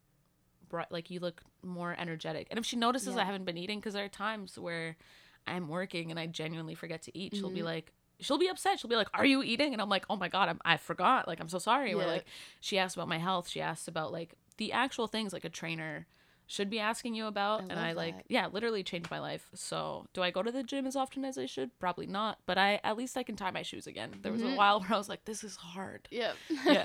bright, 0.70 0.92
like 0.92 1.10
you 1.10 1.20
look 1.20 1.42
more 1.64 1.96
energetic." 1.98 2.48
And 2.50 2.60
if 2.60 2.66
she 2.66 2.76
notices 2.76 3.16
Yeah. 3.16 3.22
I 3.22 3.26
haven't 3.26 3.46
been 3.46 3.58
eating, 3.58 3.80
because 3.80 3.94
there 3.94 4.06
are 4.06 4.10
times 4.10 4.58
where 4.60 4.98
I'm 5.46 5.68
working 5.68 6.12
and 6.12 6.20
I 6.20 6.28
genuinely 6.28 6.76
forget 6.76 7.02
to 7.04 7.18
eat, 7.18 7.36
she'll 7.36 7.50
be 7.50 7.62
Mhm. 7.62 7.66
like. 7.66 7.94
She'll 8.20 8.40
be 8.40 8.48
upset. 8.48 8.80
She'll 8.80 8.90
be 8.90 8.96
like, 8.96 9.10
"Are 9.14 9.26
you 9.26 9.44
eating?" 9.44 9.74
And 9.74 9.82
I'm 9.82 9.90
like, 9.90 10.06
"Oh 10.10 10.16
my 10.16 10.28
god, 10.28 10.50
I'm, 10.50 10.60
I 10.66 10.78
forgot. 10.78 11.28
Like, 11.28 11.40
I'm 11.40 11.50
so 11.50 11.60
sorry." 11.60 11.94
Or 11.94 12.02
Yeah. 12.02 12.08
like, 12.08 12.26
she 12.60 12.80
asked 12.80 12.96
about 12.96 13.08
my 13.08 13.20
health. 13.20 13.48
She 13.48 13.62
asked 13.62 13.88
about 13.88 14.12
like 14.12 14.34
the 14.58 14.72
actual 14.74 15.06
things 15.08 15.34
like 15.34 15.46
a 15.46 15.50
trainer 15.50 16.08
should 16.48 16.70
be 16.70 16.80
asking 16.80 17.14
you 17.14 17.26
about. 17.28 17.60
I 17.60 17.64
and 17.64 17.80
I 17.80 17.92
like, 17.94 18.16
that. 18.18 18.26
yeah, 18.30 18.48
literally 18.48 18.82
changed 18.84 19.12
my 19.12 19.20
life. 19.20 19.48
So, 19.54 20.08
do 20.14 20.22
I 20.24 20.32
go 20.32 20.42
to 20.42 20.52
the 20.52 20.64
gym 20.64 20.88
as 20.88 20.96
often 20.96 21.26
as 21.26 21.38
I 21.38 21.46
should? 21.46 21.78
Probably 21.80 22.08
not. 22.08 22.40
But 22.46 22.58
I 22.58 22.80
at 22.84 22.98
least 22.98 23.18
I 23.18 23.24
can 23.24 23.36
tie 23.36 23.52
my 23.52 23.62
shoes 23.64 23.86
again. 23.86 24.16
There 24.22 24.32
was 24.32 24.42
Mhm. 24.42 24.54
a 24.54 24.56
while 24.56 24.80
where 24.80 24.94
I 24.94 24.98
was 24.98 25.10
like, 25.10 25.26
"This 25.26 25.44
is 25.44 25.56
hard." 25.58 26.08
yeah 26.10 26.34
Yeah. 26.66 26.84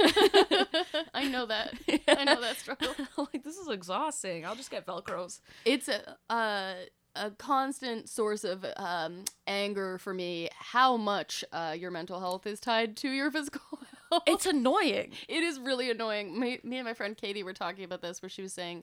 I 1.15 1.25
know 1.29 1.47
that 1.47 1.75
I 2.09 2.25
know 2.25 2.41
that 2.41 2.57
struggle 2.59 2.95
like 3.17 3.43
this 3.45 3.57
is 3.57 3.69
exhausting. 3.69 4.45
I'll 4.45 4.57
just 4.57 4.71
get 4.71 4.87
velcros. 4.87 5.41
it's 5.65 5.89
a 5.89 6.17
uh, 6.29 6.75
a 7.15 7.31
constant 7.33 8.09
source 8.09 8.43
of 8.43 8.65
um, 8.79 9.25
anger 9.47 9.99
for 9.99 10.15
me 10.15 10.49
how 10.59 10.97
much 10.97 11.45
uh, 11.53 11.75
your 11.79 11.91
mental 11.91 12.19
health 12.21 12.47
is 12.47 12.59
tied 12.59 12.97
to 12.97 13.11
your 13.11 13.31
physical 13.31 13.61
health. 14.11 14.23
It's 14.27 14.47
annoying. 14.47 15.13
it 15.29 15.43
is 15.43 15.59
really 15.61 15.91
annoying. 15.91 16.39
Me, 16.41 16.59
me 16.65 16.79
and 16.79 16.87
my 16.87 16.95
friend 16.95 17.17
Katie 17.17 17.43
were 17.43 17.53
talking 17.53 17.85
about 17.85 18.01
this 18.03 18.23
where 18.23 18.29
she 18.31 18.41
was 18.43 18.53
saying 18.55 18.83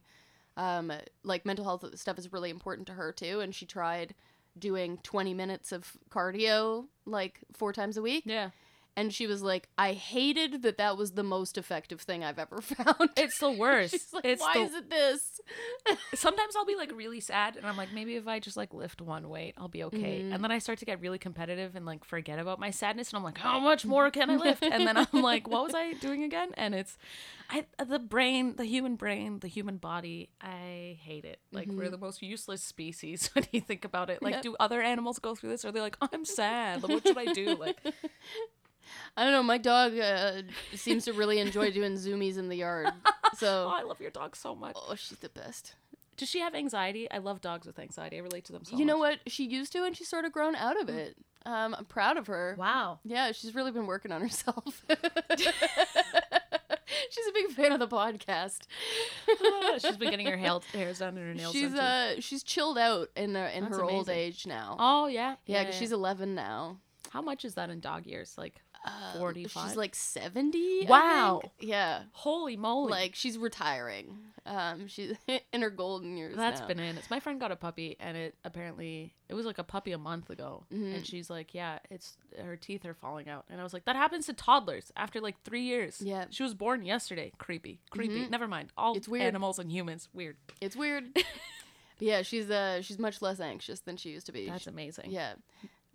um, 0.60 0.91
like 1.24 1.45
mental 1.45 1.63
health 1.63 1.86
stuff 1.98 2.19
is 2.19 2.34
really 2.34 2.50
important 2.50 2.86
to 2.88 2.93
her 2.93 3.13
too 3.13 3.39
and 3.39 3.56
she 3.56 3.65
tried 3.65 4.13
doing 4.58 4.98
20 5.04 5.34
minutes 5.34 5.72
of 5.72 5.93
cardio 6.12 6.86
like 7.06 7.39
four 7.54 7.72
times 7.72 7.95
a 7.95 8.02
week 8.02 8.24
Yeah. 8.26 8.50
And 8.97 9.13
she 9.13 9.28
was 9.28 9.41
like 9.41 9.69
i 9.78 9.93
hated 9.93 10.62
that 10.63 10.78
that 10.78 10.97
was 10.97 11.12
the 11.12 11.23
most 11.23 11.58
effective 11.58 12.02
thing 12.02 12.23
i've 12.23 12.39
ever 12.39 12.62
found 12.75 13.10
It's 13.15 13.39
the 13.39 13.52
worst. 13.52 14.13
Like, 14.13 14.25
it's 14.25 14.41
why 14.41 14.54
the, 14.56 14.60
is 14.62 14.73
it 14.73 14.89
this 14.89 15.41
sometimes 16.15 16.56
I'll 16.56 16.65
be 16.65 16.75
like 16.75 16.91
really 16.95 17.19
sad 17.19 17.56
and 17.56 17.65
I'm 17.65 17.78
like 17.78 17.93
maybe 17.93 18.15
if 18.15 18.28
I 18.28 18.39
just 18.39 18.58
like 18.58 18.73
lift 18.73 19.02
one 19.02 19.30
weight 19.30 19.54
I'll 19.58 19.67
be 19.67 19.84
okay. 19.86 20.21
Mhm. 20.23 20.34
And 20.36 20.43
then 20.43 20.52
I 20.52 20.60
start 20.60 20.80
to 20.80 20.86
get 20.86 20.99
really 21.02 21.17
competitive 21.17 21.75
and 21.75 21.86
like 21.86 22.04
forget 22.04 22.39
about 22.39 22.60
my 22.60 22.71
sadness 22.71 23.10
and 23.10 23.17
I'm 23.17 23.23
like 23.23 23.38
how 23.38 23.60
much 23.60 23.86
more 23.86 24.10
can 24.12 24.30
I 24.30 24.36
lift? 24.36 24.63
and 24.63 24.86
then 24.88 24.97
I'm 24.97 25.21
like 25.21 25.47
what 25.47 25.63
was 25.65 25.73
I 25.75 25.93
doing 26.02 26.23
again? 26.23 26.49
And 26.56 26.75
it's 26.75 26.97
I 27.49 27.65
the 27.84 27.99
brain, 27.99 28.56
the 28.58 28.65
human 28.65 28.95
brain, 28.95 29.39
the 29.39 29.47
human 29.47 29.78
body, 29.78 30.30
I 30.41 30.97
hate 31.02 31.25
it. 31.25 31.39
Like 31.52 31.67
we're 31.71 31.89
the 31.89 31.97
most 31.97 32.21
useless 32.21 32.62
species 32.63 33.30
when 33.34 33.45
you 33.52 33.62
think 33.62 33.86
about 33.86 34.10
it. 34.10 34.21
Like 34.21 34.36
Yep. 34.36 34.43
do 34.43 34.56
other 34.60 34.82
animals 34.82 35.19
go 35.19 35.36
through 35.36 35.49
this? 35.49 35.63
Or 35.65 35.69
are 35.69 35.71
they 35.71 35.82
like 35.82 35.97
I'm 36.02 36.25
sad. 36.25 36.84
What 36.84 37.06
should 37.08 37.17
I 37.17 37.34
do? 37.34 37.56
Like 37.56 37.78
I 39.17 39.23
don't 39.23 39.34
know. 39.34 39.43
My 39.43 39.58
dog 39.58 39.97
uh, 39.97 40.41
seems 40.75 41.06
to 41.06 41.13
really 41.13 41.39
enjoy 41.39 41.71
doing 41.71 41.93
zoomies 41.93 42.38
in 42.38 42.49
the 42.49 42.56
yard. 42.58 42.89
oh, 43.06 43.12
So, 43.38 43.67
I 43.73 43.84
love 43.84 43.99
your 43.99 44.12
dog 44.12 44.36
so 44.36 44.56
much. 44.56 44.75
oh, 44.75 44.95
she's 44.95 45.17
the 45.19 45.30
best. 45.30 45.75
Does 46.17 46.30
she 46.30 46.39
have 46.41 46.54
anxiety? 46.54 47.10
I 47.10 47.19
love 47.19 47.39
dogs 47.39 47.65
with 47.65 47.80
anxiety. 47.80 48.17
I 48.17 48.19
relate 48.19 48.43
to 48.45 48.52
them 48.52 48.65
so 48.65 48.75
you 48.78 48.84
know 48.86 48.97
what? 48.97 49.19
She 49.28 49.45
used 49.45 49.71
to, 49.71 49.86
and 49.86 49.95
she's 49.95 50.10
sort 50.10 50.25
of 50.25 50.34
grown 50.34 50.54
out 50.56 50.80
of 50.82 50.89
it. 50.89 51.15
Um, 51.45 51.73
I'm 51.73 51.86
proud 51.86 52.17
of 52.17 52.28
her. 52.28 52.56
Wow. 52.58 52.99
Yeah, 53.06 53.32
she's 53.32 53.56
really 53.56 53.71
been 53.71 53.86
working 53.86 54.12
on 54.12 54.19
herself. 54.21 54.86
she's 57.10 57.28
a 57.28 57.32
big 57.34 57.52
fan 57.52 57.71
of 57.71 57.80
the 57.80 57.88
podcast. 57.88 58.60
She's 59.80 59.97
been 59.97 60.10
getting 60.10 60.28
her 60.28 60.38
hair, 60.38 60.60
hairs 60.73 60.99
done 60.99 61.17
and 61.17 61.28
her 61.28 61.34
nails 61.34 61.54
she's 61.54 61.71
done 61.71 61.80
uh 61.80 62.15
she's 62.19 62.43
chilled 62.43 62.78
out 62.78 63.10
in 63.15 63.36
uh, 63.36 63.49
in 63.54 63.63
That's 63.63 63.78
her 63.78 63.84
old 63.84 64.10
age 64.10 64.45
now. 64.45 64.75
oh 64.80 65.08
yeah, 65.08 65.36
yeah, 65.45 65.63
because 65.63 65.78
she's 65.78 65.91
11 65.91 66.36
now. 66.36 66.78
How 67.12 67.21
much 67.21 67.45
is 67.45 67.56
that 67.56 67.69
in 67.69 67.80
dog 67.80 68.06
years? 68.06 68.36
Like, 68.38 68.56
45? 69.18 69.63
She's 69.68 69.76
like 69.78 69.94
70. 69.96 70.86
I 70.88 70.89
Wow. 70.89 71.42
Yeah. 71.60 72.04
holy 72.13 72.56
moly! 72.58 72.92
Like 72.92 73.13
she's 73.15 73.38
retiring. 73.38 74.18
Um, 74.46 74.88
she's 74.88 75.13
in 75.54 75.62
her 75.62 75.70
golden 75.70 76.18
years. 76.18 76.36
that's 76.36 76.62
now. 76.62 76.68
bananas. 76.68 77.06
My 77.10 77.20
friend 77.20 77.39
got 77.39 77.52
a 77.52 77.56
puppy, 77.56 77.98
and 78.00 78.15
it 78.18 78.36
apparently 78.46 79.13
it 79.28 79.34
was 79.34 79.46
like 79.46 79.58
a 79.58 79.63
puppy 79.63 79.92
a 79.92 79.98
month 79.98 80.30
ago, 80.30 80.65
Mhm. 80.74 80.96
and 80.96 81.06
she's 81.06 81.30
like, 81.30 81.54
"Yeah, 81.54 81.80
it's 81.92 82.18
her 82.42 82.56
teeth 82.56 82.86
are 82.86 82.94
falling 82.96 83.30
out," 83.30 83.46
and 83.50 83.60
I 83.60 83.63
was 83.63 83.74
like, 83.74 83.86
"That 83.86 83.96
happens 83.96 84.26
to 84.28 84.34
toddlers 84.34 84.92
after 84.96 85.20
like 85.22 85.42
three 85.44 85.63
years." 85.63 86.02
Yeah. 86.02 86.26
she 86.30 86.42
was 86.44 86.54
born 86.54 86.84
yesterday. 86.84 87.32
Creepy, 87.38 87.82
creepy. 87.92 88.26
Mhm. 88.26 88.30
Never 88.32 88.48
mind. 88.48 88.72
All 88.78 88.96
It's 88.96 89.08
weird. 89.08 89.26
animals 89.28 89.60
and 89.60 89.72
humans 89.72 90.08
weird. 90.13 90.38
It's 90.62 90.76
weird. 90.76 91.15
Yeah, 92.02 92.22
she's 92.22 92.50
uh 92.50 92.82
she's 92.82 92.98
much 92.98 93.22
less 93.22 93.42
anxious 93.42 93.82
than 93.82 93.98
she 93.98 94.12
used 94.12 94.26
to 94.28 94.32
be. 94.32 94.48
That's 94.50 94.63
She- 94.63 94.70
amazing. 94.70 95.12
yeah. 95.12 95.34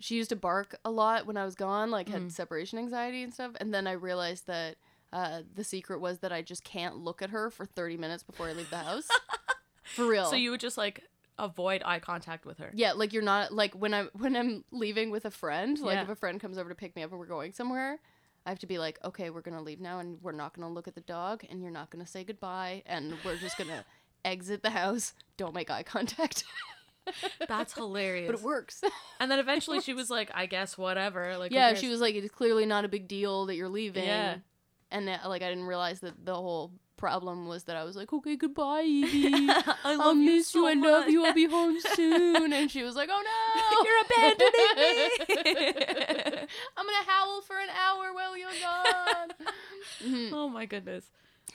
She 0.00 0.16
used 0.16 0.30
to 0.30 0.36
bark 0.36 0.76
a 0.84 0.90
lot 0.90 1.26
when 1.26 1.36
I 1.36 1.44
was 1.44 1.54
gone, 1.54 1.90
like 1.90 2.08
had 2.08 2.22
Mm. 2.22 2.32
separation 2.32 2.78
anxiety 2.78 3.22
and 3.22 3.32
stuff. 3.32 3.52
And 3.60 3.72
then 3.72 3.86
I 3.86 3.92
realized 3.92 4.46
that 4.48 4.76
uh, 5.12 5.42
the 5.54 5.62
secret 5.64 6.00
was 6.00 6.18
that 6.18 6.32
I 6.32 6.42
just 6.42 6.64
can't 6.64 6.96
look 6.96 7.22
at 7.22 7.30
her 7.30 7.48
for 7.50 7.64
30 7.64 7.96
minutes 7.96 8.22
before 8.24 8.48
I 8.48 8.52
leave 8.52 8.70
the 8.70 8.78
house. 8.78 9.08
for 9.84 10.06
real. 10.06 10.24
So 10.26 10.34
you 10.36 10.50
would 10.50 10.60
just 10.60 10.76
like 10.76 11.04
avoid 11.38 11.82
eye 11.84 12.00
contact 12.00 12.44
with 12.46 12.58
her. 12.58 12.72
Yeah, 12.74 12.92
like 12.92 13.12
you're 13.12 13.22
not 13.22 13.52
like 13.52 13.74
when 13.74 13.94
I'm 13.94 14.10
when 14.14 14.34
I'm 14.36 14.64
leaving 14.72 15.10
with 15.12 15.24
a 15.24 15.30
friend, 15.30 15.78
like 15.78 15.94
Yeah. 15.96 16.02
if 16.02 16.08
a 16.08 16.16
friend 16.16 16.40
comes 16.40 16.58
over 16.58 16.68
to 16.68 16.74
pick 16.74 16.96
me 16.96 17.02
up 17.04 17.10
and 17.10 17.20
we're 17.20 17.26
going 17.26 17.52
somewhere, 17.52 18.00
I 18.44 18.48
have 18.50 18.58
to 18.60 18.66
be 18.66 18.78
like, 18.78 18.98
okay, 19.04 19.30
we're 19.30 19.40
gonna 19.42 19.62
leave 19.62 19.80
now, 19.80 20.00
and 20.00 20.20
we're 20.22 20.32
not 20.32 20.54
gonna 20.54 20.68
look 20.72 20.88
at 20.88 20.94
the 20.96 21.00
dog, 21.02 21.44
and 21.48 21.62
you're 21.62 21.70
not 21.70 21.90
gonna 21.90 22.06
say 22.06 22.24
goodbye, 22.24 22.82
and 22.86 23.14
we're 23.24 23.36
just 23.36 23.56
gonna 23.56 23.84
exit 24.24 24.62
the 24.62 24.70
house. 24.70 25.14
Don't 25.36 25.54
make 25.54 25.70
eye 25.70 25.82
contact. 25.84 26.44
That's 27.48 27.74
hilarious. 27.74 28.26
but 28.30 28.38
it 28.38 28.44
works. 28.44 28.82
And 29.20 29.30
then 29.30 29.38
eventually 29.38 29.80
she 29.80 29.94
was 29.94 30.10
like, 30.10 30.30
I 30.34 30.46
guess 30.46 30.76
whatever. 30.76 31.36
Like 31.38 31.52
yeah, 31.52 31.74
she 31.74 31.88
was 31.88 32.00
like, 32.00 32.14
it's 32.14 32.30
clearly 32.34 32.66
not 32.66 32.84
a 32.84 32.88
big 32.88 33.08
deal 33.08 33.46
that 33.46 33.54
you're 33.56 33.68
leaving. 33.68 34.04
Yeah. 34.04 34.36
and 34.90 35.08
uh, 35.08 35.18
like 35.26 35.42
I 35.42 35.48
didn't 35.48 35.64
realize 35.64 36.00
that 36.00 36.24
the 36.24 36.34
whole 36.34 36.72
problem 36.96 37.46
was 37.48 37.64
that 37.64 37.76
I 37.76 37.84
was 37.84 37.96
like, 37.96 38.12
okay, 38.12 38.36
goodbye, 38.36 38.82
Evie. 38.86 39.28
I 39.50 39.74
I'll 39.84 39.98
love 39.98 40.16
you 40.16 40.24
miss 40.36 40.54
you. 40.54 40.66
I 40.66 40.74
love 40.74 41.08
you. 41.08 41.24
I'll 41.24 41.34
be 41.34 41.46
home 41.46 41.76
soon. 41.94 42.52
And 42.52 42.70
she 42.70 42.82
was 42.82 42.94
like, 42.96 43.08
oh 43.12 43.22
no, 43.24 43.82
You're 43.84 44.00
abandoning 44.04 45.52
me. 45.52 46.48
I'm 46.76 46.86
gonna 46.86 47.06
howl 47.06 47.40
for 47.42 47.56
an 47.58 47.68
hour 47.70 48.12
while 48.14 48.36
you're 48.36 48.50
gone. 48.60 49.28
Mhm. 50.04 50.30
oh 50.32 50.48
my 50.48 50.66
goodness. 50.66 51.04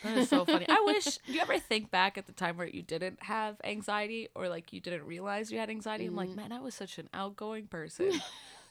That 0.04 0.18
is 0.18 0.30
so 0.30 0.46
funny. 0.46 0.66
I 0.70 0.82
wish. 0.86 1.06
Do 1.26 1.34
you 1.34 1.42
ever 1.42 1.58
think 1.60 1.92
back 1.92 2.18
at 2.18 2.26
the 2.26 2.32
time 2.32 2.58
where 2.58 2.68
you 2.68 2.82
didn't 2.82 3.22
have 3.24 3.56
anxiety 3.64 4.30
or 4.36 4.48
like 4.50 4.72
you 4.74 4.80
didn't 4.80 5.06
realize 5.06 5.52
you 5.52 5.60
had 5.60 5.70
anxiety? 5.70 6.06
I'm 6.06 6.16
like, 6.16 6.30
Mhm. 6.30 6.36
man, 6.36 6.52
I 6.52 6.60
was 6.60 6.74
such 6.76 6.98
an 6.98 7.10
outgoing 7.14 7.68
person. 7.68 8.14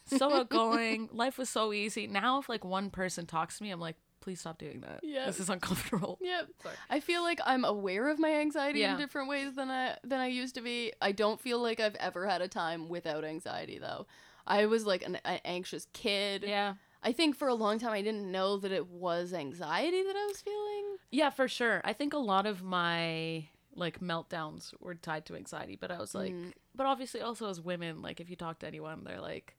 so 0.06 0.32
outgoing. 0.32 1.08
Life 1.12 1.38
was 1.38 1.48
so 1.50 1.72
easy. 1.72 2.06
Now, 2.06 2.38
if 2.38 2.48
like 2.48 2.64
one 2.64 2.90
person 2.90 3.26
talks 3.26 3.58
to 3.58 3.62
me, 3.62 3.70
I'm 3.70 3.80
like, 3.80 3.96
please 4.20 4.40
stop 4.40 4.58
doing 4.58 4.80
that. 4.80 5.00
Yeah. 5.02 5.26
This 5.26 5.40
is 5.40 5.48
uncomfortable. 5.50 6.18
Yep. 6.20 6.48
Sorry. 6.62 6.74
I 6.90 7.00
feel 7.00 7.22
like 7.22 7.40
I'm 7.44 7.64
aware 7.64 8.08
of 8.08 8.18
my 8.18 8.32
anxiety 8.34 8.80
Yeah. 8.80 8.92
in 8.94 8.98
different 8.98 9.28
ways 9.28 9.54
than 9.54 9.70
I 9.70 9.96
than 10.04 10.20
I 10.20 10.26
used 10.28 10.54
to 10.56 10.60
be. 10.60 10.92
I 11.00 11.12
don't 11.12 11.40
feel 11.40 11.60
like 11.60 11.78
I've 11.80 11.94
ever 11.96 12.26
had 12.26 12.42
a 12.42 12.48
time 12.48 12.88
without 12.88 13.24
anxiety 13.24 13.78
though. 13.78 14.06
I 14.46 14.64
was 14.66 14.86
like 14.86 15.02
an, 15.04 15.16
an 15.24 15.40
anxious 15.44 15.86
kid. 15.92 16.42
Yeah. 16.46 16.74
I 17.02 17.12
think 17.12 17.36
for 17.36 17.48
a 17.48 17.54
long 17.54 17.78
time 17.78 17.92
I 17.92 18.02
didn't 18.02 18.30
know 18.30 18.56
that 18.58 18.72
it 18.72 18.88
was 18.88 19.32
anxiety 19.32 20.02
that 20.02 20.16
I 20.16 20.26
was 20.26 20.40
feeling. 20.40 20.84
Yeah, 21.10 21.30
for 21.30 21.48
sure. 21.48 21.80
I 21.84 21.92
think 21.92 22.12
a 22.12 22.18
lot 22.18 22.44
of 22.46 22.62
my 22.62 23.48
like 23.74 24.00
meltdowns 24.00 24.74
were 24.80 24.94
tied 24.96 25.24
to 25.26 25.36
anxiety, 25.36 25.76
but 25.80 25.90
I 25.92 25.98
was 25.98 26.14
like, 26.14 26.32
Mm. 26.32 26.52
but 26.74 26.86
obviously 26.86 27.20
also 27.20 27.48
as 27.48 27.60
women, 27.60 28.02
like 28.02 28.20
if 28.20 28.28
you 28.28 28.34
talk 28.36 28.58
to 28.60 28.66
anyone, 28.66 29.04
they're 29.04 29.20
like, 29.20 29.54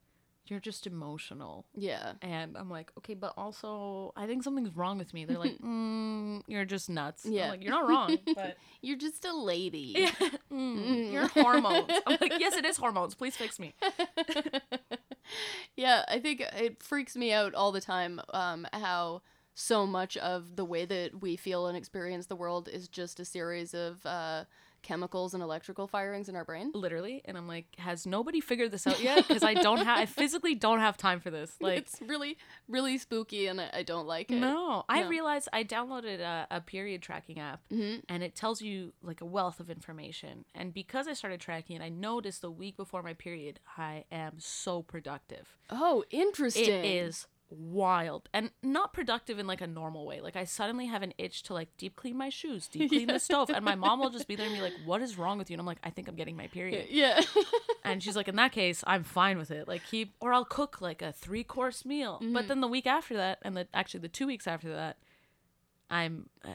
you're 0.47 0.59
just 0.59 0.87
emotional. 0.87 1.65
Yeah. 1.75 2.13
And 2.23 2.57
I'm 2.57 2.69
like, 2.71 2.91
okay, 2.97 3.13
but 3.13 3.33
also 3.37 4.11
I 4.17 4.25
think 4.27 4.43
something's 4.43 4.75
wrong 4.75 4.97
with 4.97 5.13
me. 5.13 5.23
They're 5.25 5.37
like, 5.37 5.57
mm, 5.63 6.41
you're 6.47 6.65
just 6.65 6.89
nuts. 6.89 7.23
I'm 7.25 7.31
Yeah. 7.31 7.49
like, 7.51 7.63
you're 7.63 7.71
not 7.71 7.87
wrong, 7.87 8.17
but 8.35 8.57
You're 8.81 8.97
just 8.97 9.23
a 9.25 9.33
lady. 9.33 9.93
yeah, 9.97 10.11
mm, 10.51 11.11
you're 11.13 11.27
hormones. 11.27 11.91
I'm 12.07 12.17
like, 12.19 12.33
yes, 12.39 12.55
it 12.57 12.65
is 12.65 12.75
hormones. 12.77 13.13
Please 13.15 13.37
fix 13.37 13.59
me. 13.59 13.73
Yeah, 15.79 16.03
I 16.09 16.19
think 16.19 16.41
it 16.41 16.83
freaks 16.83 17.15
me 17.15 17.31
out 17.31 17.55
all 17.55 17.71
the 17.71 17.79
time 17.81 18.19
um, 18.33 18.67
how 18.73 19.21
so 19.55 19.85
much 19.87 20.17
of 20.17 20.55
the 20.57 20.65
way 20.65 20.85
that 20.85 21.21
we 21.21 21.37
feel 21.37 21.67
and 21.67 21.77
experience 21.77 22.25
the 22.25 22.35
world 22.35 22.67
is 22.67 22.87
just 22.89 23.19
a 23.19 23.25
series 23.25 23.73
of 23.73 24.05
uh, 24.05 24.43
chemicals 24.81 25.33
and 25.33 25.43
electrical 25.43 25.87
firings 25.87 26.29
in 26.29 26.35
our 26.35 26.45
brain. 26.45 26.71
Literally, 26.73 27.21
and 27.25 27.37
I'm 27.37 27.47
like, 27.47 27.65
has 27.77 28.05
nobody 28.05 28.39
figured 28.41 28.71
this 28.71 28.85
out 28.87 29.01
yet? 29.01 29.27
Because 29.27 29.43
I 29.43 29.53
don't 29.53 29.85
have, 29.85 29.97
I 29.99 30.05
physically 30.21 30.55
don't 30.55 30.79
have 30.79 30.97
time 30.97 31.19
for 31.19 31.29
this. 31.29 31.55
Like, 31.59 31.77
it's 31.79 31.99
really, 32.05 32.37
really 32.67 32.97
spooky, 32.97 33.47
and 33.47 33.59
I, 33.61 33.69
I 33.73 33.83
don't 33.83 34.07
like 34.07 34.31
it. 34.31 34.39
no, 34.39 34.83
I 34.89 35.01
No. 35.01 35.09
realized 35.09 35.49
I 35.53 35.63
downloaded 35.63 36.19
a, 36.19 36.47
a 36.51 36.61
period 36.61 37.01
tracking 37.01 37.39
app, 37.39 37.61
Mhm. 37.71 38.03
and 38.09 38.23
it 38.23 38.35
tells 38.35 38.61
you 38.61 38.93
like 39.01 39.21
a 39.21 39.25
wealth 39.25 39.59
of 39.59 39.69
information. 39.69 40.45
And 40.55 40.73
because 40.73 41.07
I 41.07 41.13
started 41.13 41.39
tracking 41.39 41.75
it, 41.77 41.81
I 41.81 41.89
noticed 41.89 42.41
the 42.41 42.51
week 42.51 42.77
before 42.77 43.03
my 43.03 43.13
period, 43.13 43.59
I 43.77 44.05
am 44.11 44.35
so 44.39 44.81
productive. 44.81 45.57
Oh, 45.69 46.03
interesting. 46.09 46.63
It 46.65 46.85
is 46.85 47.27
wild 47.49 48.29
and 48.33 48.51
not 48.61 48.93
productive 48.93 49.39
in 49.39 49.47
like 49.47 49.61
a 49.61 49.67
normal 49.67 50.05
way. 50.05 50.21
Like 50.21 50.35
I 50.35 50.43
suddenly 50.43 50.85
have 50.87 51.01
an 51.01 51.13
itch 51.17 51.43
to 51.43 51.53
like 51.53 51.69
deep 51.77 51.95
clean 51.95 52.17
my 52.17 52.29
shoes, 52.29 52.67
deep 52.67 52.89
clean 52.89 53.01
Yeah. 53.07 53.13
the 53.13 53.19
stove, 53.19 53.49
and 53.49 53.65
my 53.65 53.75
mom 53.75 53.99
will 53.99 54.09
just 54.09 54.27
be 54.27 54.35
there 54.35 54.45
and 54.45 54.55
be 54.55 54.61
like, 54.61 54.73
"What 54.85 55.01
is 55.01 55.17
wrong 55.17 55.37
with 55.37 55.49
you?" 55.49 55.55
And 55.55 55.59
I'm 55.61 55.65
like, 55.65 55.79
"I 55.83 55.89
think 55.89 56.07
I'm 56.07 56.15
getting 56.15 56.37
my 56.37 56.47
period." 56.47 56.87
Yeah. 56.91 57.21
And 57.83 58.03
she's 58.03 58.15
like, 58.15 58.27
"In 58.27 58.35
that 58.35 58.51
case, 58.51 58.83
I'm 58.85 59.03
fine 59.03 59.37
with 59.37 59.49
it. 59.51 59.67
Like 59.67 59.81
keep, 59.89 60.13
or 60.19 60.31
I'll 60.33 60.45
cook 60.45 60.79
like 60.81 61.01
a 61.01 61.11
three 61.11 61.43
course 61.43 61.85
meal." 61.85 62.15
Mm-hmm. 62.15 62.33
But 62.33 62.47
then 62.47 62.61
the 62.61 62.67
week 62.67 62.85
after 62.85 63.15
that, 63.15 63.39
and 63.41 63.55
the 63.57 63.67
actually 63.73 64.01
the 64.01 64.09
two 64.09 64.27
weeks 64.27 64.45
after 64.47 64.71
that, 64.75 64.97
I'm 65.89 66.29
uh, 66.45 66.49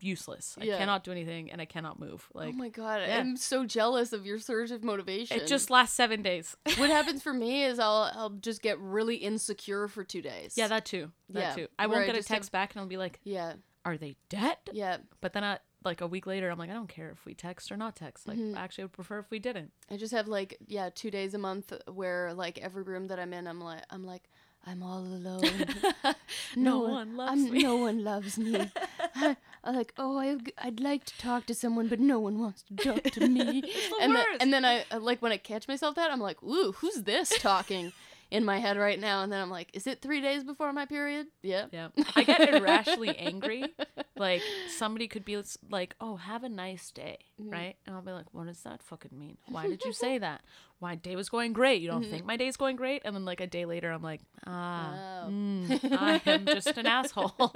useless. 0.00 0.56
I 0.60 0.66
cannot 0.66 1.04
do 1.04 1.10
anything, 1.12 1.50
and 1.50 1.60
I 1.60 1.64
cannot 1.64 1.98
move. 1.98 2.28
Like, 2.34 2.48
oh 2.48 2.52
my 2.56 2.68
god, 2.68 3.02
yeah. 3.06 3.18
I'm 3.18 3.36
so 3.36 3.64
jealous 3.64 4.12
of 4.12 4.24
your 4.26 4.38
surge 4.38 4.70
of 4.70 4.82
motivation. 4.84 5.36
it 5.38 5.46
just 5.46 5.70
lasts 5.70 5.96
seven 5.96 6.22
days. 6.22 6.56
what 6.76 6.90
happens 6.90 7.22
for 7.24 7.32
me 7.34 7.64
is 7.64 7.78
I'll 7.78 8.10
I'll 8.14 8.30
just 8.30 8.62
get 8.62 8.78
really 8.78 9.16
insecure 9.16 9.88
for 9.88 10.04
two 10.04 10.22
days. 10.22 10.54
yeah, 10.56 10.68
that 10.68 10.84
too. 10.84 11.10
That 11.30 11.40
Yeah, 11.40 11.54
too. 11.64 11.68
I 11.78 11.86
won't 11.86 12.06
get 12.06 12.14
a 12.14 12.18
just 12.18 12.28
have- 12.28 12.36
text 12.38 12.52
back, 12.52 12.72
and 12.74 12.80
I'll 12.80 12.86
be 12.88 12.96
like, 12.96 13.20
yeah, 13.24 13.54
"Are 13.84 13.96
they 13.96 14.16
dead?" 14.28 14.58
yeah. 14.72 14.98
But 15.20 15.32
then 15.32 15.44
I 15.44 15.58
like 15.84 16.00
a 16.00 16.06
week 16.06 16.26
later, 16.26 16.48
I'm 16.50 16.58
like, 16.58 16.70
I 16.70 16.72
don't 16.72 16.88
care 16.88 17.10
if 17.10 17.26
we 17.26 17.34
text 17.34 17.70
or 17.70 17.76
not 17.76 17.94
text. 17.94 18.26
Like, 18.26 18.38
Mm-hmm. 18.38 18.56
I 18.56 18.62
actually 18.62 18.84
would 18.84 18.92
prefer 18.94 19.18
if 19.18 19.30
we 19.30 19.38
didn't. 19.38 19.70
I 19.90 19.98
just 19.98 20.14
have 20.14 20.28
like 20.28 20.56
yeah 20.66 20.88
two 20.94 21.10
days 21.10 21.34
a 21.34 21.38
month 21.38 21.72
where 21.92 22.32
like 22.32 22.58
every 22.58 22.82
room 22.84 23.08
that 23.08 23.18
I'm 23.20 23.34
in 23.34 23.46
I'm 23.46 23.60
like 23.60 23.82
I'm 23.90 24.02
like 24.04 24.30
I'm 24.66 24.82
all 24.82 25.00
alone. 25.00 25.66
No 26.56 26.80
one 26.80 27.16
loves 27.16 27.30
I'm- 27.30 27.50
me. 27.50 27.62
No 27.62 27.76
one 27.76 28.04
loves 28.04 28.38
me. 28.38 28.70
I, 29.16 29.36
am 29.64 29.74
like 29.76 29.92
oh 29.98 30.18
I 30.18 30.36
I'd 30.58 30.80
like 30.80 31.04
to 31.04 31.18
talk 31.18 31.46
to 31.46 31.54
someone 31.54 31.88
but 31.88 32.00
no 32.00 32.18
one 32.20 32.38
wants 32.38 32.62
to 32.64 32.76
talk 32.76 33.02
to 33.02 33.28
me. 33.28 33.60
the 33.62 33.96
and 34.00 34.14
then 34.14 34.24
worst. 34.30 34.42
and 34.42 34.52
then 34.52 34.64
I 34.64 34.84
I, 34.90 34.96
like 34.98 35.20
when 35.22 35.32
I 35.32 35.36
catch 35.36 35.66
myself 35.68 35.94
that 35.96 36.10
I'm 36.10 36.20
like 36.20 36.42
ooh 36.42 36.72
who's 36.72 37.02
this 37.02 37.30
talking 37.38 37.92
in 38.30 38.44
my 38.44 38.58
head 38.58 38.76
right 38.76 38.98
now 39.00 39.22
and 39.22 39.32
then 39.32 39.40
I'm 39.40 39.50
like 39.50 39.70
is 39.74 39.86
it 39.86 40.00
three 40.02 40.20
days 40.20 40.44
before 40.44 40.72
my 40.72 40.86
period? 40.86 41.26
Yeah. 41.42 41.66
Yeah, 41.72 41.88
I 42.16 42.24
get 42.24 42.40
irrationally 42.54 43.16
angry. 43.18 43.74
Like 44.16 44.42
somebody 44.68 45.08
could 45.08 45.24
be 45.24 45.42
like, 45.70 45.96
"Oh, 46.00 46.16
have 46.16 46.44
a 46.44 46.48
nice 46.48 46.90
day," 46.92 47.18
Mm-hmm. 47.40 47.52
right? 47.52 47.76
And 47.86 47.96
I'll 47.96 48.02
be 48.02 48.12
like, 48.12 48.26
"What 48.32 48.46
does 48.46 48.60
that 48.62 48.80
fucking 48.82 49.10
mean? 49.18 49.38
Why 49.50 49.66
did 49.66 49.84
you 49.84 49.92
say 49.92 50.18
that? 50.26 50.42
My 50.80 50.94
day 50.94 51.16
was 51.16 51.28
going 51.28 51.52
great. 51.52 51.82
You 51.82 51.88
don't 51.88 52.02
Mm-hmm. 52.02 52.10
think 52.12 52.24
my 52.24 52.36
day's 52.36 52.56
going 52.56 52.76
great?" 52.76 53.02
And 53.04 53.14
then 53.16 53.24
like 53.24 53.40
a 53.40 53.46
day 53.48 53.64
later, 53.64 53.90
I'm 53.90 54.02
like, 54.02 54.20
"Ah, 54.46 54.94
Oh. 55.24 55.28
mm, 55.30 55.80
I 55.98 56.22
am 56.26 56.46
just 56.46 56.78
an 56.78 56.86
asshole." 56.86 57.52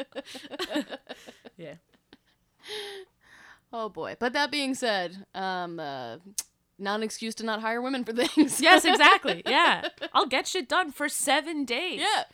yeah. 1.57 1.75
Oh 3.73 3.89
boy. 3.89 4.17
But 4.19 4.33
that 4.33 4.51
being 4.51 4.75
said, 4.75 5.25
um, 5.35 5.79
uh, 5.79 6.17
not 6.79 6.97
an 6.97 7.03
excuse 7.03 7.35
to 7.37 7.45
not 7.45 7.61
hire 7.61 7.81
women 7.83 8.05
for 8.05 8.13
things. 8.13 8.61
Yes, 8.61 8.85
exactly. 8.87 9.43
Yeah, 9.47 9.89
I'll 10.13 10.27
get 10.27 10.47
shit 10.47 10.69
done 10.69 10.93
for 10.93 11.09
seven 11.09 11.65
days. 11.65 12.01
yeah. 12.01 12.25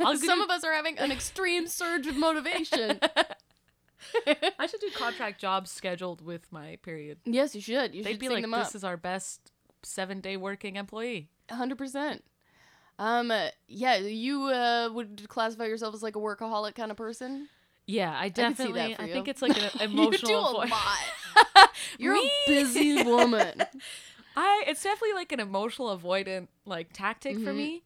I'll 0.00 0.16
Some 0.18 0.38
do- 0.38 0.44
of 0.44 0.50
us 0.50 0.64
are 0.64 0.72
having 0.72 0.98
an 0.98 1.12
extreme 1.12 1.66
surge 1.68 2.06
of 2.06 2.16
motivation. 2.16 2.98
I 4.58 4.66
should 4.66 4.80
do 4.80 4.90
contract 4.94 5.40
jobs 5.40 5.70
scheduled 5.70 6.20
with 6.20 6.50
my 6.52 6.76
period. 6.82 7.18
yes, 7.24 7.54
you 7.54 7.60
should. 7.60 7.94
You 7.94 8.02
They'd 8.04 8.12
should 8.12 8.20
be 8.20 8.28
like, 8.28 8.42
them 8.42 8.50
"This 8.52 8.74
is 8.74 8.84
our 8.84 8.96
best 8.96 9.52
seven-day 9.82 10.36
working 10.36 10.76
employee." 10.76 11.28
hundred 11.50 11.78
percent. 11.78 12.24
Um, 12.98 13.32
yeah, 13.68 13.96
you 13.96 14.44
uh, 14.44 14.88
would 14.92 15.28
classify 15.28 15.64
yourself 15.66 15.94
as 15.94 16.02
like 16.02 16.16
a 16.16 16.18
workaholic 16.20 16.74
kind 16.74 16.90
of 16.90 16.96
person. 16.96 17.48
Yeah, 17.86 18.14
I 18.18 18.30
could 18.30 18.56
see 18.56 18.72
that 18.72 18.74
definitely. 18.74 18.94
for 18.96 19.02
I 19.02 19.12
think 19.12 19.28
it's 19.28 19.42
like 19.46 19.56
an 19.56 19.80
emotional. 19.80 20.10
you 20.12 20.18
do 20.28 20.34
a 20.34 20.50
avoid- 20.50 20.70
lot. 20.70 21.70
You're 21.98 22.16
a 22.16 22.30
busy 22.46 23.02
woman. 23.04 23.62
I 24.36 24.64
it's 24.66 24.82
definitely 24.82 25.14
like 25.14 25.32
an 25.32 25.40
emotional 25.40 25.96
avoidant 25.96 26.48
like 26.64 26.88
tactic 26.92 27.34
for 27.36 27.52
Mhm. 27.52 27.56
me. 27.56 27.82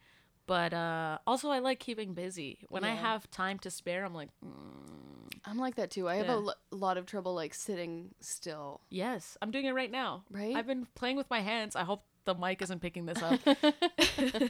But 0.47 0.73
uh 0.75 1.19
also 1.27 1.51
I 1.51 1.59
like 1.61 1.79
keeping 1.79 2.15
busy. 2.15 2.59
When 2.69 2.83
I 2.83 2.95
have 2.95 3.31
time 3.31 3.59
to 3.61 3.71
spare, 3.71 4.05
I'm 4.05 4.15
like, 4.15 4.31
mm, 4.45 5.31
I'm 5.45 5.59
like 5.59 5.77
that 5.77 5.91
too. 5.91 6.09
I 6.09 6.17
have 6.17 6.27
Yeah. 6.27 6.35
a 6.35 6.41
lo- 6.49 6.53
lot 6.73 6.97
of 6.99 7.07
trouble 7.07 7.35
like 7.35 7.55
sitting 7.55 8.15
still. 8.21 8.81
yes, 8.91 9.37
I'm 9.43 9.51
doing 9.53 9.67
it 9.67 9.73
right 9.75 9.91
now. 9.91 10.25
Right? 10.31 10.57
I've 10.57 10.67
been 10.67 10.87
playing 10.97 11.17
with 11.17 11.31
my 11.31 11.41
hands. 11.41 11.77
I 11.77 11.85
hope 11.85 12.03
the 12.25 12.35
mic 12.35 12.63
isn't 12.63 12.81
picking 12.81 13.07
this 13.07 13.23
up. 13.23 13.39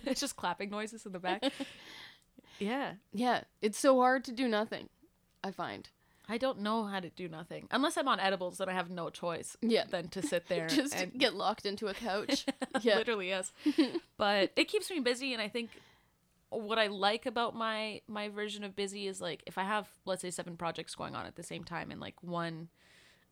it's 0.07 0.21
just 0.21 0.37
clapping 0.37 0.71
noises 0.71 1.05
in 1.07 1.13
the 1.13 1.19
back. 1.19 1.43
Yeah. 2.59 2.95
yeah, 3.13 3.43
it's 3.63 3.79
so 3.79 3.99
hard 4.01 4.25
to 4.25 4.33
do 4.33 4.49
nothing. 4.49 4.89
I 5.43 5.51
find. 5.51 5.89
I 6.29 6.39
don't 6.39 6.61
know 6.61 6.85
how 6.85 7.01
to 7.01 7.09
do 7.11 7.29
nothing. 7.29 7.67
Unless 7.73 7.97
I'm 7.97 8.07
on 8.07 8.21
edibles, 8.21 8.59
then 8.59 8.69
I 8.69 8.73
have 8.75 8.89
no 8.91 9.11
choice 9.11 9.57
Yeah. 9.63 9.85
than 9.91 10.09
to 10.11 10.23
sit 10.23 10.47
there 10.49 10.69
Just 10.69 10.95
and 10.95 11.13
get 11.19 11.35
locked 11.35 11.67
into 11.67 11.89
a 11.89 11.95
couch. 11.95 12.47
yeah. 12.83 12.97
literally 12.97 13.29
yes 13.29 13.53
but 14.17 14.53
it 14.57 14.67
keeps 14.69 14.91
me 14.91 15.01
busy 15.01 15.33
and 15.33 15.43
i 15.43 15.49
think 15.49 15.71
what 16.51 16.79
i 16.79 16.87
like 16.87 17.27
about 17.27 17.55
my 17.57 18.01
my 18.07 18.29
version 18.29 18.63
of 18.65 18.75
busy 18.77 19.07
is 19.09 19.21
like 19.21 19.43
if 19.47 19.59
i 19.59 19.63
have 19.65 19.89
let's 20.05 20.23
say 20.23 20.31
seven 20.31 20.57
projects 20.57 20.95
going 20.95 21.15
on 21.17 21.27
at 21.27 21.35
the 21.37 21.43
same 21.43 21.65
time 21.65 21.91
and 21.91 22.01
like 22.01 22.15
one 22.23 22.69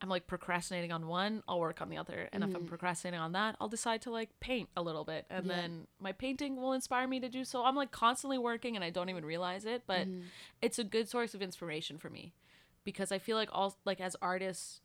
i'm 0.01 0.09
like 0.09 0.27
procrastinating 0.27 0.93
on 0.93 1.07
one 1.07 1.43
i'll 1.49 1.61
work 1.61 1.81
on 1.81 1.89
the 1.89 1.97
other. 1.97 2.29
And 2.33 2.43
if 2.43 2.51
i'm 2.51 2.57
mm-hmm. 2.57 2.67
procrastinating 2.67 3.21
on 3.21 3.33
that 3.33 3.57
i'll 3.61 3.69
decide 3.69 4.03
to 4.03 4.11
like 4.11 4.31
paint 4.41 4.69
a 4.77 4.83
little 4.83 5.05
bit. 5.05 5.27
And 5.31 5.47
Yeah. 5.47 5.57
then 5.57 5.87
my 6.01 6.13
painting 6.13 6.57
will 6.57 6.73
inspire 6.73 7.09
me 7.09 7.21
to 7.21 7.29
do 7.29 7.45
so. 7.45 7.65
I'm 7.65 7.77
like 7.77 7.91
constantly 7.91 8.39
working 8.39 8.77
and 8.77 8.85
i 8.85 8.91
don't 8.91 9.09
even 9.09 9.25
realize 9.25 9.65
it 9.65 9.83
but 9.87 10.07
mm-hmm. 10.09 10.27
it's 10.63 10.79
a 10.79 10.85
good 10.85 11.09
source 11.09 11.35
of 11.35 11.43
inspiration 11.43 11.99
for 11.99 12.11
me. 12.11 12.33
Because 12.85 13.13
i 13.13 13.19
feel 13.19 13.37
like 13.37 13.49
all 13.53 13.77
like 13.85 14.01
as 14.01 14.17
artists 14.23 14.81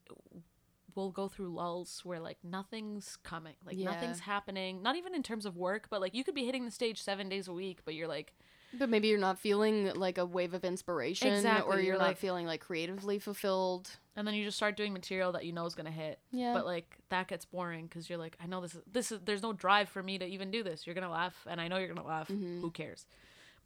we'll 0.96 1.12
go 1.12 1.28
through 1.28 1.50
lulls 1.50 2.02
where 2.04 2.20
like 2.20 2.38
nothing's 2.44 3.18
coming. 3.24 3.56
Like 3.66 3.78
Yeah. 3.78 3.92
nothing's 3.92 4.20
happening. 4.22 4.84
Not 4.84 4.96
even 4.96 5.16
in 5.16 5.24
terms 5.24 5.46
of 5.46 5.58
work 5.58 5.88
but 5.90 6.02
like 6.02 6.14
you 6.14 6.24
could 6.24 6.36
be 6.36 6.46
hitting 6.46 6.66
the 6.66 6.72
stage 6.72 7.02
seven 7.02 7.30
days 7.30 7.48
a 7.48 7.54
week 7.54 7.80
but 7.86 7.94
you're 7.96 8.08
like 8.08 8.34
But 8.78 8.90
maybe 8.90 9.08
you're 9.08 9.20
not 9.20 9.38
feeling 9.40 9.94
like 9.94 10.18
a 10.18 10.26
wave 10.26 10.54
of 10.54 10.64
inspiration, 10.64 11.32
or 11.32 11.76
you're, 11.76 11.80
you're 11.82 11.98
not 11.98 12.08
like- 12.08 12.18
feeling 12.18 12.46
like 12.48 12.62
creatively 12.62 13.20
fulfilled. 13.20 13.90
and 14.16 14.28
then 14.28 14.34
you 14.34 14.44
just 14.46 14.58
start 14.58 14.76
doing 14.78 14.94
material 14.94 15.32
that 15.34 15.46
you 15.46 15.52
know 15.54 15.66
is 15.66 15.76
gonna 15.76 15.92
hit 15.92 16.20
Yeah. 16.32 16.54
but 16.54 16.66
like 16.66 16.98
that 17.10 17.28
gets 17.28 17.46
boring 17.46 17.86
because 17.88 18.10
you're 18.10 18.20
like 18.20 18.36
i 18.42 18.46
know 18.46 18.62
this 18.62 18.76
is 18.76 18.82
this 18.92 19.12
is 19.12 19.20
there's 19.26 19.42
no 19.42 19.54
drive 19.54 19.90
for 19.90 20.04
me 20.04 20.18
to 20.20 20.26
even 20.26 20.52
do 20.52 20.62
this 20.64 20.86
you're 20.86 20.94
gonna 20.96 21.10
laugh 21.10 21.36
and 21.50 21.60
i 21.60 21.68
know 21.68 21.78
you're 21.78 21.88
gonna 21.94 22.08
laugh 22.08 22.28
Mm-hmm. 22.28 22.62
who 22.62 22.70
cares 22.72 23.06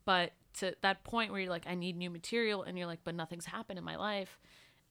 but 0.05 0.31
to 0.59 0.73
that 0.81 1.03
point 1.03 1.31
where 1.31 1.41
you're 1.41 1.49
like 1.49 1.67
i 1.67 1.75
need 1.75 1.97
new 1.97 2.09
material 2.09 2.63
and 2.63 2.77
you're 2.77 2.87
like 2.87 2.99
but 3.03 3.13
nothing's 3.15 3.45
happened 3.45 3.77
in 3.77 3.83
my 3.85 3.97
life 3.97 4.39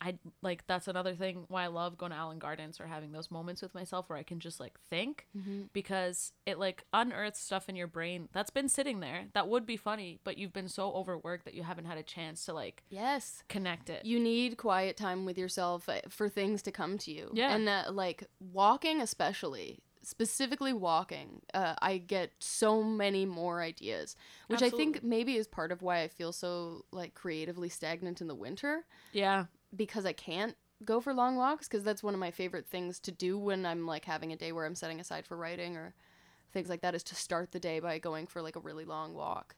i 0.00 0.18
like 0.42 0.66
that's 0.66 0.88
another 0.88 1.14
thing 1.14 1.44
why 1.48 1.64
i 1.64 1.66
love 1.68 1.96
going 1.96 2.10
to 2.12 2.16
Allan 2.18 2.38
Gardens 2.38 2.80
or 2.80 2.86
having 2.86 3.12
those 3.12 3.30
moments 3.30 3.62
with 3.62 3.74
myself 3.74 4.08
where 4.08 4.18
i 4.18 4.22
can 4.22 4.40
just 4.40 4.60
like 4.60 4.78
think 4.90 5.26
Mm-hmm. 5.36 5.62
because 5.72 6.32
it 6.44 6.58
like 6.58 6.84
unearths 6.92 7.40
stuff 7.40 7.68
in 7.68 7.76
your 7.76 7.86
brain 7.86 8.28
that's 8.32 8.50
been 8.50 8.68
sitting 8.68 9.00
there 9.00 9.24
that 9.32 9.48
would 9.48 9.64
be 9.66 9.76
funny 9.76 10.18
but 10.24 10.36
you've 10.38 10.52
been 10.52 10.68
so 10.68 10.92
overworked 10.92 11.44
that 11.46 11.54
you 11.54 11.62
haven't 11.62 11.86
had 11.86 11.98
a 11.98 12.02
chance 12.02 12.44
to 12.46 12.52
like 12.52 12.82
Yes. 12.90 13.42
connect 13.48 13.88
it 13.90 14.04
You 14.04 14.20
need 14.20 14.56
quiet 14.58 14.96
time 14.96 15.24
with 15.24 15.38
yourself 15.38 15.88
uh, 15.88 16.00
for 16.08 16.28
things 16.28 16.62
to 16.62 16.70
come 16.72 16.98
to 16.98 17.10
you. 17.10 17.30
Yeah. 17.32 17.54
And 17.54 17.68
uh, 17.68 17.84
like 17.90 18.24
walking, 18.40 19.00
especially, 19.00 19.80
specifically 20.02 20.72
walking, 20.72 21.42
uh, 21.54 21.74
I 21.80 21.98
get 21.98 22.30
so 22.38 22.82
many 22.82 23.26
more 23.26 23.60
ideas, 23.60 24.14
which 24.48 24.62
I 24.62 24.70
think 24.70 25.02
maybe 25.02 25.36
is 25.36 25.46
part 25.48 25.72
of 25.72 25.82
why 25.82 26.02
I 26.02 26.08
feel 26.08 26.32
so 26.32 26.84
like 26.92 27.14
creatively 27.14 27.68
stagnant 27.68 28.20
in 28.20 28.28
the 28.28 28.34
winter 28.34 28.84
yeah 29.12 29.46
because 29.74 30.06
I 30.06 30.12
can't 30.12 30.56
go 30.84 31.00
for 31.00 31.14
long 31.14 31.36
walks 31.36 31.66
because 31.68 31.84
that's 31.84 32.02
one 32.02 32.14
of 32.14 32.20
my 32.20 32.30
favorite 32.30 32.66
things 32.66 33.00
to 33.00 33.12
do 33.12 33.38
when 33.38 33.64
I'm 33.64 33.86
like 33.86 34.04
having 34.04 34.32
a 34.32 34.36
day 34.36 34.52
where 34.52 34.66
I'm 34.66 34.74
setting 34.74 35.00
aside 35.00 35.26
for 35.26 35.36
writing 35.36 35.76
or 35.76 35.94
things 36.52 36.68
like 36.68 36.82
that 36.82 36.94
is 36.94 37.02
to 37.04 37.14
start 37.14 37.52
the 37.52 37.60
day 37.60 37.80
by 37.80 37.98
going 37.98 38.26
for 38.26 38.42
like 38.42 38.56
a 38.56 38.60
really 38.60 38.84
long 38.84 39.14
walk 39.14 39.56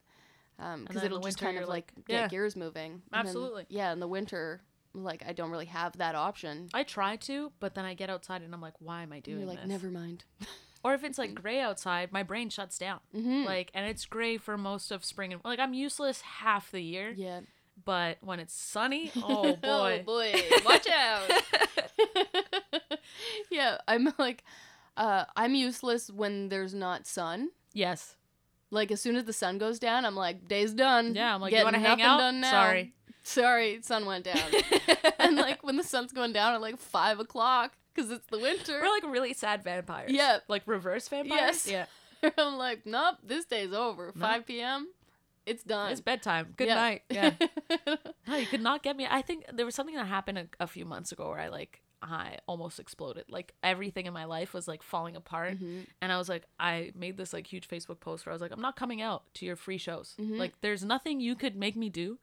because 0.57 0.97
in 0.97 1.05
it'll 1.07 1.21
just 1.21 1.39
kind 1.39 1.59
of 1.59 1.69
like, 1.69 1.93
like- 1.97 2.07
get 2.07 2.15
yeah. 2.15 2.29
gears 2.29 2.57
moving 2.57 2.93
And 2.93 3.03
then- 3.13 3.21
Absolutely. 3.27 3.67
yeah 3.69 3.93
in 3.93 4.01
the 4.01 4.09
winter 4.09 4.63
like 4.95 5.23
I 5.27 5.33
don't 5.33 5.51
really 5.51 5.67
have 5.67 5.99
that 5.99 6.15
option 6.15 6.69
I 6.73 6.83
try 6.83 7.17
to, 7.17 7.53
but 7.61 7.75
then 7.75 7.85
I 7.85 7.95
get 7.95 8.11
outside 8.11 8.43
and 8.43 8.55
I'm 8.55 8.61
like, 8.61 8.75
why 8.81 9.03
am 9.03 9.13
I 9.13 9.17
and 9.17 9.25
doing 9.25 9.39
you're 9.41 9.49
like 9.49 9.61
this? 9.61 9.69
never 9.69 9.91
mind 9.91 10.25
or 10.85 10.95
if 10.95 11.05
it's 11.05 11.19
like 11.19 11.35
gray 11.35 11.61
outside, 11.61 12.13
my 12.13 12.23
brain 12.23 12.49
shuts 12.49 12.79
down. 12.79 13.01
Mm-hmm. 13.15 13.45
Like, 13.45 13.71
and 13.75 13.89
it's 13.89 14.07
gray 14.07 14.39
for 14.39 14.57
most 14.57 14.91
of 14.91 15.05
spring 15.05 15.33
and 15.33 15.43
like 15.45 15.59
I'm 15.59 15.75
useless 15.75 16.21
half 16.23 16.71
the 16.71 16.81
year. 16.81 17.13
Yeah. 17.17 17.41
But 17.85 18.19
when 18.21 18.41
it's 18.41 18.55
sunny, 18.55 19.11
oh 19.17 19.55
boy. 19.57 20.01
oh 20.01 20.03
boy, 20.05 20.35
watch 20.65 20.89
out. 20.89 21.31
yeah, 23.51 23.79
I'm 23.87 24.13
like, 24.19 24.45
uh, 24.97 25.25
I'm 25.37 25.55
useless 25.55 26.11
when 26.11 26.49
there's 26.49 26.75
not 26.75 27.07
sun. 27.07 27.51
Yes. 27.73 28.17
Like 28.71 28.91
as 28.91 29.01
soon 29.01 29.17
as 29.17 29.25
the 29.25 29.33
sun 29.33 29.59
goes 29.59 29.79
down, 29.79 30.05
I'm 30.05 30.17
like, 30.17 30.49
day's 30.49 30.75
done. 30.75 31.15
Yeah, 31.15 31.35
I'm 31.35 31.41
like, 31.41 31.53
you 31.53 31.59
Getting 31.59 31.81
wanna 31.81 31.89
hang 31.89 32.03
out? 32.03 32.19
Done 32.19 32.41
now. 32.41 32.51
Sorry. 32.51 32.93
sorry, 33.23 33.81
sun 33.83 34.05
went 34.05 34.25
down. 34.25 34.39
and 35.19 35.37
like 35.37 35.63
when 35.65 35.77
the 35.77 35.85
sun's 35.85 36.13
going 36.13 36.33
down 36.33 36.55
at 36.55 36.61
like 36.61 36.79
five 36.79 37.19
o'clock 37.21 37.73
because 37.95 38.11
it's 38.11 38.27
the 38.27 38.39
winter, 38.39 38.81
We're 38.81 38.89
like 38.91 39.05
really 39.05 39.33
sad 39.33 39.65
vampires. 39.65 40.11
Yeah. 40.13 40.39
Like 40.49 40.63
reverse 40.67 41.09
vampires. 41.09 41.67
Yes. 41.67 41.69
Yeah. 41.69 41.87
I'm 42.39 42.57
like, 42.59 42.85
nope, 42.85 43.17
this 43.25 43.45
day's 43.45 43.73
over. 43.73 44.13
No. 44.15 44.27
5 44.27 44.47
p.m. 44.47 44.89
It's 45.49 45.63
done. 45.63 45.91
It's 45.93 46.01
bedtime. 46.01 46.55
Good 46.57 46.69
Yeah. 46.69 46.75
night. 46.75 47.03
Yeah. 47.11 47.35
no, 48.29 48.37
you 48.37 48.47
could 48.47 48.61
not 48.63 48.83
get 48.83 48.97
me. 48.97 49.07
I 49.09 49.23
think 49.23 49.45
there 49.53 49.65
was 49.67 49.75
something 49.75 49.95
that 49.97 50.07
happened 50.07 50.39
a, 50.39 50.47
a 50.61 50.67
few 50.67 50.85
months 50.85 51.13
ago 51.13 51.29
where 51.31 51.39
I 51.41 51.49
like 51.49 51.81
I 52.01 52.39
almost 52.47 52.79
exploded. 52.79 53.25
Like 53.29 53.55
everything 53.63 54.07
in 54.07 54.13
my 54.13 54.25
life 54.25 54.55
was 54.55 54.69
like 54.69 54.83
falling 54.85 55.17
apart. 55.17 55.59
Mhm. 55.59 55.87
And 56.01 56.13
I 56.13 56.19
was 56.19 56.29
like, 56.29 56.45
I 56.61 56.93
made 56.95 57.17
this 57.17 57.33
like 57.33 57.47
huge 57.47 57.67
Facebook 57.69 57.99
post 57.99 58.25
where 58.25 58.33
I 58.33 58.35
was 58.35 58.43
like, 58.43 58.53
I'm 58.53 58.61
not 58.61 58.77
coming 58.77 59.03
out 59.03 59.23
to 59.35 59.45
your 59.47 59.57
free 59.57 59.79
shows. 59.79 60.15
Mhm. 60.21 60.39
Like, 60.39 60.53
there's 60.61 60.85
nothing 60.85 61.19
you 61.21 61.35
could 61.35 61.57
make 61.57 61.75
me 61.77 61.89
do 61.89 62.19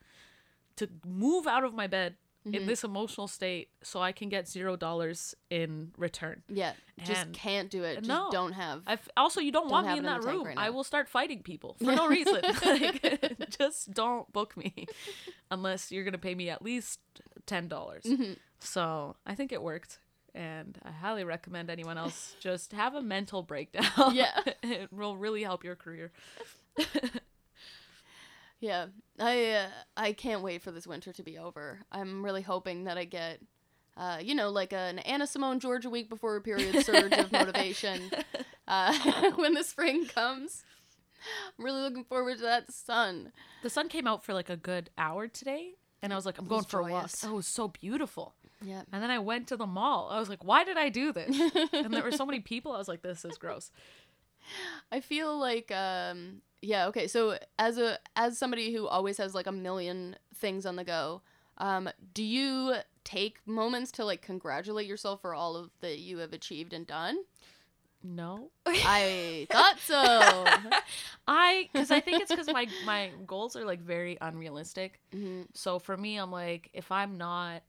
to 0.78 0.88
move 1.06 1.46
out 1.48 1.64
of 1.66 1.74
my 1.74 1.88
bed 1.88 2.16
Mhm. 2.46 2.54
in 2.56 2.66
this 2.68 2.84
emotional 2.84 3.28
state 3.28 3.70
so 3.82 4.00
I 4.02 4.12
can 4.12 4.30
get 4.30 4.48
zero 4.48 4.76
dollars 4.76 5.34
in 5.50 5.92
return. 5.98 6.44
Yeah, 6.48 6.74
just 7.04 7.32
can't 7.34 7.70
do 7.72 7.84
it. 7.84 7.96
Just 7.96 8.08
No. 8.08 8.30
don't 8.32 8.52
have. 8.54 8.84
I 8.86 9.00
also, 9.18 9.42
you 9.42 9.52
don't, 9.52 9.64
Don't 9.64 9.72
want 9.72 9.88
me 9.88 9.98
in 9.98 10.04
that 10.06 10.24
room. 10.24 10.44
right 10.46 10.58
I 10.58 10.70
will 10.70 10.84
start 10.84 11.10
fighting 11.10 11.42
people 11.42 11.76
for 11.84 11.96
no 11.96 12.08
reason. 12.18 12.42
like, 12.66 13.50
just 13.58 13.92
don't 13.94 14.32
book 14.32 14.56
me 14.56 14.86
unless 15.50 15.92
you're 15.92 16.04
gonna 16.04 16.18
pay 16.20 16.36
me 16.36 16.50
at 16.50 16.62
least 16.62 17.00
ten 17.48 17.68
dollars. 17.68 18.04
Mhm. 18.04 18.38
So 18.60 19.16
I 19.26 19.34
think 19.36 19.52
it 19.52 19.62
worked, 19.62 20.00
and 20.34 20.78
I 20.84 20.92
highly 20.92 21.24
recommend 21.24 21.70
anyone 21.70 21.98
else 21.98 22.36
just 22.40 22.74
have 22.74 22.94
a 22.96 23.02
mental 23.02 23.42
breakdown. 23.44 24.14
Yeah. 24.16 24.40
it 24.64 24.94
will 24.94 25.18
really 25.18 25.42
help 25.44 25.64
your 25.64 25.76
career. 25.76 26.12
Yeah, 28.60 28.88
I 29.20 29.52
uh, 29.52 29.68
I 29.98 30.14
can't 30.14 30.42
wait 30.42 30.62
for 30.62 30.72
this 30.72 30.88
winter 30.88 31.14
to 31.14 31.24
be 31.24 31.38
over. 31.38 31.80
I'm 31.92 32.24
really 32.24 32.42
hoping 32.42 32.86
that 32.86 32.98
I 32.98 33.06
get, 33.06 33.42
uh, 33.98 34.20
you 34.22 34.34
know, 34.34 34.50
like 34.50 34.74
an 34.74 35.02
Anasimone 35.06 35.60
Georgia 35.60 35.90
week 35.90 36.10
before 36.10 36.36
a 36.36 36.42
period 36.42 36.86
surge 36.86 37.14
of 37.14 37.32
motivation 37.32 38.10
uh, 38.68 39.32
when 39.36 39.54
the 39.54 39.64
spring 39.64 40.06
comes. 40.06 40.64
I'm 41.58 41.66
really 41.66 41.82
looking 41.82 42.04
forward 42.04 42.38
to 42.38 42.44
that 42.44 42.72
sun. 42.72 43.32
The 43.64 43.70
sun 43.70 43.90
came 43.90 44.08
out 44.08 44.24
for 44.24 44.34
like 44.34 44.50
a 44.50 44.58
good 44.58 44.90
hour 44.98 45.28
today, 45.28 45.74
and 46.02 46.14
I 46.14 46.16
was 46.16 46.26
like, 46.26 46.38
I'm 46.38 46.48
going 46.48 46.64
for 46.64 46.82
a 46.82 46.84
walk. 46.84 47.10
Oh, 47.24 47.32
it 47.32 47.36
was 47.36 47.48
so 47.48 47.68
beautiful. 47.68 48.36
Yeah. 48.62 48.84
And 48.92 49.02
then 49.02 49.12
I 49.12 49.20
went 49.20 49.48
to 49.48 49.58
the 49.58 49.66
mall. 49.66 50.10
I 50.12 50.20
was 50.20 50.30
like, 50.30 50.44
why 50.44 50.64
did 50.64 50.78
I 50.78 50.90
do 50.90 51.12
this? 51.12 51.40
and 51.74 51.94
there 51.94 52.04
were 52.04 52.12
so 52.12 52.26
many 52.26 52.40
people. 52.40 52.72
I 52.72 52.78
was 52.78 52.88
like, 52.88 53.02
this 53.02 53.26
is 53.26 53.38
gross. 53.38 53.72
I 54.92 55.00
feel 55.02 55.38
like 55.38 55.72
um 55.72 56.42
yeah, 56.62 56.88
okay. 56.88 57.08
So 57.08 57.38
as 57.60 57.78
a 57.78 58.00
as 58.16 58.38
somebody 58.38 58.74
who 58.74 58.88
always 58.88 59.18
has 59.18 59.34
like 59.36 59.48
a 59.48 59.52
million 59.52 60.16
things 60.36 60.66
on 60.66 60.76
the 60.76 60.84
go, 60.84 61.22
um 61.58 61.90
do 62.14 62.24
you 62.24 62.76
take 63.04 63.40
moments 63.46 63.92
to 63.92 64.06
like 64.06 64.22
congratulate 64.22 64.88
yourself 64.88 65.22
for 65.22 65.34
all 65.34 65.56
of 65.56 65.70
that 65.82 66.00
you 66.00 66.18
have 66.20 66.34
achieved 66.34 66.74
and 66.74 66.86
done? 66.88 67.18
No. 68.04 68.50
I 68.68 69.48
thought 69.52 69.80
so. 69.80 70.60
I 71.28 71.70
because 71.72 71.92
I 71.92 72.00
think 72.02 72.20
it's 72.22 72.32
because 72.32 72.50
my 72.50 72.70
my 72.80 73.12
goals 73.26 73.56
are 73.56 73.66
like 73.66 73.82
very 73.82 74.18
unrealistic. 74.22 75.00
hmm 75.12 75.44
So 75.54 75.80
for 75.80 75.98
me, 75.98 76.18
I'm 76.18 76.32
like, 76.32 76.70
if 76.74 76.92
I'm 76.92 77.18
not 77.18 77.64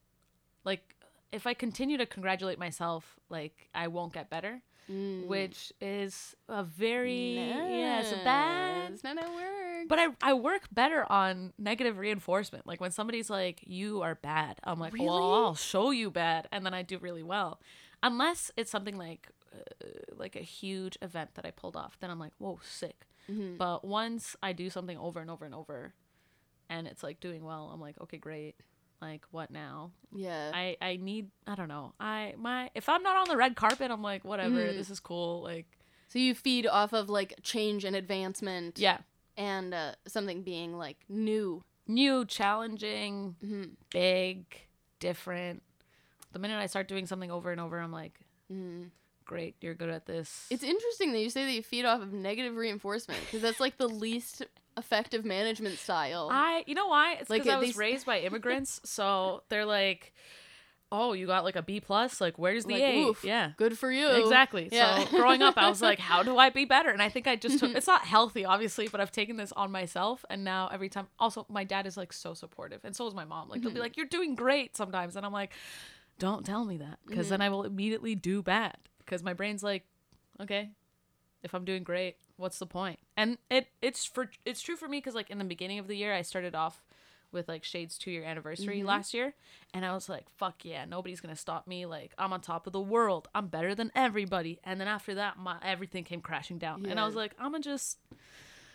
like 0.64 0.94
if 1.32 1.46
I 1.46 1.54
continue 1.54 1.96
to 1.98 2.06
congratulate 2.06 2.58
myself, 2.58 3.18
like 3.28 3.68
I 3.74 3.88
won't 3.88 4.12
get 4.12 4.30
better, 4.30 4.62
Mm. 4.90 5.26
which 5.26 5.72
is 5.80 6.36
a 6.48 6.62
very 6.62 7.34
yeah, 7.34 8.00
it's 8.00 8.12
a 8.12 8.16
No, 8.16 8.24
bad. 8.24 8.92
It's 8.92 9.02
not 9.02 9.18
how 9.18 9.24
it 9.26 9.34
works. 9.34 9.86
But 9.88 9.98
I 9.98 10.08
I 10.22 10.34
work 10.34 10.68
better 10.70 11.10
on 11.10 11.52
negative 11.58 11.98
reinforcement. 11.98 12.66
Like 12.66 12.80
when 12.80 12.92
somebody's 12.92 13.28
like, 13.28 13.60
"You 13.66 14.02
are 14.02 14.14
bad," 14.14 14.60
I'm 14.62 14.78
like, 14.78 14.94
"Well, 14.98 15.44
I'll 15.46 15.54
show 15.54 15.90
you 15.90 16.10
bad," 16.10 16.48
and 16.52 16.64
then 16.64 16.72
I 16.74 16.82
do 16.82 16.98
really 16.98 17.22
well. 17.24 17.60
Unless 18.02 18.52
it's 18.56 18.70
something 18.70 18.96
like 18.96 19.28
uh, 19.52 19.86
like 20.14 20.36
a 20.36 20.40
huge 20.40 20.96
event 21.02 21.34
that 21.34 21.44
I 21.44 21.50
pulled 21.50 21.76
off, 21.76 21.98
then 22.00 22.10
I'm 22.10 22.20
like, 22.20 22.32
"Whoa, 22.38 22.60
sick." 22.62 23.06
Mhm. 23.28 23.58
But 23.58 23.84
once 23.84 24.36
I 24.42 24.52
do 24.52 24.70
something 24.70 24.98
over 24.98 25.20
and 25.20 25.30
over 25.30 25.44
and 25.44 25.54
over, 25.54 25.94
and 26.68 26.86
it's 26.86 27.02
like 27.02 27.18
doing 27.20 27.44
well, 27.44 27.70
I'm 27.72 27.80
like, 27.80 28.00
"Okay, 28.00 28.18
great." 28.18 28.54
Like 29.00 29.24
what 29.30 29.50
now? 29.50 29.90
Yeah. 30.14 30.50
I 30.54 30.76
I 30.80 30.96
need 30.96 31.30
I 31.46 31.54
don't 31.54 31.68
know. 31.68 31.92
I 32.00 32.34
my 32.38 32.70
if 32.74 32.88
I'm 32.88 33.02
not 33.02 33.16
on 33.16 33.28
the 33.28 33.36
red 33.36 33.56
carpet, 33.56 33.90
I'm 33.90 34.02
like 34.02 34.24
whatever. 34.24 34.58
Mhm. 34.58 34.76
This 34.76 34.90
is 34.90 35.00
cool. 35.00 35.42
Like 35.42 35.66
so 36.08 36.18
you 36.18 36.34
feed 36.34 36.66
off 36.66 36.92
of 36.92 37.08
like 37.10 37.34
change 37.42 37.84
and 37.84 37.94
advancement 37.96 38.78
yeah, 38.78 38.98
and 39.36 39.74
uh, 39.74 39.92
something 40.06 40.42
being 40.42 40.76
like 40.78 40.98
new. 41.08 41.62
new, 41.88 42.24
challenging, 42.24 43.36
hmm 43.40 43.64
big, 43.90 44.44
different. 45.00 45.62
The 46.32 46.38
minute 46.38 46.58
I 46.58 46.66
start 46.66 46.88
doing 46.88 47.06
something 47.06 47.30
over 47.30 47.50
and 47.52 47.60
over, 47.60 47.78
I'm 47.78 47.92
like, 47.92 48.20
Mm. 48.52 48.90
great, 49.24 49.56
you're 49.60 49.74
good 49.74 49.90
at 49.90 50.06
this. 50.06 50.46
It's 50.50 50.62
interesting 50.62 51.12
that 51.12 51.20
you 51.20 51.30
say 51.30 51.44
that 51.44 51.52
you 51.52 51.62
feed 51.62 51.84
off 51.84 52.00
of 52.00 52.12
negative 52.12 52.54
reinforcement 52.56 53.20
because 53.24 53.42
that's 53.42 53.58
like 53.60 53.76
the 53.78 53.88
least 53.88 54.42
effective 54.76 55.24
management 55.24 55.78
style. 55.78 56.28
I, 56.30 56.64
you 56.66 56.74
know 56.74 56.86
why? 56.86 57.14
It's 57.14 57.30
Like, 57.30 57.42
because 57.42 57.56
I 57.56 57.58
was 57.58 57.76
raised 57.76 58.06
by 58.06 58.20
immigrants, 58.20 58.80
so 58.84 59.42
they're 59.48 59.64
like, 59.64 60.12
oh, 60.92 61.12
you 61.12 61.26
got 61.26 61.44
like 61.44 61.56
a 61.56 61.62
B 61.62 61.80
plus. 61.80 62.20
Like, 62.20 62.38
where's 62.38 62.64
the 62.64 62.74
Like, 62.74 62.82
A? 62.82 63.02
oof. 63.02 63.24
Yeah. 63.24 63.52
Good 63.56 63.78
for 63.78 63.90
you. 63.90 64.08
Exactly. 64.08 64.68
Yeah. 64.70 65.04
So 65.04 65.16
growing 65.16 65.42
up, 65.42 65.56
I 65.56 65.68
was 65.68 65.82
like, 65.82 65.98
how 66.10 66.22
do 66.22 66.38
I 66.38 66.50
be 66.50 66.64
better? 66.64 66.90
And 66.90 67.02
I 67.02 67.08
think 67.08 67.26
I 67.26 67.36
just 67.36 67.58
took 67.58 67.70
it's 67.76 67.86
not 67.86 68.04
healthy, 68.04 68.44
obviously, 68.44 68.88
but 68.88 69.00
I've 69.00 69.12
taken 69.12 69.36
this 69.36 69.52
on 69.52 69.72
myself. 69.72 70.24
And 70.30 70.44
now 70.44 70.68
every 70.72 70.88
time, 70.88 71.08
also, 71.18 71.46
my 71.48 71.64
dad 71.64 71.86
is 71.86 71.96
like 71.96 72.12
so 72.12 72.34
supportive. 72.34 72.80
And 72.84 72.94
so 72.94 73.06
is 73.06 73.14
my 73.14 73.24
mom. 73.24 73.48
Like, 73.48 73.62
they'll 73.62 73.70
be 73.70 73.74
mm-hmm. 73.74 73.82
like, 73.82 73.96
you're 73.96 74.06
doing 74.06 74.34
great 74.34 74.76
sometimes. 74.76 75.16
And 75.16 75.26
I'm 75.26 75.32
like, 75.32 75.52
don't 76.18 76.46
tell 76.46 76.64
me 76.64 76.78
that 76.78 76.98
because 77.06 77.28
then 77.28 77.40
mm-hmm. 77.40 77.46
I 77.46 77.48
will 77.50 77.64
immediately 77.64 78.14
do 78.14 78.42
bad 78.42 78.76
because 78.98 79.22
my 79.22 79.34
brain's 79.34 79.62
like, 79.62 79.84
okay, 80.40 80.70
if 81.46 81.54
I'm 81.54 81.64
doing 81.64 81.84
great, 81.84 82.16
what's 82.36 82.58
the 82.58 82.66
point? 82.66 82.98
And 83.16 83.38
it 83.50 83.68
it's 83.80 84.04
for 84.04 84.28
it's 84.44 84.60
true 84.60 84.76
for 84.76 84.88
me 84.88 84.98
because 84.98 85.14
like 85.14 85.30
in 85.30 85.38
the 85.38 85.44
beginning 85.44 85.78
of 85.78 85.86
the 85.86 85.96
year, 85.96 86.12
I 86.12 86.22
started 86.22 86.54
off 86.54 86.84
with 87.32 87.48
like 87.48 87.62
Shade's 87.64 87.96
two 87.96 88.10
year 88.10 88.24
anniversary 88.24 88.78
mm-hmm. 88.78 88.88
last 88.88 89.14
year, 89.14 89.34
and 89.72 89.86
I 89.86 89.94
was 89.94 90.08
like, 90.08 90.28
fuck 90.36 90.64
yeah, 90.64 90.84
nobody's 90.84 91.20
gonna 91.20 91.36
stop 91.36 91.68
me. 91.68 91.86
Like 91.86 92.12
I'm 92.18 92.32
on 92.32 92.40
top 92.40 92.66
of 92.66 92.72
the 92.72 92.80
world. 92.80 93.28
I'm 93.32 93.46
better 93.46 93.74
than 93.74 93.92
everybody. 93.94 94.58
And 94.64 94.80
then 94.80 94.88
after 94.88 95.14
that, 95.14 95.38
my 95.38 95.56
everything 95.64 96.02
came 96.04 96.20
crashing 96.20 96.58
down, 96.58 96.84
and 96.86 96.98
I 96.98 97.06
was 97.06 97.14
like, 97.14 97.32
I'm 97.38 97.52
gonna 97.52 97.62
just 97.62 97.98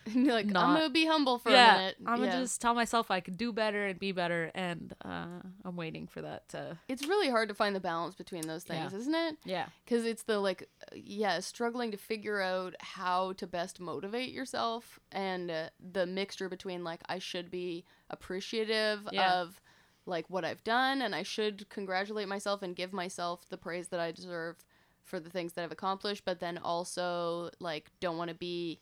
And 0.13 0.25
you're 0.25 0.33
like, 0.33 0.47
I'm 0.47 0.73
gonna 0.73 0.89
be 0.89 1.05
humble 1.05 1.37
for 1.37 1.51
yeah, 1.51 1.73
a 1.73 1.77
minute. 1.77 1.95
I'm 2.07 2.19
gonna 2.19 2.25
Yeah. 2.31 2.39
just 2.41 2.59
tell 2.59 2.73
myself 2.73 3.11
I 3.11 3.19
can 3.19 3.35
do 3.35 3.53
better 3.53 3.85
and 3.85 3.99
be 3.99 4.11
better, 4.11 4.51
and 4.55 4.93
uh, 5.05 5.41
I'm 5.63 5.75
waiting 5.75 6.07
for 6.07 6.21
that. 6.23 6.49
To, 6.49 6.77
It's 6.87 7.07
really 7.07 7.29
hard 7.29 7.49
to 7.49 7.55
find 7.55 7.75
the 7.75 7.79
balance 7.79 8.15
between 8.15 8.47
those 8.47 8.63
things, 8.63 8.93
Yeah. 8.93 8.97
isn't 8.99 9.13
it? 9.15 9.37
yeah, 9.45 9.65
Because 9.85 10.05
it's 10.05 10.23
the 10.23 10.39
like, 10.39 10.67
uh, 10.91 10.95
yeah, 10.95 11.39
struggling 11.39 11.91
to 11.91 11.97
figure 11.97 12.41
out 12.41 12.73
how 12.79 13.33
to 13.33 13.45
best 13.45 13.79
motivate 13.79 14.31
yourself 14.31 14.99
and 15.11 15.51
uh, 15.51 15.69
the 15.93 16.05
mixture 16.07 16.49
between 16.49 16.83
like, 16.83 17.01
I 17.07 17.19
should 17.19 17.51
be 17.51 17.85
appreciative 18.09 19.07
of 19.19 19.61
like 20.07 20.25
what 20.29 20.43
I've 20.43 20.63
done 20.63 21.01
and 21.03 21.13
I 21.13 21.21
should 21.23 21.69
congratulate 21.69 22.27
myself 22.27 22.63
and 22.63 22.75
give 22.75 22.91
myself 22.91 23.47
the 23.49 23.57
praise 23.57 23.89
that 23.89 23.99
I 23.99 24.11
deserve 24.11 24.57
for 25.03 25.19
the 25.19 25.29
things 25.29 25.53
that 25.53 25.63
I've 25.63 25.71
accomplished, 25.71 26.23
but 26.25 26.39
then 26.39 26.57
also 26.57 27.49
like 27.59 27.89
don't 27.99 28.17
want 28.17 28.29
to 28.29 28.35
be 28.35 28.79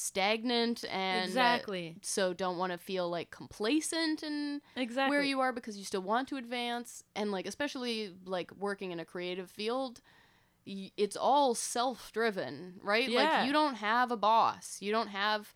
stagnant 0.00 0.84
and 0.90 1.22
uh, 1.22 1.26
exactly, 1.26 1.96
so 2.02 2.32
don't 2.32 2.56
want 2.58 2.72
to 2.72 2.78
feel 2.78 3.08
like 3.10 3.30
complacent 3.30 4.22
and 4.22 4.60
exactly. 4.76 5.14
where 5.16 5.22
you 5.24 5.40
are 5.40 5.52
because 5.52 5.76
you 5.76 5.84
still 5.84 6.02
want 6.02 6.26
to 6.28 6.36
advance 6.36 7.04
and 7.14 7.30
like 7.30 7.46
especially 7.46 8.12
like 8.24 8.50
working 8.58 8.90
in 8.92 8.98
a 9.00 9.04
creative 9.04 9.50
field 9.50 10.00
y- 10.66 10.90
it's 10.96 11.16
all 11.16 11.54
self-driven 11.54 12.74
right 12.82 13.08
Yeah. 13.08 13.20
like 13.22 13.46
you 13.46 13.52
don't 13.52 13.74
have 13.76 14.10
a 14.10 14.16
boss 14.16 14.78
you 14.80 14.92
don't 14.92 15.08
have 15.08 15.52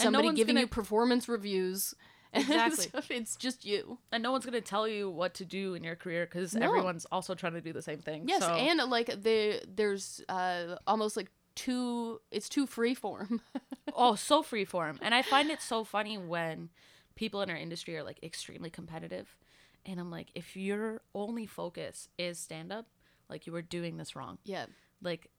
And 0.00 0.12
no 0.12 0.18
somebody 0.18 0.36
giving 0.36 0.54
gonna- 0.56 0.60
you 0.62 0.66
performance 0.68 1.28
reviews 1.28 1.94
and 2.32 2.44
Exactly. 2.48 2.84
stuff. 2.88 3.10
it's 3.10 3.36
just 3.36 3.64
you 3.64 3.98
and 4.12 4.22
no 4.22 4.30
one's 4.32 4.44
gonna 4.44 4.60
tell 4.60 4.86
you 4.86 5.08
what 5.10 5.34
to 5.34 5.44
do 5.44 5.74
in 5.74 5.82
your 5.84 5.96
career 5.96 6.26
because 6.26 6.54
No. 6.54 6.66
everyone's 6.66 7.06
also 7.10 7.34
trying 7.34 7.54
to 7.54 7.60
do 7.60 7.72
the 7.72 7.82
same 7.82 7.98
thing. 8.00 8.24
yes 8.28 8.42
so- 8.42 8.52
and 8.52 8.78
like 8.90 9.06
the 9.22 9.62
there's 9.66 10.20
uh 10.28 10.76
almost 10.86 11.16
like 11.16 11.30
too 11.56 12.20
it's 12.30 12.48
too 12.48 12.66
free 12.66 12.94
form 12.94 13.40
oh, 13.96 14.14
so 14.14 14.42
freeform. 14.42 14.98
And 15.00 15.14
I 15.14 15.22
find 15.22 15.50
it 15.50 15.60
so 15.60 15.82
funny 15.82 16.18
when 16.18 16.68
people 17.16 17.40
in 17.42 17.50
our 17.50 17.56
industry 17.56 17.96
are 17.96 18.04
like 18.04 18.22
extremely 18.22 18.70
competitive, 18.70 19.36
and 19.84 19.98
I'm 19.98 20.10
like, 20.10 20.28
if 20.34 20.56
your 20.56 21.00
only 21.14 21.46
focus 21.46 22.08
is 22.18 22.38
stand 22.38 22.72
up, 22.72 22.86
like 23.28 23.46
you 23.46 23.54
are 23.56 23.62
doing 23.62 23.96
this 23.96 24.14
wrong. 24.14 24.38
yeah 24.44 24.66
Like, 25.02 25.30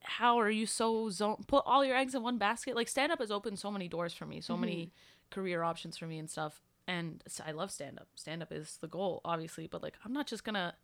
how 0.00 0.38
are 0.40 0.50
you 0.50 0.66
so 0.66 1.08
zone 1.10 1.44
put 1.46 1.62
all 1.64 1.84
your 1.84 1.96
eggs 1.96 2.14
in 2.14 2.22
one 2.22 2.38
basket? 2.38 2.76
Like 2.76 2.88
stand 2.88 3.12
up 3.12 3.20
has 3.20 3.30
opened 3.30 3.58
so 3.58 3.70
many 3.70 3.88
doors 3.88 4.12
for 4.12 4.26
me, 4.26 4.40
so 4.40 4.56
many 4.56 4.76
mm-hmm. 4.76 5.40
career 5.40 5.62
options 5.62 5.96
for 5.96 6.06
me 6.06 6.18
and 6.18 6.28
stuff. 6.28 6.60
And 6.88 7.22
I 7.46 7.52
love 7.52 7.70
stand 7.70 7.98
up. 7.98 8.08
Stand 8.16 8.42
up 8.42 8.50
is 8.50 8.78
the 8.80 8.88
goal, 8.88 9.20
obviously, 9.24 9.68
but 9.68 9.82
like 9.82 9.94
I'm 10.04 10.12
not 10.12 10.26
just 10.26 10.44
gonna 10.44 10.74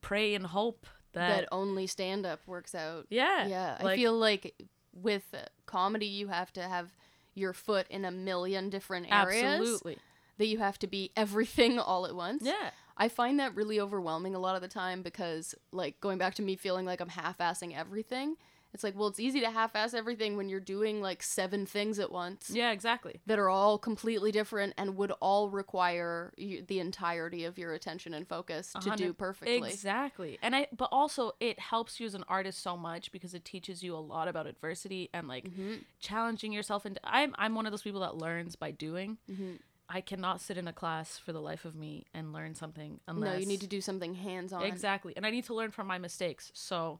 pray 0.00 0.34
and 0.34 0.46
hope 0.46 0.86
that, 1.16 1.40
that 1.40 1.48
only 1.52 1.86
stand 1.86 2.24
up 2.24 2.40
works 2.46 2.74
out. 2.74 3.06
yeah, 3.10 3.46
Yeah, 3.46 3.76
I 3.80 3.96
feel 3.96 4.12
like 4.12 4.54
with 4.92 5.34
comedy, 5.66 6.06
you 6.06 6.28
have 6.28 6.52
to 6.54 6.62
have 6.62 6.92
your 7.34 7.52
foot 7.52 7.86
in 7.90 8.04
a 8.04 8.10
million 8.10 8.70
different 8.70 9.12
areas. 9.12 9.42
absolutely, 9.44 9.98
That 10.38 10.46
you 10.46 10.58
have 10.58 10.78
to 10.78 10.86
be 10.86 11.10
everything 11.16 11.78
all 11.90 12.06
at 12.06 12.14
once. 12.14 12.42
yeah, 12.44 12.70
I 12.96 13.08
find 13.08 13.38
that 13.40 13.54
really 13.54 13.78
overwhelming 13.78 14.34
a 14.34 14.38
lot 14.38 14.56
of 14.56 14.62
the 14.62 14.68
time 14.68 15.02
because, 15.02 15.54
like, 15.72 16.00
going 16.00 16.16
back 16.16 16.34
to 16.36 16.42
me 16.42 16.56
feeling 16.56 16.86
like 16.86 17.00
I'm 17.00 17.10
half 17.10 17.36
assing 17.38 17.76
everything, 17.76 18.36
it's 18.76 18.84
like, 18.84 18.94
well, 18.96 19.08
it's 19.08 19.18
easy 19.18 19.40
to 19.40 19.50
half 19.50 19.74
ass 19.74 19.94
everything 19.94 20.36
when 20.36 20.50
you're 20.50 20.60
doing 20.60 21.00
like 21.00 21.22
seven 21.22 21.64
things 21.64 21.98
at 21.98 22.12
once 22.12 22.50
yeah, 22.52 22.72
exactly. 22.72 23.20
that 23.24 23.38
are 23.38 23.48
all 23.48 23.78
completely 23.78 24.30
different 24.30 24.74
and 24.76 24.96
would 24.96 25.10
all 25.20 25.48
require 25.48 26.34
y- 26.38 26.62
the 26.66 26.78
entirety 26.78 27.44
of 27.46 27.56
your 27.56 27.72
attention 27.72 28.12
and 28.12 28.28
focus 28.28 28.74
to 28.82 28.90
do 28.94 29.14
perfectly. 29.14 29.68
Exactly. 29.70 30.38
And 30.42 30.54
I 30.54 30.66
but 30.76 30.90
also 30.92 31.32
it 31.40 31.58
helps 31.58 31.98
you 31.98 32.04
as 32.06 32.14
an 32.14 32.24
artist 32.28 32.62
so 32.62 32.76
much 32.76 33.10
because 33.12 33.32
it 33.32 33.44
teaches 33.46 33.82
you 33.82 33.96
a 33.96 33.98
lot 34.14 34.28
about 34.28 34.46
adversity 34.46 35.08
and 35.14 35.26
like 35.26 35.46
Mm-hmm. 35.46 35.74
challenging 36.00 36.52
yourself 36.52 36.84
and 36.84 36.98
I'm 37.02 37.34
I'm 37.38 37.54
one 37.54 37.64
of 37.66 37.72
those 37.72 37.82
people 37.82 38.00
that 38.02 38.16
learns 38.16 38.56
by 38.56 38.72
doing. 38.72 39.16
Mm-hmm. 39.30 39.52
I 39.88 40.00
cannot 40.00 40.40
sit 40.40 40.58
in 40.58 40.66
a 40.66 40.72
class 40.72 41.16
for 41.16 41.32
the 41.32 41.40
life 41.40 41.64
of 41.64 41.76
me 41.76 42.06
and 42.12 42.32
learn 42.32 42.56
something 42.56 42.98
unless 43.06 43.34
No, 43.34 43.38
you 43.38 43.46
need 43.46 43.60
to 43.60 43.68
do 43.68 43.80
something 43.80 44.14
hands 44.14 44.52
on. 44.52 44.64
Exactly. 44.64 45.12
And 45.16 45.24
I 45.24 45.30
need 45.30 45.44
to 45.44 45.54
learn 45.54 45.70
from 45.70 45.86
my 45.86 45.96
mistakes. 45.98 46.50
So 46.54 46.98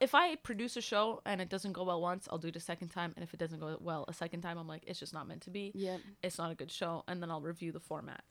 if 0.00 0.14
I 0.14 0.36
produce 0.36 0.76
a 0.76 0.80
show 0.80 1.20
and 1.24 1.40
it 1.40 1.48
doesn't 1.48 1.72
go 1.72 1.84
well 1.84 2.00
once, 2.00 2.28
I'll 2.30 2.38
do 2.38 2.48
it 2.48 2.56
a 2.56 2.60
second 2.60 2.88
time. 2.88 3.12
And 3.16 3.22
if 3.22 3.32
it 3.32 3.40
doesn't 3.40 3.60
go 3.60 3.76
well 3.80 4.04
a 4.08 4.12
second 4.12 4.42
time, 4.42 4.58
I'm 4.58 4.68
like, 4.68 4.82
it's 4.86 4.98
just 4.98 5.14
not 5.14 5.28
meant 5.28 5.42
to 5.42 5.50
be 5.50 5.72
Yeah. 5.74 5.98
it's 6.22 6.38
not 6.38 6.50
a 6.50 6.54
good 6.54 6.70
show 6.70 7.04
and 7.06 7.22
then 7.22 7.30
I'll 7.30 7.40
review 7.40 7.72
the 7.72 7.80
format. 7.80 8.22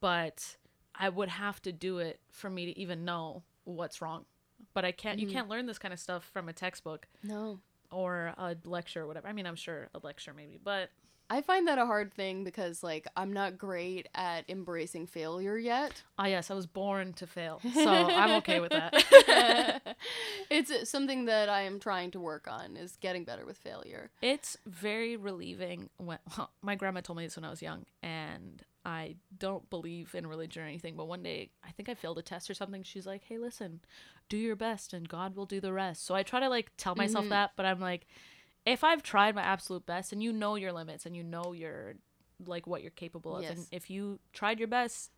But 0.00 0.56
I 0.94 1.08
would 1.08 1.28
have 1.28 1.62
to 1.62 1.72
do 1.72 1.98
it 1.98 2.20
for 2.30 2.50
me 2.50 2.66
to 2.66 2.78
even 2.78 3.04
know 3.04 3.42
what's 3.64 4.02
wrong. 4.02 4.24
But 4.74 4.84
I 4.84 4.92
can't 4.92 5.18
you 5.18 5.26
mm-hmm. 5.26 5.36
can't 5.36 5.48
learn 5.48 5.66
this 5.66 5.78
kind 5.78 5.94
of 5.94 6.00
stuff 6.00 6.28
from 6.32 6.48
a 6.48 6.52
textbook 6.52 7.06
No. 7.22 7.60
or 7.90 8.34
a 8.36 8.56
lecture 8.64 9.02
or 9.02 9.06
whatever. 9.06 9.28
I 9.28 9.32
mean, 9.32 9.46
I'm 9.46 9.56
sure 9.56 9.88
a 9.94 10.00
lecture 10.02 10.32
maybe, 10.34 10.58
but 10.62 10.90
I 11.30 11.40
find 11.40 11.66
that 11.68 11.78
a 11.78 11.86
hard 11.86 12.12
thing 12.12 12.44
because, 12.44 12.82
like, 12.82 13.06
I'm 13.16 13.32
not 13.32 13.56
great 13.56 14.08
at 14.14 14.48
embracing 14.50 15.06
failure 15.06 15.56
yet. 15.56 16.02
ah 16.18 16.26
yes, 16.26 16.50
I 16.50 16.54
was 16.54 16.66
born 16.66 17.12
to 17.14 17.26
fail. 17.26 17.60
So 17.74 17.90
I'm 17.90 18.32
okay 18.42 18.60
with 18.60 18.72
that. 18.72 18.92
it's 20.50 20.88
something 20.90 21.24
that 21.26 21.48
I 21.48 21.62
am 21.62 21.80
trying 21.80 22.10
to 22.12 22.20
work 22.20 22.46
on 22.48 22.76
is 22.76 22.96
getting 23.00 23.24
better 23.24 23.46
with 23.46 23.56
failure. 23.56 24.10
It's 24.20 24.56
very 24.66 25.16
relieving 25.16 25.88
when 25.96 26.18
my 26.62 26.74
grandma 26.74 27.00
told 27.00 27.16
me 27.18 27.24
this 27.24 27.36
when 27.36 27.44
I 27.44 27.50
was 27.50 27.62
young 27.62 27.86
and 28.02 28.62
I 28.84 29.16
don't 29.38 29.68
believe 29.70 30.14
in 30.14 30.26
religion 30.26 30.62
or 30.62 30.66
anything, 30.66 30.96
but 30.96 31.06
one 31.06 31.22
day 31.22 31.50
I 31.64 31.70
think 31.70 31.88
I 31.88 31.94
failed 31.94 32.18
a 32.18 32.22
test 32.22 32.50
or 32.50 32.54
something. 32.54 32.82
She's 32.82 33.06
like, 33.06 33.22
"Hey, 33.24 33.38
listen, 33.38 33.80
do 34.28 34.36
your 34.36 34.56
best 34.56 34.92
and 34.92 35.08
God 35.08 35.36
will 35.36 35.46
do 35.46 35.60
the 35.60 35.72
rest." 35.72 36.04
So 36.04 36.14
I 36.14 36.22
try 36.24 36.40
to 36.40 36.48
like 36.48 36.72
tell 36.76 36.94
myself 36.96 37.28
that, 37.28 37.52
but 37.56 37.64
I'm 37.64 37.80
like 37.80 38.06
if 38.64 38.84
I've 38.84 39.02
tried 39.02 39.34
my 39.34 39.42
absolute 39.42 39.86
best 39.86 40.12
and 40.12 40.22
you 40.22 40.32
know 40.32 40.54
your 40.54 40.72
limits 40.72 41.06
and 41.06 41.16
you 41.16 41.22
know 41.22 41.52
your 41.52 41.94
like 42.46 42.66
what 42.66 42.82
you're 42.82 42.90
capable 42.90 43.36
of 43.36 43.44
and 43.44 43.66
if 43.70 43.88
you 43.90 44.18
tried 44.32 44.58
your 44.58 44.68
best 44.68 45.10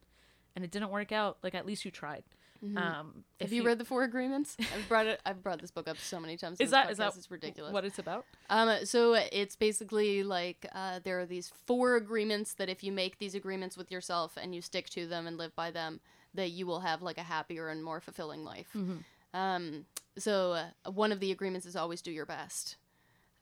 and 0.55 0.65
it 0.65 0.71
didn't 0.71 0.91
work 0.91 1.13
out, 1.13 1.39
like 1.43 1.55
at 1.55 1.67
least 1.67 1.85
you 1.85 1.91
tried. 1.91 2.25
Um 2.63 2.77
Have 2.77 3.05
if 3.41 3.53
you, 3.53 3.63
read 3.63 3.79
the 3.79 3.85
Four 3.85 4.05
Agreements? 4.05 4.57
I've 4.59 4.89
brought 4.89 5.07
it. 5.07 5.21
I've 5.27 5.43
brought 5.43 5.61
this 5.61 5.71
book 5.71 5.87
up 5.87 5.99
so 5.99 6.19
many 6.19 6.39
times. 6.39 6.55
Is 6.55 6.71
this 6.71 6.71
that 6.71 6.91
is 6.91 6.97
that 6.97 7.15
It's 7.15 7.31
ridiculous. 7.31 7.75
what 7.75 7.85
it's 7.85 7.99
about? 7.99 8.25
Um, 8.49 8.87
so 8.87 9.15
it's 9.15 9.55
basically 9.55 10.23
like 10.23 10.67
uh, 10.75 11.01
there 11.05 11.21
are 11.21 11.27
these 11.27 11.53
four 11.67 11.97
agreements 11.97 12.55
that 12.55 12.71
if 12.71 12.83
you 12.83 12.91
make 12.91 13.19
these 13.19 13.35
agreements 13.35 13.77
with 13.77 13.91
yourself 13.91 14.39
and 14.41 14.55
you 14.55 14.63
stick 14.63 14.89
to 14.91 15.07
them 15.07 15.27
and 15.27 15.37
live 15.37 15.55
by 15.55 15.71
them, 15.73 16.01
that 16.33 16.51
you 16.53 16.67
will 16.67 16.81
have 16.81 17.03
like 17.03 17.19
a 17.19 17.23
happier 17.23 17.69
and 17.69 17.85
more 17.85 18.01
fulfilling 18.01 18.45
life. 18.45 18.69
Mm-hmm. 18.75 19.39
Um, 19.39 19.85
so 20.17 20.53
uh, 20.53 20.91
one 20.91 21.13
of 21.13 21.21
the 21.21 21.33
agreements 21.33 21.67
is 21.67 21.77
always 21.77 22.01
do 22.01 22.11
your 22.13 22.25
best, 22.27 22.77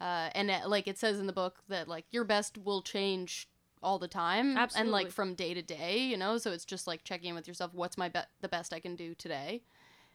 uh, 0.03 0.31
and 0.35 0.51
uh, 0.51 0.61
like 0.67 0.87
it 0.87 0.99
says 0.99 1.19
in 1.21 1.27
the 1.27 1.33
book 1.33 1.61
that 1.69 1.89
like 1.89 2.05
your 2.11 2.25
best 2.25 2.59
will 2.59 2.83
change 2.83 3.49
all 3.83 3.99
the 3.99 4.09
time 4.09 4.57
and 4.77 4.91
like 4.91 5.11
from 5.11 5.35
day 5.35 5.55
to 5.55 5.63
day, 5.63 5.99
you 5.99 6.17
know. 6.17 6.39
So 6.39 6.53
it's 6.53 6.65
just 6.65 6.87
like 6.87 7.05
checking 7.05 7.31
in 7.31 7.35
with 7.35 7.49
yourself. 7.49 7.73
What's 7.73 7.97
my 7.97 8.09
be- 8.09 8.21
the 8.41 8.49
best 8.49 8.73
I 8.73 8.81
can 8.81 8.97
do 8.97 9.15
today? 9.15 9.63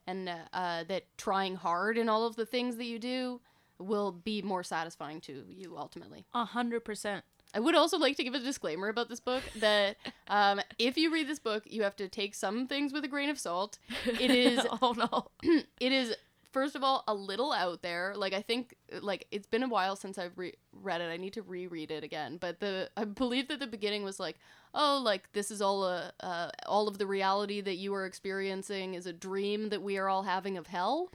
and 0.07 0.29
uh, 0.29 0.35
uh, 0.53 0.83
that 0.85 1.03
trying 1.17 1.55
hard 1.55 1.97
in 1.97 2.09
all 2.09 2.25
of 2.25 2.35
the 2.35 2.45
things 2.45 2.77
that 2.77 2.85
you 2.85 2.97
do 2.97 3.41
will 3.77 4.11
be 4.11 4.41
more 4.41 4.63
satisfying 4.63 5.21
to 5.21 5.43
you 5.49 5.75
ultimately. 5.77 6.25
A 6.33 6.45
hundred 6.45 6.83
percent. 6.83 7.23
I 7.53 7.59
would 7.59 7.75
also 7.75 7.97
like 7.97 8.17
to 8.17 8.23
give 8.23 8.33
a 8.33 8.39
disclaimer 8.39 8.89
about 8.89 9.09
this 9.09 9.19
book 9.19 9.43
that 9.57 9.97
um, 10.27 10.61
if 10.79 10.97
you 10.97 11.13
read 11.13 11.27
this 11.27 11.39
book, 11.39 11.63
you 11.65 11.83
have 11.83 11.95
to 11.97 12.07
take 12.07 12.33
some 12.33 12.67
things 12.67 12.91
with 12.91 13.03
a 13.03 13.07
grain 13.07 13.29
of 13.29 13.37
salt. 13.37 13.77
It 14.05 14.31
is 14.31 14.65
oh 14.81 14.93
no. 14.97 15.27
it 15.79 15.91
is 15.91 16.15
first 16.51 16.75
of 16.75 16.83
all 16.83 17.03
a 17.07 17.13
little 17.13 17.51
out 17.51 17.81
there 17.81 18.13
like 18.15 18.33
i 18.33 18.41
think 18.41 18.75
like 19.01 19.27
it's 19.31 19.47
been 19.47 19.63
a 19.63 19.67
while 19.67 19.95
since 19.95 20.17
i've 20.17 20.37
re- 20.37 20.53
read 20.71 21.01
it 21.01 21.09
i 21.11 21.17
need 21.17 21.33
to 21.33 21.41
reread 21.41 21.91
it 21.91 22.03
again 22.03 22.37
but 22.37 22.59
the 22.59 22.89
i 22.97 23.03
believe 23.03 23.47
that 23.47 23.59
the 23.59 23.67
beginning 23.67 24.03
was 24.03 24.19
like 24.19 24.37
oh 24.73 24.99
like 25.03 25.31
this 25.33 25.51
is 25.51 25.61
all 25.61 25.83
a 25.85 26.11
uh, 26.21 26.49
all 26.65 26.87
of 26.87 26.97
the 26.97 27.05
reality 27.07 27.61
that 27.61 27.75
you 27.77 27.93
are 27.93 28.05
experiencing 28.05 28.93
is 28.93 29.05
a 29.05 29.13
dream 29.13 29.69
that 29.69 29.81
we 29.81 29.97
are 29.97 30.07
all 30.09 30.23
having 30.23 30.57
of 30.57 30.67
hell 30.67 31.09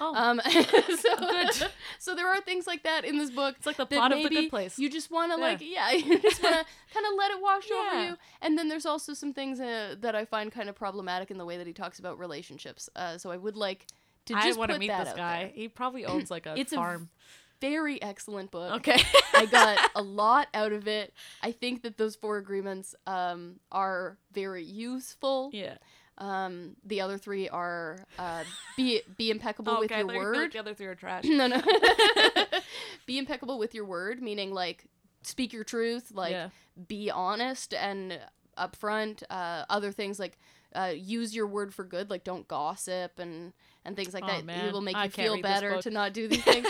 Oh, 0.00 0.14
um 0.14 0.40
so 0.46 1.16
Good. 1.18 1.50
so 1.98 2.14
there 2.14 2.28
are 2.28 2.40
things 2.40 2.68
like 2.68 2.84
that 2.84 3.04
in 3.04 3.18
this 3.18 3.32
book 3.32 3.56
it's 3.56 3.66
like 3.66 3.76
the 3.78 3.84
plot 3.86 4.12
of 4.12 4.22
the 4.22 4.28
good 4.28 4.48
place. 4.48 4.78
You 4.78 4.88
just 4.88 5.10
want 5.10 5.32
to 5.32 5.38
Yeah. 5.38 5.44
like, 5.44 5.58
yeah, 5.60 5.90
you 6.06 6.20
just 6.20 6.40
want 6.40 6.54
to 6.54 6.64
kind 6.94 7.04
of 7.04 7.12
let 7.18 7.32
it 7.32 7.42
wash 7.42 7.68
over 7.72 8.04
you. 8.04 8.16
And 8.40 8.56
then 8.56 8.68
there's 8.68 8.86
also 8.86 9.12
some 9.12 9.32
things 9.34 9.58
uh, 9.58 9.96
that 10.00 10.14
I 10.14 10.24
find 10.24 10.52
kind 10.52 10.68
of 10.68 10.76
problematic 10.76 11.32
in 11.32 11.36
the 11.36 11.44
way 11.44 11.56
that 11.56 11.66
he 11.66 11.72
talks 11.72 11.98
about 11.98 12.16
relationships. 12.16 12.88
Uh, 12.94 13.18
so 13.18 13.32
I 13.32 13.36
would 13.36 13.56
like 13.56 13.86
to 14.28 14.34
I 14.34 14.44
just 14.44 14.58
want 14.58 14.70
to 14.70 14.78
meet 14.78 14.88
this 14.88 15.12
guy. 15.14 15.38
there. 15.44 15.50
He 15.54 15.68
probably 15.68 16.04
owns 16.06 16.30
like 16.30 16.46
a 16.46 16.54
It's 16.58 16.72
a 16.72 16.76
farm. 16.76 17.10
Very 17.60 18.00
excellent 18.00 18.52
book. 18.52 18.72
okay. 18.76 19.02
I 19.34 19.46
got 19.46 19.78
a 19.96 20.02
lot 20.02 20.46
out 20.54 20.72
of 20.72 20.86
it. 20.86 21.12
I 21.42 21.50
think 21.50 21.82
that 21.82 21.98
those 21.98 22.14
four 22.14 22.36
agreements 22.38 22.94
um, 23.06 23.56
are 23.72 24.16
very 24.32 24.62
useful. 24.64 25.50
yeah. 25.52 25.74
Um, 26.20 26.74
the 26.84 27.00
other 27.00 27.16
three 27.16 27.48
are 27.48 27.98
uh, 28.18 28.42
be 28.76 29.02
be 29.16 29.30
impeccable 29.30 29.76
with 29.80 29.90
okay. 29.92 29.96
I 29.96 29.98
your 29.98 30.06
thought 30.08 30.14
you 30.14 30.18
like 30.20 30.36
word. 30.36 30.52
The 30.52 30.58
other 30.58 30.74
three 30.74 30.86
are 30.86 30.94
trash. 30.96 31.24
no, 31.24 31.46
no. 31.46 31.62
be 33.06 33.18
impeccable 33.18 33.58
with 33.58 33.74
your 33.74 33.84
word, 33.84 34.20
meaning 34.22 34.52
like 34.52 34.84
speak 35.22 35.52
your 35.52 35.64
truth, 35.64 36.10
like 36.12 36.32
Yeah. 36.32 36.48
be 36.88 37.10
honest 37.10 37.72
and 37.74 38.18
upfront. 38.56 39.22
Uh, 39.30 39.64
other 39.70 39.92
things 39.92 40.18
like 40.18 40.38
uh, 40.74 40.92
use 40.94 41.34
your 41.34 41.46
word 41.46 41.72
for 41.72 41.84
good, 41.84 42.10
like 42.10 42.24
don't 42.24 42.46
gossip 42.48 43.18
and 43.18 43.52
and 43.88 43.96
things 43.96 44.14
like 44.14 44.22
Oh, 44.24 44.28
that. 44.28 44.44
man. 44.44 44.66
It 44.66 44.72
will 44.72 44.80
make 44.82 44.94
I 44.96 45.04
you 45.04 45.10
feel 45.10 45.40
better 45.42 45.82
to 45.82 45.90
not 45.90 46.12
do 46.12 46.28
these 46.28 46.44
things. 46.44 46.68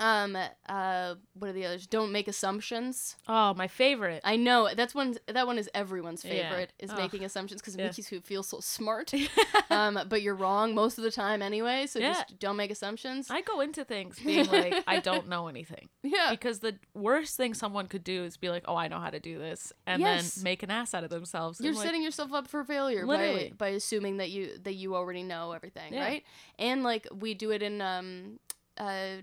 Um, 0.00 0.36
uh, 0.68 1.14
what 1.34 1.50
are 1.50 1.52
the 1.52 1.64
others? 1.66 1.86
Don't 1.86 2.12
make 2.12 2.28
assumptions. 2.28 3.16
Oh, 3.28 3.54
my 3.54 3.68
favorite. 3.68 4.20
I 4.24 4.36
know 4.36 4.68
that's 4.74 4.94
one. 4.94 5.16
That 5.26 5.46
one 5.46 5.58
is 5.58 5.68
everyone's 5.74 6.24
Yeah. 6.24 6.48
favorite. 6.50 6.72
Is 6.78 6.90
Ugh. 6.90 6.98
making 6.98 7.24
assumptions 7.24 7.60
because 7.60 7.74
it 7.74 7.78
Yeah. 7.80 7.86
makes 7.86 8.12
you 8.12 8.20
feel 8.20 8.42
so 8.42 8.60
smart. 8.60 9.12
um, 9.70 9.98
but 10.08 10.22
you're 10.22 10.34
wrong 10.34 10.74
most 10.74 10.98
of 10.98 11.04
the 11.04 11.10
time 11.10 11.42
anyway. 11.42 11.86
So 11.86 11.98
Yeah. 11.98 12.12
just 12.14 12.38
don't 12.38 12.56
make 12.56 12.70
assumptions. 12.70 13.30
I 13.30 13.40
go 13.40 13.60
into 13.60 13.84
things 13.84 14.18
being 14.18 14.46
like, 14.46 14.82
I 14.86 15.00
don't 15.00 15.28
know 15.28 15.48
anything. 15.48 15.88
yeah. 16.02 16.30
Because 16.30 16.60
the 16.60 16.78
worst 16.94 17.36
thing 17.36 17.54
someone 17.54 17.86
could 17.86 18.04
do 18.04 18.24
is 18.24 18.36
be 18.36 18.50
like, 18.50 18.64
oh, 18.68 18.76
I 18.76 18.88
know 18.88 19.00
how 19.00 19.10
to 19.10 19.20
do 19.20 19.38
this. 19.38 19.72
And 19.86 20.00
Yes. 20.02 20.34
then 20.36 20.44
make 20.44 20.62
an 20.62 20.70
ass 20.70 20.94
out 20.94 21.04
of 21.04 21.10
themselves. 21.10 21.60
You're 21.60 21.72
like, 21.74 21.84
setting 21.86 22.02
yourself 22.02 22.32
up 22.32 22.48
for 22.48 22.64
failure 22.64 23.06
Literally. 23.06 23.50
by 23.56 23.66
by 23.66 23.68
assuming 23.70 24.18
that 24.18 24.30
you 24.30 24.58
that 24.62 24.74
you 24.74 24.94
already 24.94 25.22
know 25.22 25.52
everything, 25.52 25.92
Yeah. 25.94 26.04
right? 26.04 26.24
And 26.58 26.82
like 26.84 27.06
we 27.12 27.34
do 27.34 27.50
it 27.50 27.62
in 27.62 27.80
um 27.80 28.38
uh 28.78 29.16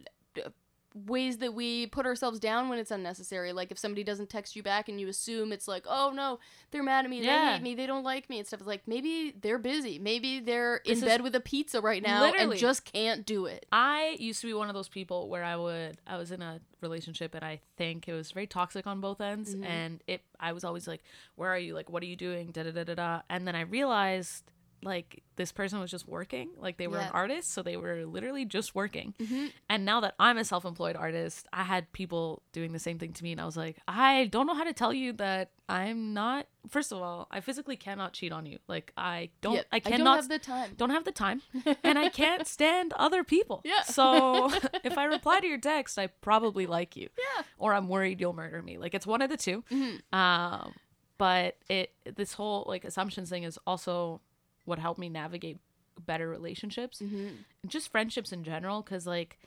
ways 0.93 1.37
that 1.37 1.53
we 1.53 1.87
put 1.87 2.05
ourselves 2.05 2.39
down 2.39 2.69
when 2.69 2.77
it's 2.79 2.91
unnecessary. 2.91 3.51
Like 3.53 3.71
if 3.71 3.77
somebody 3.79 4.03
doesn't 4.03 4.29
text 4.29 4.55
you 4.55 4.61
back 4.63 4.89
and 4.89 4.99
you 4.99 5.07
assume 5.07 5.51
it's 5.51 5.67
like, 5.67 5.85
"Oh 5.87 6.11
no, 6.13 6.39
they're 6.71 6.83
mad 6.83 7.05
at 7.05 7.09
me. 7.11 7.21
They 7.21 7.27
hate 7.27 7.61
me. 7.61 7.75
They 7.75 7.87
don't 7.87 8.03
like 8.03 8.29
me." 8.29 8.37
and 8.39 8.47
stuff. 8.47 8.59
It's 8.61 8.67
like 8.67 8.87
maybe 8.87 9.33
they're 9.41 9.57
busy. 9.59 9.97
Maybe 9.99 10.39
they're 10.39 10.81
This 10.85 10.99
in 10.99 11.05
bed 11.05 11.21
with 11.21 11.35
a 11.35 11.39
pizza 11.39 11.81
right 11.81 12.01
now 12.01 12.31
and 12.31 12.55
just 12.55 12.85
can't 12.85 13.25
do 13.25 13.45
it. 13.47 13.65
I 13.71 14.15
used 14.19 14.41
to 14.41 14.47
be 14.47 14.53
one 14.53 14.69
of 14.69 14.75
those 14.75 14.89
people 14.89 15.29
where 15.29 15.43
I 15.43 15.55
would 15.55 15.97
I 16.05 16.17
was 16.17 16.31
in 16.31 16.41
a 16.41 16.59
relationship 16.81 17.33
and 17.33 17.43
I 17.43 17.61
think 17.77 18.07
it 18.07 18.13
was 18.13 18.31
very 18.31 18.45
toxic 18.47 18.85
on 18.85 18.99
both 19.01 19.21
ends 19.21 19.55
Mhm. 19.55 19.65
and 19.65 20.03
it 20.05 20.21
I 20.39 20.51
was 20.51 20.63
always 20.63 20.87
like, 20.87 21.01
Where 21.35 21.49
are 21.49 21.57
you? 21.57 21.73
Like 21.73 21.89
what 21.89 22.03
are 22.03 22.07
you 22.07 22.15
doing? 22.15 22.51
Da 22.51 22.63
da 22.63 22.71
da 22.71 22.83
da 22.83 22.93
da 22.95 23.21
and 23.29 23.47
then 23.47 23.55
I 23.55 23.61
realized 23.61 24.43
like 24.85 25.23
this 25.35 25.51
person 25.51 25.79
was 25.79 25.89
just 25.89 26.07
working 26.07 26.49
like 26.57 26.77
they 26.77 26.87
were 26.87 26.97
Yeah. 26.97 27.07
an 27.07 27.11
artist 27.13 27.51
so 27.51 27.63
they 27.63 27.77
were 27.77 28.05
literally 28.05 28.45
just 28.45 28.75
working 28.75 29.13
Mhm. 29.19 29.51
and 29.69 29.83
now 29.85 29.99
that 30.01 30.13
i'm 30.19 30.37
a 30.37 30.43
self-employed 30.45 30.95
artist 30.95 31.47
i 31.53 31.63
had 31.63 31.91
people 31.93 32.43
doing 32.51 32.71
the 32.73 32.79
same 32.79 32.99
thing 32.99 33.13
to 33.13 33.23
me 33.23 33.31
and 33.31 33.41
i 33.41 33.45
was 33.45 33.57
like 33.57 33.77
i 33.87 34.25
don't 34.31 34.45
know 34.47 34.53
how 34.53 34.63
to 34.63 34.73
tell 34.73 34.93
you 34.93 35.13
that 35.13 35.51
i'm 35.69 36.13
not 36.13 36.45
first 36.69 36.91
of 36.91 36.99
all 37.01 37.27
i 37.31 37.39
physically 37.39 37.75
cannot 37.75 38.13
cheat 38.13 38.31
on 38.31 38.45
you 38.45 38.59
like 38.67 38.93
i 38.95 39.29
don't 39.41 39.55
Yeah, 39.55 39.61
i 39.71 39.79
don't 39.79 39.91
cannot 39.93 40.15
have 40.17 40.29
the 40.29 40.39
time. 40.39 40.73
don't 40.77 40.91
have 40.91 41.03
the 41.05 41.11
time 41.11 41.41
and 41.83 41.97
I 41.97 42.09
can't 42.09 42.45
stand 42.47 42.93
other 42.93 43.23
people. 43.23 43.61
Yeah. 43.63 43.81
So 43.83 44.51
if 44.83 44.97
I 44.97 45.05
reply 45.05 45.39
to 45.39 45.47
your 45.47 45.57
text, 45.57 45.97
I 45.97 46.07
probably 46.07 46.65
like 46.67 46.95
you. 46.95 47.09
Yeah. 47.17 47.43
Or 47.57 47.73
I'm 47.73 47.87
worried 47.87 48.19
you'll 48.21 48.33
murder 48.33 48.61
me. 48.61 48.77
Like 48.77 48.93
it's 48.93 49.07
one 49.07 49.21
of 49.21 49.29
the 49.29 49.37
2 49.37 49.63
Mhm. 49.71 50.13
Um 50.13 50.73
but 51.17 51.57
it 51.69 51.93
this 52.15 52.33
whole 52.33 52.65
like 52.67 52.83
assumptions 52.83 53.29
thing 53.29 53.43
is 53.43 53.57
also 53.65 54.21
what 54.65 54.79
helped 54.79 54.99
me 54.99 55.09
navigate 55.09 55.59
better 56.05 56.29
relationships. 56.29 56.99
Mhm. 56.99 57.37
Just 57.67 57.89
friendships 57.91 58.31
in 58.31 58.43
general 58.43 58.81
cuz 58.83 59.05
like 59.05 59.39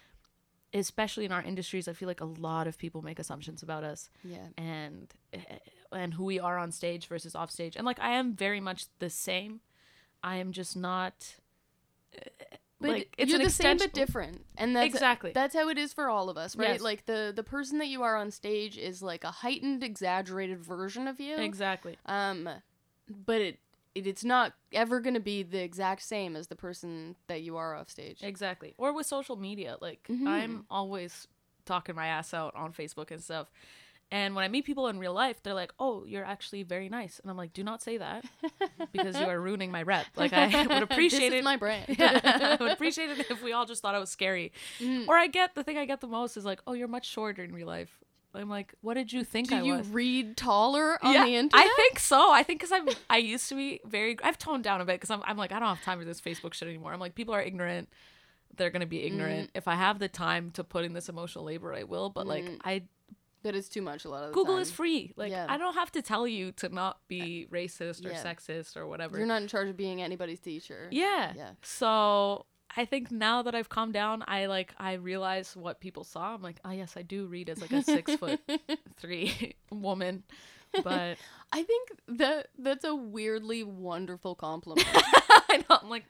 especially 0.75 1.25
in 1.25 1.33
our 1.33 1.43
industries, 1.43 1.89
I 1.89 1.93
feel 1.95 2.07
like 2.09 2.21
a 2.21 2.25
lot 2.27 2.67
of 2.67 2.77
people 2.77 3.01
make 3.01 3.19
assumptions 3.19 3.63
about 3.63 3.83
us 3.85 4.11
Yeah. 4.23 4.49
and 4.57 5.13
and 5.93 6.15
who 6.15 6.25
we 6.25 6.39
are 6.41 6.59
on 6.59 6.71
stage 6.73 7.07
versus 7.07 7.35
off 7.35 7.51
stage. 7.51 7.77
And 7.77 7.87
like 7.87 7.99
I 8.01 8.11
am 8.13 8.35
very 8.35 8.61
much 8.61 8.87
the 8.99 9.09
same. 9.11 9.61
I 10.23 10.37
am 10.37 10.53
just 10.53 10.77
not 10.77 11.37
But 12.79 12.91
like 12.91 13.15
it's 13.17 13.31
you're 13.31 13.39
the 13.39 13.49
same 13.49 13.79
but 13.79 13.95
different, 13.95 14.45
and 14.59 14.77
that's 14.77 14.87
exactly 14.87 15.33
that's 15.33 15.55
how 15.55 15.69
it 15.71 15.79
is 15.79 15.95
for 15.95 16.11
all 16.11 16.29
of 16.29 16.37
us, 16.37 16.55
right? 16.57 16.73
Yes. 16.73 16.81
Like 16.83 17.07
the 17.07 17.33
the 17.35 17.43
person 17.43 17.79
that 17.79 17.87
you 17.89 18.03
are 18.03 18.17
on 18.17 18.31
stage 18.31 18.77
is 18.77 19.03
like 19.03 19.25
a 19.25 19.31
heightened, 19.31 19.83
exaggerated 19.83 20.59
version 20.61 21.09
of 21.09 21.19
you. 21.19 21.37
exactly 21.39 21.97
Um, 22.05 22.49
but 23.09 23.41
it 23.41 23.59
it's 24.05 24.25
not 24.25 24.53
ever 24.73 25.01
gonna 25.01 25.21
be 25.21 25.43
the 25.43 25.63
exact 25.63 26.03
same 26.03 26.37
as 26.37 26.49
the 26.49 26.57
person 26.57 27.17
that 27.29 27.43
you 27.43 27.57
are 27.57 27.75
off 27.75 27.89
stage. 27.89 28.19
exactly 28.23 28.75
or 28.79 28.93
with 28.93 29.07
social 29.07 29.37
media 29.37 29.77
like 29.81 30.01
Mhm. 30.11 30.27
i'm 30.27 30.67
always 30.71 31.27
talking 31.65 31.95
my 31.95 32.07
ass 32.07 32.35
out 32.35 32.55
on 32.55 32.73
facebook 32.73 33.11
and 33.11 33.23
stuff 33.23 33.51
and 34.13 34.35
when 34.37 34.45
i 34.45 34.49
meet 34.49 34.65
people 34.65 34.87
in 34.89 34.99
real 34.99 35.13
life 35.13 35.43
they're 35.43 35.55
like 35.55 35.73
oh 35.81 36.05
you're 36.07 36.25
actually 36.25 36.63
very 36.63 36.89
nice 36.89 37.19
and 37.21 37.31
i'm 37.31 37.37
like 37.37 37.53
do 37.53 37.65
not 37.65 37.83
say 37.83 37.97
that 37.97 38.25
because 38.93 39.19
you 39.19 39.27
are 39.27 39.41
ruining 39.41 39.71
my 39.73 39.83
rep 39.83 40.07
like 40.17 40.33
i 40.33 40.67
would 40.73 40.83
appreciate 40.83 41.31
this 41.31 41.37
it 41.37 41.39
Is 41.39 41.45
my 41.45 41.57
brand. 41.57 41.87
yeah, 41.99 42.21
I 42.61 42.63
would 42.63 42.73
appreciate 42.73 43.11
it 43.11 43.27
if 43.31 43.43
we 43.43 43.53
all 43.53 43.67
just 43.67 43.83
thought 43.83 43.95
I 43.95 43.99
was 43.99 44.11
scary. 44.11 44.53
Mm. 44.79 45.09
Or 45.09 45.17
I 45.17 45.27
get 45.27 45.55
the 45.55 45.65
thing 45.65 45.77
I 45.79 45.87
get 45.87 46.01
the 46.01 46.07
most 46.07 46.37
is 46.37 46.45
like, 46.45 46.61
oh, 46.67 46.73
you're 46.73 46.87
much 46.89 47.07
shorter 47.09 47.43
in 47.43 47.53
real 47.53 47.67
life. 47.67 47.99
I'm 48.37 48.49
like, 48.49 48.75
what 48.81 48.95
did 48.95 49.13
you 49.13 49.25
think 49.25 49.49
Do 49.49 49.57
I 49.57 49.63
you 49.63 49.75
was? 49.75 49.89
read 49.89 50.37
taller 50.37 50.99
on 51.05 51.13
yeah, 51.15 51.25
the 51.25 51.37
internet? 51.37 51.67
I 51.67 51.75
think 51.77 51.99
so. 51.99 52.31
I 52.33 52.43
think 52.43 52.61
because 52.61 52.73
I'm, 52.73 52.89
I 53.11 53.17
used 53.19 53.49
to 53.49 53.55
be 53.55 53.81
very. 53.85 54.17
I've 54.23 54.39
toned 54.39 54.65
down 54.65 54.81
a 54.81 54.85
bit 54.85 54.95
because 54.95 55.11
I'm, 55.11 55.23
I'm 55.25 55.37
like, 55.37 55.53
I 55.53 55.59
don't 55.59 55.69
have 55.69 55.83
time 55.83 55.99
for 55.99 56.05
this 56.05 56.21
Facebook 56.21 56.55
shit 56.55 56.69
anymore. 56.69 56.93
I'm 56.93 57.01
like, 57.01 57.15
people 57.15 57.35
are 57.35 57.43
ignorant. 57.43 57.89
They're 58.57 58.71
gonna 58.71 58.87
be 58.87 59.03
ignorant. 59.05 59.51
If 59.55 59.69
I 59.69 59.75
have 59.75 59.99
the 59.99 60.09
time 60.09 60.51
to 60.53 60.65
put 60.65 60.85
in 60.85 60.93
this 60.95 61.09
emotional 61.09 61.45
labor, 61.45 61.75
I 61.75 61.83
will. 61.85 62.09
But 62.11 62.27
like, 62.27 62.45
Mm. 62.45 62.59
I 62.65 62.83
but 63.43 63.55
it's 63.55 63.69
too 63.69 63.83
much 63.83 64.05
a 64.05 64.09
lot 64.09 64.23
of 64.25 64.31
the 64.31 64.35
Google 64.35 64.55
time. 64.55 64.63
is 64.63 64.73
free. 64.73 65.13
Like, 65.15 65.31
Yeah. 65.31 65.47
I 65.49 65.57
don't 65.57 65.75
have 65.75 65.93
to 65.93 66.03
tell 66.03 66.27
you 66.27 66.51
to 66.53 66.69
not 66.69 66.99
be 67.07 67.47
racist 67.53 68.05
or 68.05 68.09
Yeah. 68.11 68.25
sexist 68.25 68.77
or 68.77 68.89
whatever. 68.89 69.19
You're 69.19 69.27
not 69.27 69.41
in 69.43 69.47
charge 69.47 69.69
of 69.69 69.77
being 69.77 70.03
anybody's 70.03 70.41
teacher. 70.41 70.89
Yeah. 70.91 71.33
Yeah. 71.37 71.51
So 71.63 72.47
I 72.77 72.85
think 72.85 73.11
now 73.11 73.43
that 73.43 73.55
I've 73.55 73.69
calmed 73.69 73.95
down, 73.95 74.23
I 74.29 74.47
like 74.47 74.75
I 74.79 74.95
realize 74.95 75.57
what 75.57 75.81
people 75.81 76.05
saw. 76.05 76.35
I'm 76.35 76.43
like, 76.43 76.57
oh 76.65 76.71
yes, 76.71 76.95
I 76.97 77.03
do 77.03 77.27
read 77.27 77.49
as 77.49 77.61
like 77.61 77.73
a 77.73 77.83
six 77.83 78.15
foot 78.17 78.39
three 78.99 79.55
woman, 79.71 80.23
but 80.85 81.17
I 81.53 81.63
think 81.63 81.89
that 82.09 82.49
that's 82.59 82.85
a 82.85 82.95
weirdly 82.95 83.63
wonderful 83.65 84.35
compliment. 84.35 84.87
I 84.95 85.65
know 85.69 85.79
I'm 85.83 85.89
like, 85.89 86.05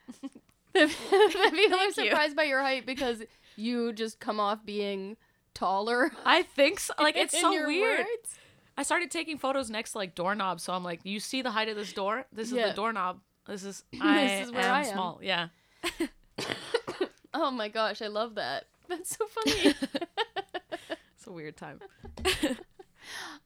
people 0.74 1.78
are 1.78 1.84
you. 1.84 1.92
surprised 1.92 2.36
by 2.36 2.44
your 2.44 2.62
height 2.62 2.86
because 2.86 3.22
you 3.56 3.92
just 3.92 4.18
come 4.20 4.40
off 4.40 4.64
being 4.64 5.16
taller. 5.54 6.10
I 6.24 6.42
think 6.42 6.80
so. 6.80 6.94
Like 6.98 7.16
it's 7.16 7.38
so 7.38 7.50
weird. 7.66 8.00
words. 8.00 8.34
I 8.78 8.82
started 8.82 9.10
taking 9.10 9.38
photos 9.38 9.70
next 9.70 9.92
to 9.92 9.98
like 9.98 10.14
doorknobs, 10.14 10.62
so 10.62 10.72
I'm 10.72 10.84
like, 10.84 11.00
you 11.04 11.18
see 11.20 11.42
the 11.42 11.50
height 11.50 11.68
of 11.68 11.76
this 11.76 11.92
door? 11.92 12.26
This 12.32 12.48
is 12.48 12.54
Yeah. 12.54 12.68
the 12.68 12.74
doorknob. 12.74 13.20
This 13.46 13.64
is 13.64 13.84
I 14.00 14.40
is 14.42 14.50
where 14.50 14.62
am 14.62 14.74
I 14.74 14.80
am. 14.80 14.92
small. 14.92 15.20
Yeah. 15.22 15.48
Oh 17.39 17.51
my 17.51 17.68
gosh, 17.68 18.01
I 18.01 18.07
love 18.07 18.37
that. 18.37 18.64
That's 18.89 19.16
so 19.16 19.26
funny. 19.26 19.74
It's 21.16 21.26
a 21.26 21.32
weird 21.32 21.57
time. 21.57 21.80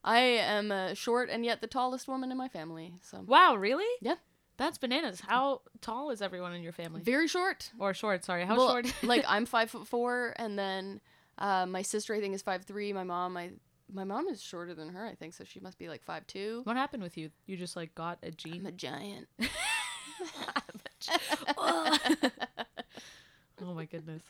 I 0.05 0.19
am 0.19 0.71
uh, 0.71 0.95
short 0.95 1.29
and 1.31 1.45
yet 1.45 1.61
the 1.61 1.67
tallest 1.67 2.07
woman 2.09 2.31
in 2.31 2.37
my 2.39 2.49
family. 2.49 2.95
So 3.03 3.23
Wow, 3.27 3.57
really? 3.57 3.87
Yeah. 4.01 4.17
That's 4.59 4.77
bananas. 4.79 5.21
How 5.21 5.63
tall 5.81 6.11
is 6.11 6.21
everyone 6.21 6.53
in 6.53 6.63
your 6.63 6.73
family? 6.73 7.01
very 7.01 7.27
short. 7.27 7.71
Or 7.79 7.95
short? 7.95 8.25
Sorry, 8.25 8.45
how 8.45 8.57
Well, 8.57 8.69
short? 8.71 8.93
like 9.03 9.25
I'm 9.27 9.47
five 9.47 9.71
foot 9.71 9.87
four, 9.89 10.35
and 10.37 10.59
then 10.59 11.01
uh, 11.39 11.65
my 11.67 11.81
sister 11.83 12.15
I 12.15 12.21
think 12.21 12.35
is 12.35 12.43
five 12.43 12.65
three. 12.65 12.93
My 12.93 13.03
mom, 13.05 13.37
I 13.39 13.51
my 13.93 14.05
mom 14.05 14.29
is 14.29 14.43
shorter 14.43 14.75
than 14.75 14.91
her. 14.91 15.07
I 15.07 15.15
think 15.15 15.33
so. 15.33 15.45
She 15.45 15.59
must 15.61 15.79
be 15.79 15.89
like 15.89 16.03
five 16.05 16.27
two. 16.27 16.61
what 16.65 16.77
happened 16.77 17.03
with 17.03 17.17
you? 17.17 17.31
You 17.47 17.57
just 17.57 17.75
like 17.77 17.95
got 17.95 18.19
a 18.23 18.27
I'm 18.27 18.35
gene. 18.37 18.67
a 18.67 18.73
giant. 18.73 19.27
oh 23.65 23.75
my 23.75 23.85
goodness. 23.87 24.23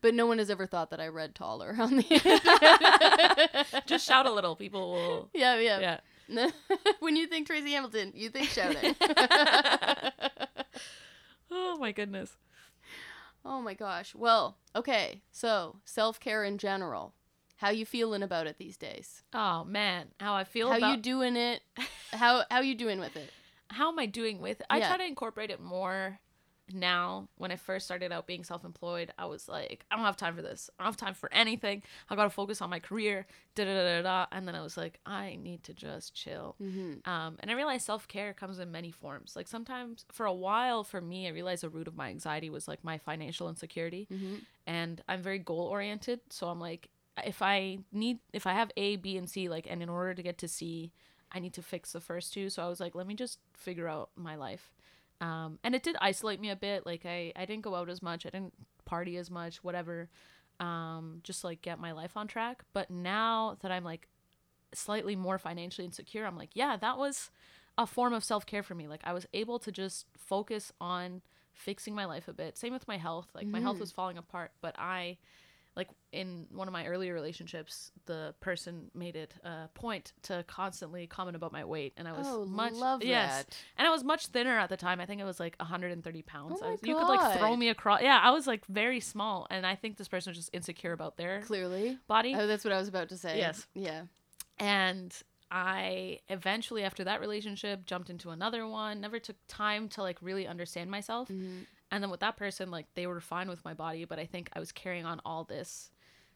but 0.00 0.14
no 0.14 0.26
one 0.26 0.38
has 0.38 0.50
ever 0.50 0.66
thought 0.66 0.90
that 0.90 1.00
I 1.00 1.08
read 1.08 1.34
taller 1.34 1.74
on 1.78 1.96
the. 1.96 2.02
Internet. 2.04 3.84
Just 3.86 4.06
shout 4.06 4.26
a 4.26 4.32
little. 4.32 4.56
People 4.56 4.92
will. 4.92 5.30
yeah, 5.34 5.56
yeah. 5.58 5.98
Yeah. 6.28 6.50
when 7.00 7.16
you 7.16 7.26
think 7.26 7.46
Tracy 7.46 7.72
Hamilton, 7.72 8.12
you 8.14 8.30
think 8.30 8.48
shouting. 8.48 8.94
Oh 11.50 11.76
my 11.78 11.92
goodness. 11.92 12.36
oh 13.44 13.60
my 13.60 13.74
gosh. 13.74 14.14
Well, 14.14 14.56
okay. 14.74 15.22
So 15.30 15.76
self 15.84 16.18
care 16.18 16.44
in 16.44 16.58
general. 16.58 17.14
How 17.58 17.70
you 17.70 17.86
feeling 17.86 18.22
about 18.22 18.46
it 18.46 18.58
these 18.58 18.76
days? 18.76 19.22
Oh 19.32 19.64
man, 19.64 20.08
how 20.18 20.34
I 20.34 20.44
feel 20.44 20.70
How 20.70 20.78
about 20.78 20.96
you 20.96 21.02
doing 21.02 21.36
it? 21.36 21.62
How 22.12 22.44
how 22.50 22.60
you 22.60 22.74
doing 22.74 22.98
with 23.00 23.16
it? 23.16 23.30
how 23.68 23.90
am 23.90 23.98
I 23.98 24.06
doing 24.06 24.40
with 24.40 24.60
it? 24.60 24.66
I 24.70 24.78
Yeah. 24.78 24.88
try 24.88 24.96
to 24.98 25.06
incorporate 25.06 25.50
it 25.50 25.60
more 25.60 26.18
now. 26.72 27.28
When 27.36 27.50
I 27.50 27.56
first 27.56 27.84
started 27.84 28.12
out 28.12 28.26
being 28.26 28.44
self-employed, 28.44 29.12
I 29.18 29.26
was 29.26 29.48
like, 29.48 29.84
I 29.90 29.96
don't 29.96 30.04
have 30.04 30.16
time 30.16 30.34
for 30.34 30.42
this. 30.42 30.70
I 30.78 30.84
don't 30.84 30.92
have 30.92 30.96
time 30.96 31.14
for 31.14 31.32
anything. 31.32 31.82
I 32.08 32.16
gotta 32.16 32.30
focus 32.30 32.62
on 32.62 32.70
my 32.70 32.80
career. 32.80 33.26
Da 33.54 33.64
da 33.64 33.74
da 33.74 34.02
da. 34.02 34.26
And 34.32 34.46
then 34.48 34.54
I 34.54 34.62
was 34.62 34.76
like, 34.76 34.98
I 35.06 35.36
need 35.40 35.62
to 35.64 35.74
just 35.74 36.14
chill. 36.14 36.56
Mm-hmm. 36.62 37.08
Um, 37.08 37.36
and 37.40 37.50
I 37.50 37.54
realized 37.54 37.84
self 37.86 38.08
care 38.08 38.32
comes 38.32 38.58
in 38.58 38.70
many 38.72 38.90
forms. 38.90 39.34
Like 39.36 39.48
sometimes, 39.48 40.06
for 40.12 40.26
a 40.26 40.32
while, 40.32 40.84
for 40.84 41.00
me, 41.00 41.26
I 41.26 41.30
realized 41.30 41.62
the 41.62 41.68
root 41.68 41.88
of 41.88 41.96
my 41.96 42.08
anxiety 42.08 42.50
was 42.50 42.66
like 42.68 42.82
my 42.82 42.98
financial 42.98 43.48
insecurity. 43.48 44.08
Mm-hmm. 44.12 44.34
and 44.66 45.02
I'm 45.08 45.22
very 45.22 45.38
goal 45.38 45.66
oriented. 45.66 46.20
So 46.30 46.48
I'm 46.48 46.60
like, 46.60 46.88
if 47.24 47.42
I 47.42 47.78
need, 47.92 48.18
if 48.32 48.46
I 48.46 48.54
have 48.54 48.70
A, 48.76 48.96
B, 48.96 49.16
and 49.16 49.28
C, 49.28 49.48
like, 49.48 49.66
and 49.68 49.82
in 49.82 49.88
order 49.88 50.14
to 50.14 50.22
get 50.22 50.38
to 50.38 50.48
C, 50.48 50.92
I 51.30 51.38
need 51.40 51.52
to 51.54 51.62
fix 51.62 51.92
the 51.92 52.00
first 52.00 52.32
two. 52.32 52.48
So 52.50 52.62
I 52.64 52.68
was 52.68 52.80
like, 52.80 52.94
let 52.94 53.06
me 53.06 53.14
just 53.14 53.38
figure 53.54 53.88
out 53.88 54.10
my 54.16 54.36
life. 54.36 54.72
Um, 55.20 55.58
and 55.64 55.74
it 55.74 55.82
did 55.82 55.96
isolate 56.00 56.40
me 56.40 56.50
a 56.50 56.56
bit. 56.56 56.84
Like 56.86 57.06
I, 57.06 57.32
I 57.36 57.44
didn't 57.46 57.62
go 57.62 57.74
out 57.74 57.88
as 57.88 58.02
much. 58.02 58.26
I 58.26 58.30
didn't 58.30 58.52
party 58.84 59.16
as 59.16 59.30
much. 59.30 59.62
Whatever. 59.64 60.08
Um, 60.60 61.20
just 61.22 61.44
like 61.44 61.62
get 61.62 61.78
my 61.78 61.92
life 61.92 62.16
on 62.16 62.26
track. 62.28 62.62
But 62.72 62.90
now 62.90 63.56
that 63.62 63.70
I'm 63.72 63.84
like 63.84 64.08
slightly 64.72 65.16
more 65.16 65.38
financially 65.38 65.84
insecure, 65.84 66.26
I'm 66.26 66.36
like, 66.36 66.50
yeah, 66.54 66.76
that 66.76 66.98
was 66.98 67.30
a 67.78 67.86
form 67.86 68.12
of 68.12 68.22
self 68.24 68.44
care 68.46 68.62
for 68.62 68.74
me. 68.74 68.86
Like 68.88 69.00
I 69.04 69.12
was 69.12 69.26
able 69.32 69.58
to 69.60 69.72
just 69.72 70.06
focus 70.16 70.72
on 70.80 71.22
fixing 71.52 71.94
my 71.94 72.04
life 72.04 72.28
a 72.28 72.32
bit. 72.32 72.56
Same 72.58 72.72
with 72.72 72.86
my 72.88 72.96
health. 72.98 73.28
Like 73.34 73.46
my 73.46 73.60
health 73.60 73.76
Mhm. 73.76 73.80
was 73.80 73.92
falling 73.92 74.18
apart, 74.18 74.52
but 74.60 74.74
I 74.78 75.18
like 75.76 75.88
in 76.12 76.46
one 76.52 76.68
of 76.68 76.72
my 76.72 76.86
earlier 76.86 77.12
relationships, 77.14 77.90
the 78.06 78.34
person 78.40 78.90
made 78.94 79.16
it 79.16 79.34
a 79.42 79.68
point 79.74 80.12
to 80.22 80.44
constantly 80.46 81.06
comment 81.06 81.36
about 81.36 81.52
my 81.52 81.64
weight, 81.64 81.94
and 81.96 82.06
I 82.06 82.12
was 82.12 82.26
oh, 82.28 82.44
much 82.44 82.74
love 82.74 83.02
yes, 83.02 83.38
that. 83.38 83.56
and 83.76 83.88
I 83.88 83.90
was 83.90 84.04
much 84.04 84.28
thinner 84.28 84.56
at 84.56 84.68
the 84.68 84.76
time. 84.76 85.00
I 85.00 85.06
think 85.06 85.20
it 85.20 85.24
was 85.24 85.40
like 85.40 85.56
130 85.58 86.22
pounds. 86.22 86.58
Oh 86.60 86.64
I 86.64 86.66
my 86.66 86.72
was- 86.72 86.80
you 86.84 86.94
could 86.94 87.08
like 87.08 87.38
throw 87.38 87.50
God. 87.50 87.58
me 87.58 87.68
across. 87.68 88.02
Yeah, 88.02 88.20
I 88.22 88.30
was 88.30 88.46
like 88.46 88.64
very 88.66 89.00
small, 89.00 89.46
and 89.50 89.66
I 89.66 89.74
think 89.74 89.96
this 89.96 90.08
person 90.08 90.30
was 90.30 90.38
just 90.38 90.50
insecure 90.52 90.92
about 90.92 91.16
their 91.16 91.40
Clearly. 91.42 91.98
body. 92.06 92.34
Oh, 92.36 92.46
that's 92.46 92.64
what 92.64 92.72
I 92.72 92.78
was 92.78 92.88
about 92.88 93.08
to 93.08 93.16
say. 93.16 93.38
Yes. 93.38 93.66
Yeah. 93.74 94.04
And 94.58 95.12
I 95.50 96.18
eventually, 96.28 96.82
after 96.82 97.04
that 97.04 97.20
relationship, 97.20 97.86
jumped 97.86 98.10
into 98.10 98.30
another 98.30 98.66
one. 98.66 99.00
Never 99.00 99.18
took 99.18 99.36
time 99.46 99.88
to 99.90 100.02
like 100.02 100.18
really 100.20 100.46
understand 100.46 100.90
myself. 100.90 101.28
Mm-hmm. 101.28 101.62
And 101.94 102.02
then 102.02 102.10
with 102.10 102.20
that 102.20 102.36
person, 102.36 102.72
like 102.72 102.86
they 102.94 103.06
were 103.06 103.20
fine 103.20 103.48
with 103.48 103.64
my 103.64 103.72
body, 103.72 104.04
but 104.04 104.18
I 104.18 104.26
think 104.26 104.50
I 104.52 104.58
was 104.58 104.72
carrying 104.72 105.04
on 105.04 105.20
all 105.24 105.44
this 105.44 105.92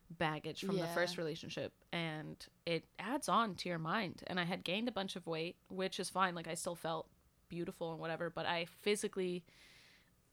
baggage 0.08 0.60
from 0.60 0.76
the 0.78 0.86
first 0.94 1.18
relationship 1.18 1.72
and 1.92 2.36
it 2.64 2.84
adds 3.00 3.28
on 3.28 3.56
to 3.56 3.68
your 3.68 3.80
mind. 3.80 4.22
And 4.28 4.38
I 4.38 4.44
had 4.44 4.62
gained 4.62 4.86
a 4.86 4.92
bunch 4.92 5.16
of 5.16 5.26
weight, 5.26 5.56
which 5.68 5.98
is 5.98 6.08
fine. 6.08 6.36
Like 6.36 6.46
I 6.46 6.54
still 6.54 6.76
felt 6.76 7.08
beautiful 7.48 7.90
and 7.90 7.98
whatever, 7.98 8.30
but 8.30 8.46
I 8.46 8.66
physically 8.66 9.42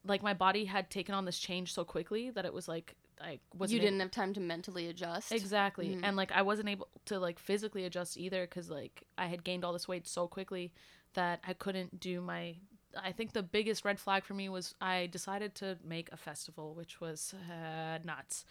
like 0.06 0.22
my 0.22 0.32
body 0.32 0.66
had 0.66 0.90
taken 0.90 1.12
on 1.12 1.24
this 1.24 1.40
change 1.40 1.74
so 1.74 1.84
quickly 1.84 2.30
that 2.30 2.44
it 2.44 2.54
was 2.54 2.68
like 2.68 2.94
I 3.20 3.40
wasn't 3.52 3.80
You 3.80 3.86
didn't 3.88 3.98
have 3.98 4.12
time 4.12 4.32
to 4.34 4.40
mentally 4.40 4.86
adjust. 4.86 5.32
Exactly. 5.32 5.88
Mhm. 5.88 6.02
And 6.04 6.16
like 6.16 6.30
I 6.30 6.42
wasn't 6.42 6.68
able 6.68 6.86
to 7.06 7.18
like 7.18 7.40
physically 7.40 7.84
adjust 7.84 8.16
either 8.16 8.46
cuz 8.46 8.70
like 8.70 9.02
I 9.18 9.26
had 9.26 9.42
gained 9.42 9.64
all 9.64 9.72
this 9.72 9.88
weight 9.88 10.06
so 10.06 10.28
quickly 10.28 10.72
that 11.14 11.40
I 11.42 11.52
couldn't 11.52 11.98
do 11.98 12.20
my 12.20 12.58
I 13.02 13.12
think 13.12 13.32
the 13.32 13.42
biggest 13.42 13.84
red 13.84 13.98
flag 13.98 14.24
for 14.24 14.34
me 14.34 14.48
was 14.48 14.74
I 14.80 15.06
decided 15.06 15.54
to 15.56 15.78
make 15.84 16.10
a 16.12 16.16
festival, 16.16 16.74
which 16.74 17.00
was 17.00 17.34
uh, 17.50 17.98
nuts. 18.04 18.44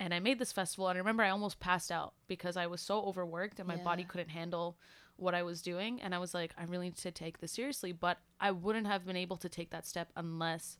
And 0.00 0.12
I 0.12 0.18
made 0.18 0.38
this 0.38 0.52
festival, 0.52 0.88
and 0.88 0.96
I 0.96 0.98
remember 0.98 1.22
I 1.22 1.30
almost 1.30 1.60
passed 1.60 1.92
out 1.92 2.14
because 2.26 2.56
I 2.56 2.66
was 2.66 2.80
so 2.80 3.02
overworked 3.02 3.60
and 3.60 3.68
my 3.68 3.76
body 3.76 4.04
couldn't 4.04 4.30
handle 4.30 4.76
what 5.16 5.34
I 5.34 5.42
was 5.42 5.62
doing. 5.62 6.00
And 6.02 6.14
I 6.14 6.18
was 6.18 6.34
like, 6.34 6.52
I 6.58 6.64
really 6.64 6.86
need 6.86 6.96
to 6.96 7.10
take 7.12 7.38
this 7.38 7.52
seriously. 7.52 7.92
But 7.92 8.18
I 8.40 8.50
wouldn't 8.50 8.86
have 8.86 9.06
been 9.06 9.16
able 9.16 9.36
to 9.36 9.48
take 9.48 9.70
that 9.70 9.86
step 9.86 10.10
unless 10.16 10.78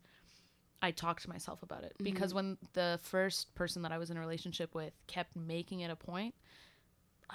I 0.81 0.91
talked 0.91 1.23
to 1.23 1.29
myself 1.29 1.63
about 1.63 1.85
it. 1.85 1.95
Because 2.03 2.35
when 2.35 2.59
the 2.73 2.99
first 3.03 3.55
person 3.55 3.83
that 3.83 3.93
I 3.93 3.99
was 3.99 4.11
in 4.11 4.17
a 4.17 4.21
relationship 4.21 4.75
with 4.75 4.93
kept 5.07 5.37
making 5.37 5.81
it 5.81 5.91
a 5.91 5.97
point, 5.97 6.35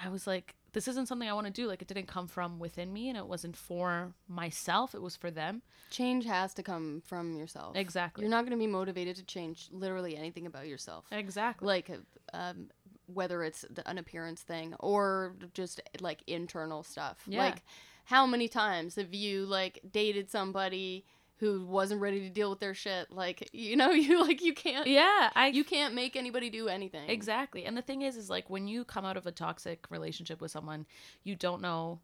I 0.03 0.09
was 0.09 0.27
like, 0.27 0.55
this 0.73 0.87
isn't 0.87 1.07
something 1.07 1.27
I 1.27 1.33
want 1.33 1.47
to 1.47 1.53
do. 1.53 1.67
Like, 1.67 1.81
it 1.81 1.87
didn't 1.87 2.07
come 2.07 2.27
from 2.27 2.59
within 2.59 2.93
me 2.93 3.09
and 3.09 3.17
it 3.17 3.25
wasn't 3.25 3.55
for 3.55 4.13
myself, 4.27 4.93
it 4.93 5.01
was 5.01 5.15
for 5.15 5.31
them. 5.31 5.61
Change 5.89 6.25
has 6.25 6.53
to 6.55 6.63
come 6.63 7.01
from 7.05 7.35
yourself. 7.35 7.75
Exactly. 7.75 8.23
You're 8.23 8.31
not 8.31 8.45
going 8.45 8.51
to 8.51 8.57
be 8.57 8.67
motivated 8.67 9.15
to 9.15 9.23
change 9.23 9.69
literally 9.71 10.15
anything 10.15 10.45
about 10.45 10.67
yourself. 10.67 11.05
Exactly. 11.11 11.65
Like, 11.65 11.91
um, 12.33 12.67
whether 13.07 13.43
it's 13.43 13.65
an 13.85 13.97
appearance 13.97 14.41
thing 14.41 14.75
or 14.79 15.35
just 15.53 15.81
like 16.01 16.21
internal 16.27 16.83
stuff. 16.83 17.17
Yeah. 17.25 17.39
Like, 17.45 17.63
how 18.05 18.25
many 18.25 18.47
times 18.47 18.95
have 18.95 19.13
you 19.13 19.45
like 19.45 19.79
dated 19.91 20.29
somebody 20.29 21.05
who 21.39 21.65
wasn't 21.65 22.01
ready 22.01 22.21
to 22.21 22.29
deal 22.29 22.49
with 22.49 22.59
their 22.59 22.73
shit? 22.73 23.11
Like, 23.11 23.49
you 23.53 23.75
know, 23.75 23.91
you 23.91 24.21
like 24.21 24.41
you 24.41 24.53
can't. 24.53 24.87
yeah, 24.87 25.29
I 25.35 25.47
You 25.47 25.63
can't 25.63 25.93
make 25.93 26.15
anybody 26.15 26.49
do 26.49 26.67
anything. 26.67 27.09
Exactly. 27.09 27.65
And 27.65 27.77
the 27.77 27.81
thing 27.81 28.01
is 28.01 28.17
is 28.17 28.29
like 28.29 28.49
when 28.49 28.67
you 28.67 28.83
come 28.83 29.05
out 29.05 29.17
of 29.17 29.25
a 29.27 29.31
toxic 29.31 29.85
relationship 29.89 30.41
with 30.41 30.51
someone, 30.51 30.85
you 31.23 31.35
don't 31.35 31.61
know 31.61 31.99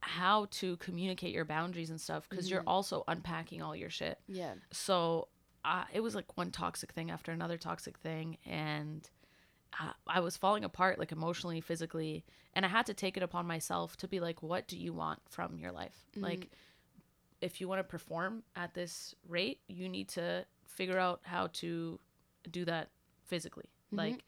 how 0.00 0.46
to 0.52 0.76
communicate 0.76 1.34
your 1.34 1.44
boundaries 1.44 1.90
and 1.90 2.00
stuff 2.00 2.28
because 2.30 2.48
you're 2.48 2.62
also 2.66 3.02
unpacking 3.08 3.62
all 3.62 3.74
your 3.74 3.90
shit. 3.90 4.18
Yeah. 4.28 4.54
So 4.70 5.26
uh, 5.64 5.84
it 5.92 6.00
was 6.00 6.14
like 6.14 6.36
one 6.36 6.52
toxic 6.52 6.92
thing 6.92 7.10
after 7.10 7.32
another 7.32 7.58
toxic 7.58 7.98
thing 7.98 8.38
and 8.46 9.08
I, 9.72 9.90
I 10.06 10.20
was 10.20 10.36
falling 10.36 10.64
apart 10.64 11.00
like 11.00 11.10
emotionally, 11.10 11.60
physically, 11.60 12.24
and 12.54 12.64
I 12.64 12.68
had 12.68 12.86
to 12.86 12.94
take 12.94 13.16
it 13.16 13.22
upon 13.24 13.46
myself 13.46 13.96
to 13.98 14.08
be 14.08 14.20
like 14.20 14.40
what 14.40 14.68
do 14.68 14.78
you 14.78 14.92
want 14.92 15.20
from 15.28 15.58
your 15.58 15.72
life? 15.72 16.06
Like 16.16 16.48
if 17.40 17.60
you 17.60 17.68
want 17.68 17.78
to 17.78 17.84
perform 17.84 18.42
at 18.56 18.74
this 18.74 19.14
rate, 19.28 19.60
you 19.68 19.88
need 19.88 20.08
to 20.08 20.44
figure 20.66 20.98
out 20.98 21.20
how 21.22 21.48
to 21.54 21.98
do 22.50 22.64
that 22.64 22.90
physically. 23.24 23.66
Mm-hmm. 23.86 23.98
Like 23.98 24.24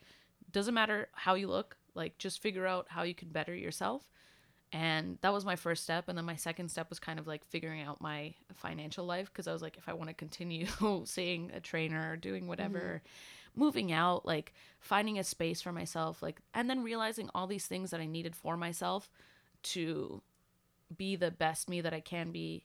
doesn't 0.53 0.75
matter 0.75 1.09
how 1.13 1.35
you 1.35 1.47
look, 1.47 1.77
like 1.95 2.19
just 2.19 2.43
figure 2.43 2.67
out 2.67 2.87
how 2.89 3.03
you 3.03 3.15
can 3.15 3.29
better 3.29 3.55
yourself. 3.55 4.03
And 4.73 5.19
that 5.23 5.33
was 5.33 5.45
my 5.45 5.57
first 5.57 5.83
step 5.83 6.09
and 6.09 6.17
then 6.17 6.25
my 6.25 6.37
second 6.37 6.71
step 6.71 6.91
was 6.91 7.01
kind 7.01 7.19
of 7.19 7.27
like 7.27 7.45
figuring 7.45 7.83
out 7.83 8.01
my 8.01 8.35
financial 8.55 9.05
life 9.05 9.27
because 9.33 9.49
I 9.49 9.53
was 9.53 9.63
like 9.63 9.77
if 9.77 9.89
I 9.89 9.95
want 9.95 10.11
to 10.11 10.15
continue 10.15 10.67
seeing 11.07 11.51
a 11.53 11.59
trainer 11.59 12.13
or 12.13 12.17
doing 12.17 12.47
whatever 12.47 13.03
mm-hmm. 13.03 13.61
moving 13.61 13.91
out 13.91 14.25
like 14.25 14.55
finding 14.79 15.19
a 15.19 15.25
space 15.25 15.61
for 15.61 15.73
myself 15.73 16.23
like 16.23 16.41
and 16.55 16.71
then 16.71 16.85
realizing 16.85 17.29
all 17.35 17.49
these 17.49 17.67
things 17.67 17.91
that 17.91 17.99
I 17.99 18.07
needed 18.07 18.37
for 18.37 18.57
myself 18.57 19.11
to 19.63 20.23
be 20.97 21.17
the 21.17 21.33
best 21.33 21.69
me 21.69 21.81
that 21.81 21.93
I 21.93 22.01
can 22.01 22.31
be 22.31 22.65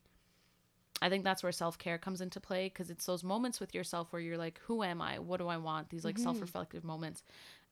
I 1.01 1.09
think 1.09 1.23
that's 1.23 1.43
where 1.43 1.51
self 1.51 1.77
care 1.77 1.97
comes 1.97 2.21
into 2.21 2.39
play 2.39 2.67
because 2.69 2.89
it's 2.89 3.05
those 3.05 3.23
moments 3.23 3.59
with 3.59 3.75
yourself 3.75 4.11
where 4.11 4.21
you're 4.21 4.37
like, 4.37 4.59
who 4.65 4.81
am 4.83 5.01
I? 5.01 5.19
What 5.19 5.39
do 5.39 5.47
I 5.47 5.57
want? 5.57 5.89
These 5.89 6.05
like 6.05 6.17
self 6.17 6.39
reflective 6.41 6.83
moments. 6.83 7.23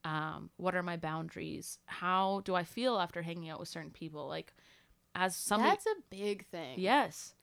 Um, 0.03 0.49
what 0.57 0.75
are 0.75 0.83
my 0.83 0.97
boundaries? 0.97 1.79
How 1.85 2.41
do 2.43 2.55
I 2.55 2.63
feel 2.63 2.99
after 2.99 3.21
hanging 3.21 3.49
out 3.49 3.59
with 3.59 3.69
certain 3.69 3.91
people? 3.91 4.27
Like, 4.27 4.53
as 5.15 5.35
somebody, 5.35 5.69
That's 5.71 5.85
a 5.85 5.95
big 6.09 6.45
thing. 6.47 6.79
yes, 6.79 7.33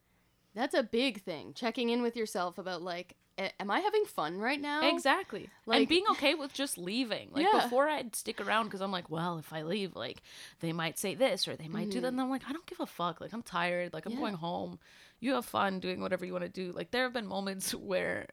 That's 0.55 0.75
a 0.75 0.83
big 0.83 1.23
thing. 1.23 1.55
Checking 1.55 1.89
in 1.89 2.03
with 2.03 2.17
yourself 2.17 2.59
about 2.59 2.83
like, 2.83 3.17
am 3.39 3.71
I 3.71 3.81
having 3.81 4.05
fun 4.05 4.39
right 4.39 4.61
now? 4.61 4.89
exactly. 4.93 5.49
Like- 5.67 5.79
and 5.79 5.89
being 5.89 6.05
okay 6.13 6.35
with 6.35 6.53
just 6.53 6.77
leaving. 6.77 7.31
Like 7.33 7.47
Yeah. 7.51 7.63
before, 7.63 7.89
I'd 7.89 8.15
stick 8.15 8.41
around 8.41 8.65
because 8.65 8.81
I'm 8.83 8.93
like, 8.93 9.09
well, 9.11 9.39
if 9.39 9.53
I 9.53 9.63
leave, 9.63 9.97
like 9.97 10.23
they 10.61 10.73
might 10.73 10.99
say 10.99 11.15
this 11.15 11.49
or 11.49 11.57
they 11.57 11.69
might 11.69 11.91
do 11.91 12.01
that. 12.01 12.09
And 12.09 12.21
I'm 12.21 12.29
like, 12.31 12.43
I 12.49 12.53
don't 12.53 12.67
give 12.67 12.81
a 12.81 12.87
fuck. 12.87 13.21
Like 13.21 13.33
I'm 13.33 13.43
tired. 13.43 13.93
Like 13.95 14.05
I'm 14.07 14.13
Mm-hmm. 14.13 14.19
Yeah. 14.21 14.27
going 14.27 14.35
home. 14.35 14.79
You 15.21 15.35
have 15.35 15.45
fun 15.47 15.81
doing 15.81 16.01
whatever 16.01 16.25
you 16.27 16.33
want 16.33 16.45
to 16.45 16.51
do. 16.51 16.73
Like 16.73 16.91
there 16.91 17.05
have 17.05 17.13
been 17.13 17.27
moments 17.27 17.73
where 17.75 18.27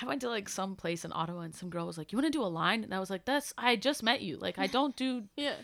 I 0.00 0.06
went 0.06 0.20
to 0.20 0.28
like 0.28 0.48
some 0.48 0.76
place 0.76 1.04
in 1.04 1.12
Ottawa 1.12 1.40
and 1.40 1.54
some 1.54 1.70
girl 1.70 1.86
was 1.86 1.98
like, 1.98 2.12
"You 2.12 2.18
want 2.18 2.26
to 2.32 2.38
do 2.38 2.42
a 2.44 2.46
line?" 2.46 2.84
And 2.84 2.94
I 2.94 3.00
was 3.00 3.10
like, 3.10 3.24
"That's 3.24 3.52
I 3.58 3.74
just 3.76 4.02
met 4.02 4.20
you. 4.22 4.36
Like 4.36 4.58
I 4.58 4.66
don't 4.76 4.94
do. 4.94 5.24
Yeah. 5.36 5.54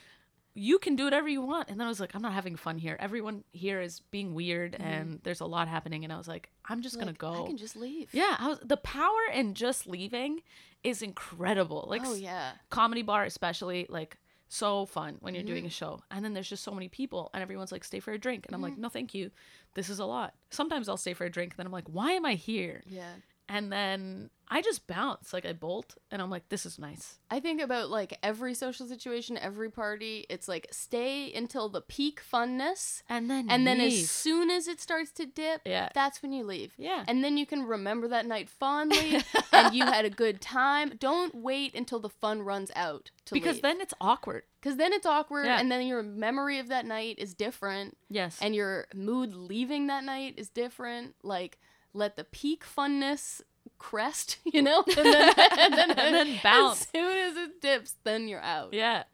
You 0.54 0.78
can 0.78 0.94
do 0.96 1.04
whatever 1.04 1.28
you 1.28 1.42
want." 1.42 1.68
And 1.68 1.78
then 1.80 1.86
I 1.86 1.90
was 1.90 1.98
like, 2.00 2.14
"I'm 2.14 2.22
not 2.22 2.32
having 2.32 2.56
fun 2.56 2.78
here. 2.78 2.96
Everyone 3.00 3.44
here 3.52 3.80
is 3.80 4.00
being 4.10 4.34
weird, 4.34 4.76
and 4.78 5.20
there's 5.24 5.40
a 5.40 5.46
lot 5.46 5.66
happening." 5.68 6.04
And 6.04 6.12
I 6.12 6.16
was 6.16 6.28
like, 6.28 6.48
"I'm 6.68 6.80
just 6.80 6.98
gonna 6.98 7.12
Mm-hmm. 7.12 7.34
Go." 7.36 7.44
I 7.44 7.46
can 7.48 7.56
just 7.56 7.76
leave. 7.76 8.08
yeah, 8.14 8.36
I 8.38 8.48
was, 8.48 8.58
the 8.64 8.76
power 8.76 9.20
in 9.32 9.54
just 9.54 9.86
leaving 9.86 10.42
is 10.84 11.02
incredible. 11.02 11.86
Like 11.88 12.02
Oh 12.04 12.14
yeah. 12.14 12.52
comedy 12.70 13.02
bar 13.02 13.24
especially 13.24 13.86
like 13.88 14.16
so 14.48 14.86
fun 14.86 15.16
when 15.20 15.34
you're 15.34 15.42
Mm-hmm. 15.42 15.52
doing 15.52 15.66
a 15.66 15.70
show 15.70 16.00
and 16.10 16.24
then 16.24 16.32
there's 16.34 16.48
just 16.48 16.62
so 16.62 16.70
many 16.70 16.88
people 16.88 17.30
and 17.34 17.42
everyone's 17.42 17.72
like 17.72 17.82
stay 17.82 17.98
for 17.98 18.12
a 18.12 18.18
drink 18.18 18.44
and 18.46 18.54
i'm 18.54 18.60
Mm-hmm. 18.60 18.70
like 18.72 18.78
no 18.78 18.88
thank 18.88 19.12
you 19.14 19.30
this 19.72 19.88
is 19.88 19.98
a 19.98 20.04
lot 20.04 20.34
sometimes 20.50 20.88
i'll 20.88 20.98
stay 20.98 21.14
for 21.14 21.24
a 21.24 21.30
drink 21.30 21.52
and 21.52 21.58
then 21.58 21.66
i'm 21.66 21.72
like 21.72 21.88
why 21.88 22.12
am 22.12 22.24
i 22.26 22.34
here 22.34 22.82
Yeah. 22.86 23.14
And 23.48 23.70
then 23.72 24.30
i 24.48 24.60
just 24.62 24.86
bounce 24.86 25.32
like 25.32 25.44
i 25.46 25.52
bolt 25.52 25.96
and 26.10 26.20
i'm 26.22 26.30
like 26.30 26.48
this 26.48 26.64
is 26.66 26.78
nice 26.78 27.18
I 27.30 27.40
think 27.40 27.60
about 27.60 27.90
like 27.90 28.16
every 28.22 28.54
social 28.54 28.86
situation, 28.86 29.36
every 29.36 29.68
party. 29.68 30.24
It's 30.30 30.46
like 30.46 30.68
stay 30.70 31.32
until 31.34 31.68
the 31.68 31.80
peak 31.80 32.20
funness, 32.32 33.02
and 33.08 33.28
then 33.28 33.46
and 33.50 33.66
then 33.66 33.80
as 33.80 34.08
soon 34.08 34.50
as 34.50 34.68
it 34.68 34.80
starts 34.80 35.10
to 35.12 35.26
dip, 35.26 35.62
Yeah. 35.64 35.88
that's 35.92 36.22
when 36.22 36.32
you 36.32 36.44
leave. 36.44 36.74
Yeah. 36.78 37.02
And 37.08 37.24
then 37.24 37.36
you 37.36 37.44
can 37.44 37.64
remember 37.64 38.06
that 38.06 38.24
night 38.26 38.48
fondly, 38.48 39.20
and 39.52 39.74
you 39.74 39.84
had 39.84 40.04
a 40.04 40.10
good 40.10 40.40
time. 40.40 40.92
Don't 41.00 41.34
wait 41.34 41.74
until 41.74 41.98
the 41.98 42.08
fun 42.08 42.42
runs 42.42 42.70
out 42.76 43.10
to 43.24 43.34
because 43.34 43.54
leave. 43.56 43.62
then 43.62 43.80
it's 43.80 43.94
awkward 44.00 44.44
because 44.60 44.76
then 44.76 44.92
it's 44.92 45.06
awkward, 45.06 45.46
Yeah. 45.46 45.58
and 45.58 45.72
then 45.72 45.84
your 45.88 46.04
memory 46.04 46.60
of 46.60 46.68
that 46.68 46.86
night 46.86 47.16
is 47.18 47.34
different, 47.34 47.96
yes 48.08 48.38
and 48.40 48.54
your 48.54 48.86
mood 48.94 49.34
leaving 49.34 49.88
that 49.88 50.04
night 50.04 50.34
is 50.36 50.50
different. 50.50 51.16
Like 51.24 51.58
let 51.94 52.16
the 52.16 52.24
peak 52.24 52.64
funness 52.64 53.40
crest, 53.78 54.38
you 54.44 54.60
know, 54.62 54.84
and 54.96 54.96
then, 55.06 55.32
and 55.38 55.74
then, 55.74 55.90
And 55.98 56.14
then 56.14 56.40
bounce. 56.42 56.82
As 56.82 56.88
soon 56.88 57.16
as 57.16 57.36
it 57.36 57.60
dips, 57.60 57.94
then 58.04 58.28
you're 58.28 58.42
out. 58.42 58.74
yeah 58.74 59.04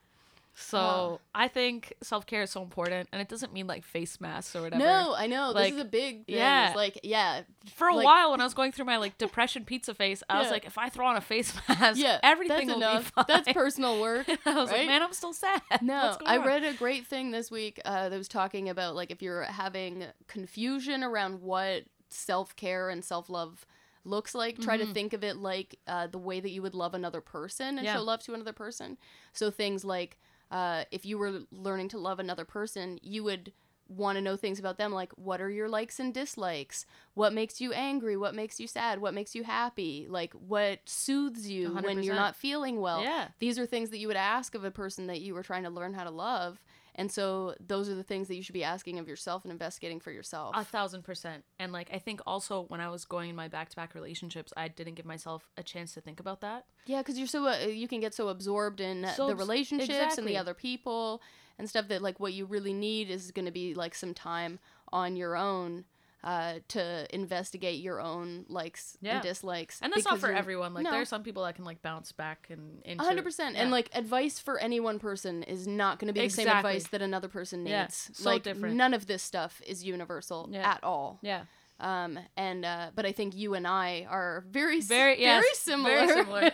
so 0.52 0.78
Oh. 0.78 1.20
i 1.34 1.46
think 1.48 1.94
self-care 2.02 2.42
is 2.42 2.50
so 2.50 2.60
important 2.60 3.08
and 3.12 3.22
it 3.22 3.28
doesn't 3.28 3.52
mean 3.52 3.66
like 3.68 3.82
face 3.84 4.20
masks 4.20 4.54
or 4.54 4.62
whatever 4.62 4.82
No, 4.84 5.14
I 5.16 5.26
know 5.28 5.52
Like, 5.52 5.70
this 5.72 5.74
is 5.76 5.80
a 5.80 5.88
big 5.88 6.26
thing. 6.26 6.36
yeah. 6.36 6.66
It's 6.66 6.76
like 6.76 7.00
yeah, 7.04 7.42
for 7.76 7.88
a 7.88 7.94
like- 7.94 8.04
while 8.04 8.32
when 8.32 8.40
I 8.40 8.44
was 8.44 8.52
going 8.52 8.72
through 8.72 8.84
my 8.84 8.98
like 8.98 9.16
depression 9.16 9.64
pizza 9.64 9.94
face, 9.94 10.22
I 10.28 10.40
was 10.40 10.50
like, 10.50 10.66
if 10.66 10.76
I 10.76 10.88
throw 10.90 11.06
on 11.06 11.16
a 11.16 11.20
face 11.22 11.54
mask, 11.68 11.98
yeah, 11.98 12.18
everything 12.22 12.66
will 12.66 12.76
enough. 12.76 13.04
be 13.06 13.10
fine. 13.12 13.24
That's 13.28 13.52
personal 13.52 14.00
work. 14.02 14.28
I 14.28 14.34
was 14.54 14.70
right? 14.70 14.78
like, 14.80 14.86
man, 14.88 15.02
I'm 15.02 15.12
still 15.14 15.32
sad. 15.32 15.62
No, 15.80 16.16
I 16.26 16.36
on?" 16.38 16.46
read 16.46 16.64
a 16.64 16.74
great 16.74 17.06
thing 17.06 17.30
this 17.30 17.50
week 17.50 17.80
uh, 17.84 18.08
that 18.10 18.18
was 18.18 18.28
talking 18.28 18.68
about 18.68 18.94
like 18.96 19.10
if 19.12 19.22
you're 19.22 19.44
having 19.44 20.04
confusion 20.26 21.02
around 21.04 21.40
what 21.40 21.84
self 22.10 22.54
care 22.56 22.88
and 22.88 23.04
self 23.04 23.28
love 23.30 23.66
looks 24.04 24.34
like, 24.34 24.58
try 24.58 24.76
to 24.76 24.86
think 24.94 25.12
of 25.12 25.22
it 25.22 25.36
like 25.36 25.78
uh, 25.86 26.06
the 26.06 26.18
way 26.18 26.40
that 26.40 26.50
you 26.50 26.62
would 26.62 26.74
love 26.74 26.94
another 26.94 27.20
person 27.20 27.76
and 27.78 27.86
Yeah. 27.86 27.94
show 27.96 28.02
love 28.02 28.22
to 28.24 28.34
another 28.34 28.52
person. 28.52 28.96
So 29.32 29.50
things 29.50 29.84
like 29.84 30.18
uh, 30.50 30.84
if 30.90 31.04
you 31.04 31.18
were 31.18 31.40
learning 31.52 31.88
to 31.90 31.98
love 31.98 32.18
another 32.18 32.44
person, 32.44 32.98
you 33.02 33.22
would 33.24 33.52
want 33.88 34.16
to 34.16 34.22
know 34.22 34.36
things 34.36 34.60
about 34.60 34.78
them 34.78 34.92
like 34.92 35.10
what 35.16 35.40
are 35.40 35.50
your 35.50 35.68
likes 35.68 35.98
and 35.98 36.14
dislikes? 36.14 36.86
What 37.14 37.32
makes 37.32 37.60
you 37.60 37.72
angry? 37.72 38.16
What 38.16 38.34
makes 38.34 38.60
you 38.60 38.66
sad? 38.68 39.00
What 39.00 39.14
makes 39.14 39.34
you 39.34 39.42
happy? 39.42 40.06
Like 40.08 40.32
what 40.32 40.78
soothes 40.86 41.48
you 41.48 41.70
when 41.82 42.02
you're 42.02 42.14
not 42.14 42.36
feeling 42.36 42.80
well? 42.80 43.02
Yeah. 43.02 43.28
these 43.40 43.58
are 43.58 43.66
things 43.66 43.90
that 43.90 43.98
you 43.98 44.06
would 44.06 44.16
ask 44.16 44.54
of 44.54 44.64
a 44.64 44.70
person 44.70 45.08
that 45.08 45.20
you 45.20 45.34
were 45.34 45.42
trying 45.42 45.64
to 45.64 45.70
learn 45.70 45.92
how 45.94 46.04
to 46.04 46.10
love 46.10 46.60
and 46.94 47.10
so 47.10 47.54
those 47.64 47.88
are 47.88 47.94
the 47.94 48.02
things 48.02 48.28
that 48.28 48.34
you 48.34 48.42
should 48.42 48.52
be 48.52 48.64
asking 48.64 48.98
of 48.98 49.06
yourself 49.08 49.44
and 49.44 49.52
investigating 49.52 50.00
for 50.00 50.10
yourself 50.10 50.54
A 50.56 50.64
thousand 50.64 51.02
percent. 51.02 51.44
And 51.58 51.72
like, 51.72 51.88
I 51.92 51.98
think 51.98 52.20
also 52.26 52.64
when 52.68 52.80
I 52.80 52.88
was 52.88 53.04
going 53.04 53.30
in 53.30 53.36
my 53.36 53.48
back 53.48 53.68
to 53.70 53.76
back 53.76 53.94
relationships, 53.94 54.52
I 54.56 54.68
didn't 54.68 54.94
give 54.94 55.06
myself 55.06 55.48
a 55.56 55.62
chance 55.62 55.94
to 55.94 56.00
think 56.00 56.20
about 56.20 56.40
that. 56.40 56.66
yeah 56.86 56.98
because 56.98 57.18
you're 57.18 57.26
so 57.26 57.46
uh, 57.46 57.56
you 57.66 57.88
can 57.88 58.00
get 58.00 58.14
so 58.14 58.28
absorbed 58.28 58.80
in 58.80 59.06
So 59.16 59.28
the 59.28 59.36
relationships 59.36 60.18
and 60.18 60.26
the 60.26 60.36
other 60.36 60.54
people 60.54 61.22
and 61.58 61.68
stuff 61.68 61.88
that 61.88 62.02
like 62.02 62.18
what 62.18 62.32
you 62.32 62.46
really 62.46 62.72
need 62.72 63.10
is 63.10 63.30
going 63.30 63.46
to 63.46 63.52
be 63.52 63.74
like 63.74 63.94
some 63.94 64.14
time 64.14 64.58
on 64.92 65.14
your 65.16 65.36
own 65.36 65.84
uh, 66.22 66.54
to 66.68 67.06
investigate 67.14 67.80
your 67.80 68.00
own 68.00 68.44
likes 68.48 68.96
Yeah. 69.00 69.14
and 69.14 69.22
dislikes 69.22 69.78
And 69.80 69.92
that's 69.92 70.04
not 70.04 70.18
for 70.18 70.30
everyone. 70.32 70.74
Like, 70.74 70.84
No. 70.84 70.90
there 70.90 71.00
are 71.00 71.04
some 71.06 71.22
people 71.22 71.44
that 71.44 71.54
can 71.54 71.64
like 71.64 71.80
bounce 71.82 72.12
back 72.12 72.48
and 72.50 72.82
into. 72.84 73.02
A 73.02 73.06
hundred 73.06 73.24
percent. 73.24 73.56
And 73.56 73.70
like 73.70 73.88
advice 73.94 74.38
for 74.38 74.58
any 74.58 74.80
one 74.80 74.98
person 74.98 75.42
is 75.44 75.66
not 75.66 75.98
going 75.98 76.08
to 76.08 76.12
be 76.12 76.20
the 76.26 76.28
same 76.28 76.48
advice 76.48 76.86
that 76.88 77.00
another 77.02 77.28
person 77.28 77.64
needs. 77.64 77.70
Yeah, 77.72 77.86
so 77.88 78.28
like 78.28 78.42
different. 78.42 78.76
none 78.76 78.92
of 78.94 79.06
this 79.06 79.22
stuff 79.22 79.62
is 79.66 79.82
universal 79.84 80.48
Yeah. 80.52 80.70
at 80.70 80.84
all. 80.84 81.18
yeah. 81.22 81.44
Um, 81.82 82.18
and 82.36 82.62
uh, 82.66 82.90
but 82.94 83.06
I 83.06 83.12
think 83.12 83.34
you 83.34 83.54
and 83.54 83.66
I 83.66 84.06
are 84.06 84.44
very 84.50 84.78
s- 84.80 84.84
Very- 84.86 85.16
very 85.16 85.42
similar, 85.54 86.06
very 86.06 86.08
similar. 86.24 86.42
in, 86.42 86.52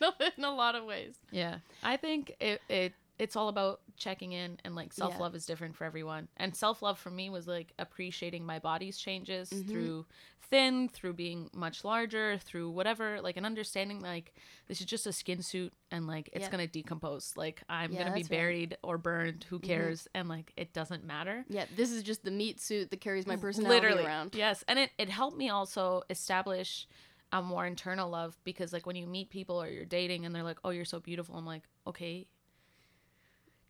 a, 0.00 0.30
in 0.38 0.44
a 0.44 0.54
lot 0.54 0.76
of 0.76 0.84
ways. 0.84 1.16
Yeah. 1.32 1.56
I 1.82 1.96
think 1.96 2.36
it, 2.38 2.60
it 2.68 2.92
it's 3.20 3.36
all 3.36 3.48
about 3.48 3.80
checking 3.96 4.32
in 4.32 4.58
and 4.64 4.74
like 4.74 4.92
self 4.94 5.20
love 5.20 5.34
is 5.34 5.44
different 5.46 5.76
for 5.76 5.84
everyone. 5.84 6.26
And 6.38 6.56
self 6.56 6.80
love 6.82 6.98
for 6.98 7.10
me 7.10 7.28
was 7.30 7.46
like 7.46 7.72
appreciating 7.78 8.44
my 8.46 8.58
body's 8.58 8.96
changes 8.98 9.50
Mm-hmm. 9.50 9.70
through 9.70 10.06
thin, 10.48 10.88
through 10.88 11.12
being 11.12 11.48
much 11.54 11.84
larger, 11.84 12.38
through 12.38 12.70
whatever, 12.70 13.20
like 13.20 13.36
an 13.36 13.44
understanding 13.44 14.00
like 14.00 14.32
this 14.68 14.80
is 14.80 14.86
just 14.86 15.06
a 15.06 15.12
skin 15.12 15.42
suit 15.42 15.72
and 15.92 16.06
like 16.06 16.30
it's 16.32 16.46
Yeah. 16.46 16.50
gonna 16.50 16.66
decompose. 16.66 17.34
Like 17.36 17.62
I'm 17.68 17.92
Yeah, 17.92 17.98
gonna 17.98 18.14
be 18.14 18.22
that's 18.22 18.30
right. 18.30 18.36
Mm-hmm. 18.38 18.42
buried 18.46 18.76
or 18.82 18.96
burned, 18.98 19.44
who 19.50 19.58
cares? 19.60 20.08
And 20.14 20.28
like 20.28 20.52
it 20.56 20.72
doesn't 20.72 21.04
matter. 21.04 21.44
Yeah, 21.48 21.66
this 21.76 21.92
is 21.92 22.02
just 22.02 22.24
the 22.24 22.30
meat 22.30 22.58
suit 22.58 22.90
that 22.90 23.00
carries 23.02 23.26
my 23.26 23.36
personality 23.36 23.80
Literally. 23.86 24.04
around. 24.06 24.34
Yes. 24.34 24.64
And 24.66 24.78
it, 24.78 24.90
it 24.98 25.10
helped 25.10 25.36
me 25.36 25.50
also 25.50 26.02
establish 26.08 26.88
a 27.32 27.42
more 27.42 27.64
internal 27.66 28.08
love 28.10 28.36
because 28.44 28.72
like 28.72 28.86
when 28.86 28.96
you 28.96 29.06
meet 29.06 29.30
people 29.30 29.62
or 29.62 29.68
you're 29.68 29.84
dating 29.84 30.24
and 30.24 30.34
they're 30.34 30.42
like, 30.42 30.58
Oh, 30.64 30.70
you're 30.70 30.84
so 30.86 31.00
beautiful, 31.00 31.36
I'm 31.36 31.46
like, 31.46 31.62
Okay. 31.86 32.26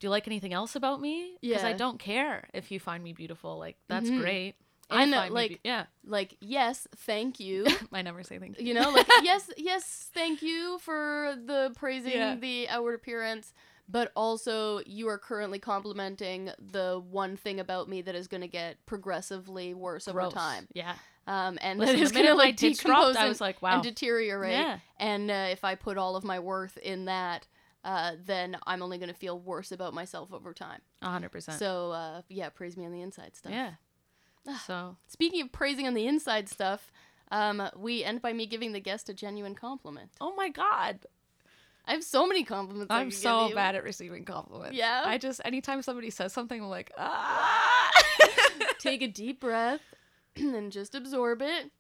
Do 0.00 0.06
you 0.06 0.10
like 0.10 0.26
anything 0.26 0.52
else 0.52 0.74
about 0.74 1.00
me? 1.00 1.36
Because 1.40 1.62
I 1.62 1.74
don't 1.74 1.98
care 1.98 2.48
if 2.54 2.70
you 2.72 2.80
find 2.80 3.04
me 3.04 3.12
beautiful. 3.12 3.58
Like 3.58 3.76
that's 3.88 4.08
Mhm. 4.10 4.20
great. 4.20 4.54
Uh, 4.90 4.96
find 4.96 5.10
like- 5.32 5.50
be- 5.50 5.60
yeah, 5.62 5.86
Like, 6.04 6.36
yes, 6.40 6.88
thank 6.96 7.38
you. 7.38 7.64
I 7.92 8.02
never 8.02 8.24
say 8.24 8.38
thank 8.38 8.58
you. 8.58 8.66
you 8.66 8.74
know, 8.74 8.90
like 8.90 9.06
yes, 9.22 9.48
yes, 9.56 10.10
thank 10.12 10.42
you 10.42 10.78
for 10.80 11.36
the 11.44 11.72
praising 11.76 12.10
Yeah. 12.12 12.34
the 12.34 12.68
outward 12.68 12.94
appearance, 12.94 13.52
but 13.88 14.10
also 14.16 14.80
you 14.86 15.06
are 15.08 15.18
currently 15.18 15.60
complimenting 15.60 16.50
the 16.58 17.00
one 17.08 17.36
thing 17.36 17.60
about 17.60 17.88
me 17.88 18.02
that 18.02 18.16
is 18.16 18.26
going 18.26 18.40
to 18.40 18.48
get 18.48 18.84
progressively 18.86 19.74
worse 19.74 20.08
over 20.08 20.28
time. 20.30 20.66
Yeah. 20.74 20.94
Um, 21.26 21.58
and 21.60 21.78
Listen, 21.78 21.96
that 21.96 22.02
is 22.02 22.10
going 22.10 22.26
to 22.26 22.34
like 22.34 22.56
decompose 22.56 22.82
dropped, 22.84 23.16
I 23.16 23.20
and, 23.20 23.28
was 23.28 23.40
like, 23.40 23.62
wow. 23.62 23.74
and 23.74 23.82
deteriorate. 23.84 24.52
Yeah. 24.52 24.78
And 24.98 25.30
uh, 25.30 25.48
if 25.50 25.62
I 25.62 25.76
put 25.76 25.98
all 25.98 26.16
of 26.16 26.24
my 26.24 26.40
worth 26.40 26.76
in 26.78 27.04
that, 27.04 27.46
uh, 27.84 28.12
then 28.24 28.56
I'm 28.66 28.82
only 28.82 28.98
going 28.98 29.08
to 29.08 29.14
feel 29.14 29.38
worse 29.38 29.72
about 29.72 29.94
myself 29.94 30.32
over 30.32 30.52
time. 30.52 30.80
A 31.02 31.08
hundred 31.08 31.30
percent. 31.30 31.58
So 31.58 31.92
uh, 31.92 32.22
yeah, 32.28 32.48
praise 32.50 32.76
me 32.76 32.84
on 32.86 32.92
the 32.92 33.00
inside 33.00 33.36
stuff. 33.36 33.52
Yeah. 33.52 33.72
Ah. 34.48 34.62
So 34.66 34.96
Speaking 35.06 35.42
of 35.42 35.52
praising 35.52 35.86
on 35.86 35.94
the 35.94 36.06
inside 36.06 36.48
stuff, 36.48 36.92
um, 37.30 37.62
we 37.76 38.04
end 38.04 38.22
by 38.22 38.32
me 38.32 38.46
giving 38.46 38.72
the 38.72 38.80
guest 38.80 39.08
a 39.08 39.14
genuine 39.14 39.54
compliment. 39.54 40.10
Oh 40.20 40.34
my 40.34 40.48
god. 40.48 41.00
I 41.86 41.92
have 41.92 42.04
so 42.04 42.26
many 42.26 42.44
compliments. 42.44 42.88
I'm 42.90 43.10
so 43.10 43.48
you. 43.48 43.54
bad 43.54 43.74
at 43.74 43.82
receiving 43.82 44.24
compliments. 44.24 44.76
Yeah? 44.76 45.02
I 45.04 45.18
just 45.18 45.40
anytime 45.44 45.82
somebody 45.82 46.10
says 46.10 46.32
something 46.32 46.60
I'm 46.62 46.68
like, 46.68 46.92
ah 46.98 47.90
Take 48.78 49.02
a 49.02 49.08
deep 49.08 49.40
breath 49.40 49.80
and 50.36 50.70
just 50.70 50.94
absorb 50.94 51.42
it. 51.42 51.70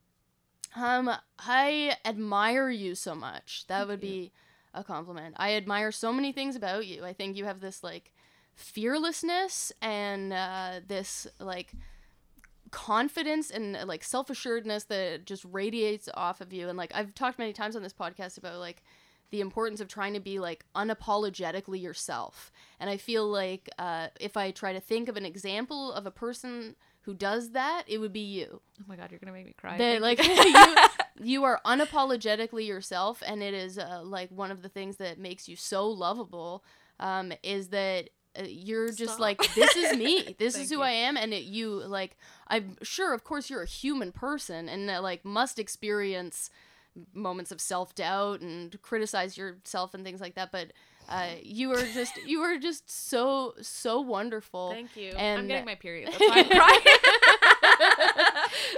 Um, 0.76 1.10
I 1.38 1.96
admire 2.04 2.70
you 2.70 2.94
so 2.94 3.14
much. 3.14 3.66
That 3.66 3.88
would 3.88 4.00
be 4.00 4.32
a 4.74 4.84
compliment. 4.84 5.34
I 5.38 5.54
admire 5.54 5.92
so 5.92 6.12
many 6.12 6.32
things 6.32 6.56
about 6.56 6.86
you. 6.86 7.04
I 7.04 7.12
think 7.12 7.36
you 7.36 7.44
have 7.44 7.60
this 7.60 7.82
like 7.82 8.12
fearlessness 8.54 9.72
and 9.80 10.32
uh, 10.32 10.80
this 10.86 11.26
like 11.38 11.72
confidence 12.70 13.50
and 13.50 13.76
uh, 13.76 13.84
like 13.86 14.04
self-assuredness 14.04 14.84
that 14.84 15.24
just 15.24 15.44
radiates 15.50 16.08
off 16.14 16.40
of 16.40 16.52
you 16.52 16.68
and 16.68 16.78
like 16.78 16.92
I've 16.94 17.14
talked 17.14 17.38
many 17.38 17.52
times 17.52 17.74
on 17.74 17.82
this 17.82 17.92
podcast 17.92 18.38
about 18.38 18.60
like 18.60 18.84
the 19.30 19.40
importance 19.40 19.80
of 19.80 19.88
trying 19.88 20.14
to 20.14 20.20
be 20.20 20.38
like 20.38 20.64
unapologetically 20.76 21.80
yourself 21.80 22.52
and 22.78 22.88
I 22.88 22.96
feel 22.96 23.26
like 23.26 23.68
uh, 23.78 24.08
if 24.20 24.36
I 24.36 24.50
try 24.52 24.72
to 24.72 24.80
think 24.80 25.08
of 25.08 25.16
an 25.16 25.26
example 25.26 25.92
of 25.92 26.06
a 26.06 26.10
person 26.12 26.76
who 27.02 27.14
does 27.14 27.50
that 27.50 27.84
it 27.86 27.98
would 27.98 28.12
be 28.12 28.20
you 28.20 28.60
Oh 28.80 28.84
my 28.86 28.96
god, 28.96 29.10
you're 29.10 29.20
gonna 29.20 29.32
make 29.32 29.46
me 29.46 29.54
cry. 29.56 29.76
that 29.78 30.00
like 30.00 30.24
you. 30.26 30.76
you, 31.22 31.44
are 31.44 31.60
unapologetically 31.66 32.66
yourself 32.66 33.22
and 33.26 33.42
it 33.42 33.52
is 33.54 33.78
uh, 33.78 34.00
like 34.02 34.30
one 34.30 34.50
of 34.50 34.62
the 34.62 34.68
things 34.68 34.96
that 34.96 35.18
makes 35.18 35.48
you 35.48 35.56
so 35.56 35.88
lovable 35.88 36.64
um, 36.98 37.32
is 37.42 37.68
that 37.68 38.10
uh, 38.38 38.44
you're 38.46 38.92
just 38.92 39.18
like 39.18 39.38
this 39.54 39.76
is 39.76 39.96
me 39.96 40.34
this 40.38 40.56
is 40.56 40.70
who 40.70 40.76
you. 40.76 40.82
i 40.82 40.90
am 40.90 41.16
and 41.16 41.34
it, 41.34 41.42
you 41.42 41.68
like 41.68 42.16
i'm 42.46 42.76
sure 42.80 43.12
of 43.12 43.24
course 43.24 43.50
you're 43.50 43.62
a 43.62 43.66
human 43.66 44.12
person 44.12 44.68
and 44.68 44.88
uh, 44.88 45.02
like 45.02 45.24
must 45.24 45.58
experience 45.58 46.48
moments 47.12 47.50
of 47.50 47.60
self-doubt 47.60 48.40
and 48.40 48.80
criticize 48.82 49.36
yourself 49.36 49.94
and 49.94 50.04
things 50.04 50.20
like 50.20 50.36
that 50.36 50.52
but 50.52 50.72
uh, 51.10 51.26
you 51.42 51.68
were 51.68 51.84
just 51.92 52.12
you 52.26 52.40
were 52.40 52.56
just 52.58 52.90
so 52.90 53.54
so 53.60 54.00
wonderful 54.00 54.70
Thank 54.70 54.96
you. 54.96 55.10
And- 55.16 55.40
I'm 55.40 55.48
getting 55.48 55.64
my 55.66 55.74
period. 55.74 56.08
That's 56.12 56.20
why 56.20 56.38
I'm 56.40 56.48
crying. 56.48 56.80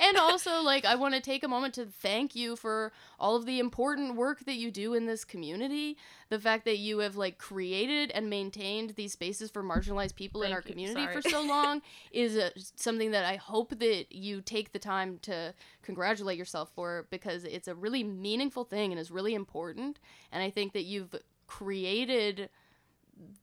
and 0.02 0.16
also 0.16 0.62
like 0.62 0.84
i 0.84 0.94
want 0.94 1.14
to 1.14 1.20
take 1.20 1.42
a 1.44 1.48
moment 1.48 1.74
to 1.74 1.84
thank 1.86 2.34
you 2.34 2.56
for 2.56 2.92
all 3.18 3.36
of 3.36 3.46
the 3.46 3.58
important 3.58 4.16
work 4.16 4.44
that 4.44 4.54
you 4.54 4.70
do 4.70 4.94
in 4.94 5.06
this 5.06 5.24
community 5.24 5.96
the 6.28 6.38
fact 6.38 6.64
that 6.64 6.78
you 6.78 6.98
have 6.98 7.16
like 7.16 7.38
created 7.38 8.10
and 8.12 8.28
maintained 8.30 8.90
these 8.90 9.12
spaces 9.12 9.50
for 9.50 9.62
marginalized 9.62 10.14
people 10.14 10.42
in 10.42 10.52
our 10.52 10.62
you. 10.64 10.70
community 10.72 11.02
Sorry. 11.02 11.14
for 11.20 11.28
so 11.28 11.42
long 11.42 11.82
is 12.12 12.36
uh, 12.36 12.50
something 12.76 13.10
that 13.10 13.24
i 13.24 13.36
hope 13.36 13.78
that 13.78 14.06
you 14.10 14.40
take 14.40 14.72
the 14.72 14.78
time 14.78 15.18
to 15.22 15.52
congratulate 15.82 16.38
yourself 16.38 16.70
for 16.74 17.06
because 17.10 17.44
it's 17.44 17.68
a 17.68 17.74
really 17.74 18.04
meaningful 18.04 18.64
thing 18.64 18.92
and 18.92 19.00
is 19.00 19.10
really 19.10 19.34
important 19.34 19.98
and 20.30 20.42
i 20.42 20.50
think 20.50 20.72
that 20.72 20.82
you've 20.84 21.14
created 21.58 22.48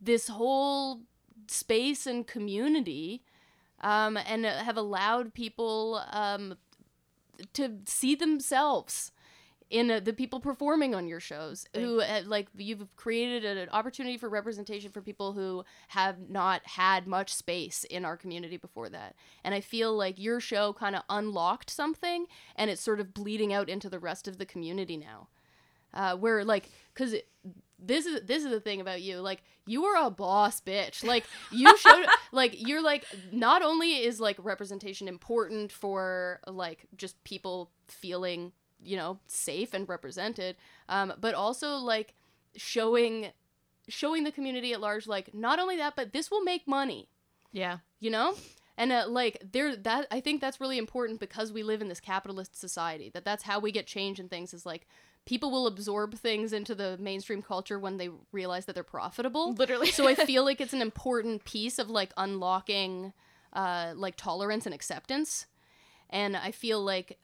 this 0.01 0.28
whole 0.28 1.01
space 1.47 2.07
and 2.07 2.26
community 2.26 3.22
um, 3.82 4.18
and 4.18 4.45
have 4.45 4.78
allowed 4.78 5.34
people 5.34 6.01
um, 6.12 6.55
to 7.53 7.78
see 7.86 8.16
themselves 8.16 9.12
in 9.70 9.91
uh, 9.91 9.99
the 9.99 10.12
people 10.12 10.39
performing 10.39 10.95
on 10.95 11.07
your 11.07 11.20
shows 11.20 11.68
who 11.76 12.01
uh, 12.01 12.22
like 12.26 12.47
you've 12.57 12.95
created 12.95 13.45
an 13.45 13.70
opportunity 13.70 14.18
for 14.18 14.28
representation 14.28 14.91
for 14.91 15.01
people 15.01 15.34
who 15.34 15.64
have 15.89 16.30
not 16.30 16.66
had 16.66 17.05
much 17.05 17.32
space 17.32 17.84
in 17.84 18.03
our 18.03 18.18
community 18.18 18.57
before 18.57 18.89
that. 18.89 19.16
And 19.43 19.53
i 19.53 19.62
feel 19.62 19.95
like 19.95 20.18
your 20.18 20.39
show 20.39 20.74
kind 20.74 20.95
of 20.95 21.03
unlocked 21.10 21.70
something 21.70 22.26
and 22.55 22.72
it's 22.72 22.82
sort 22.82 22.99
of 22.99 23.14
bleeding 23.14 23.53
out 23.53 23.70
into 23.70 23.88
the 23.88 23.99
rest 23.99 24.28
of 24.28 24.39
the 24.39 24.45
community 24.47 24.97
now. 24.97 25.28
Uh, 25.93 26.16
where 26.16 26.43
like 26.43 26.70
because 26.93 27.16
this 27.82 28.06
is 28.06 28.22
this 28.26 28.44
is 28.44 28.52
the 28.52 28.60
thing 28.60 28.82
about 28.82 29.02
you 29.02 29.20
like 29.20 29.42
you 29.66 29.86
are 29.86 30.06
a 30.06 30.10
boss 30.10 30.62
bitch. 30.62 31.04
Like 31.04 31.26
you 31.52 31.76
showed 31.78 32.06
like 32.32 32.68
you're 32.68 32.82
like 32.82 33.06
not 33.32 33.62
only 33.62 34.04
is 34.04 34.20
like 34.20 34.38
representation 34.40 35.08
important 35.08 35.72
for 35.72 36.40
like 36.48 36.86
just 36.98 37.24
people 37.24 37.72
feeling 37.88 38.52
you 38.82 38.98
know 38.98 39.20
safe 39.28 39.74
and 39.74 39.90
represented 39.90 40.56
um 40.88 41.14
but 41.20 41.36
also 41.36 41.76
like 41.76 42.14
showing 42.56 43.28
showing 43.90 44.24
the 44.24 44.32
community 44.32 44.72
at 44.72 44.80
large 44.80 45.06
like 45.06 45.34
not 45.34 45.60
only 45.60 45.78
that 45.78 45.96
but 45.96 46.14
this 46.14 46.32
will 46.32 46.44
make 46.44 46.68
money. 46.68 47.10
Yeah. 47.52 47.80
you 48.00 48.12
know? 48.12 48.36
And 48.78 48.94
uh, 48.94 49.06
like 49.10 49.44
there 49.52 49.76
that 49.76 50.08
i 50.10 50.22
think 50.22 50.40
that's 50.40 50.62
really 50.62 50.78
important 50.78 51.20
because 51.20 51.52
we 51.52 51.64
live 51.64 51.82
in 51.82 51.90
this 51.90 52.00
capitalist 52.00 52.58
society 52.58 53.12
that 53.14 53.26
that's 53.26 53.44
how 53.44 53.60
we 53.60 53.74
get 53.74 53.86
change 53.88 54.22
and 54.22 54.30
things 54.30 54.54
is 54.54 54.66
like 54.66 54.88
people 55.26 55.52
will 55.52 55.68
absorb 55.68 56.16
things 56.16 56.54
into 56.54 56.74
the 56.74 56.98
mainstream 56.98 57.42
culture 57.42 57.78
when 57.78 57.98
they 57.98 58.10
realize 58.32 58.66
that 58.66 58.74
they're 58.74 58.84
profitable 58.84 59.54
Literally. 59.54 59.92
so 59.92 60.08
i 60.08 60.16
feel 60.26 60.44
like 60.44 60.60
it's 60.60 60.74
an 60.74 60.82
important 60.82 61.46
piece 61.46 61.80
of 61.80 61.90
like 61.90 62.12
unlocking 62.18 63.14
uh 63.54 63.94
like 63.96 64.16
tolerance 64.16 64.66
and 64.66 64.74
acceptance 64.74 65.46
and 66.10 66.36
i 66.36 66.52
feel 66.52 66.82
like 66.84 67.20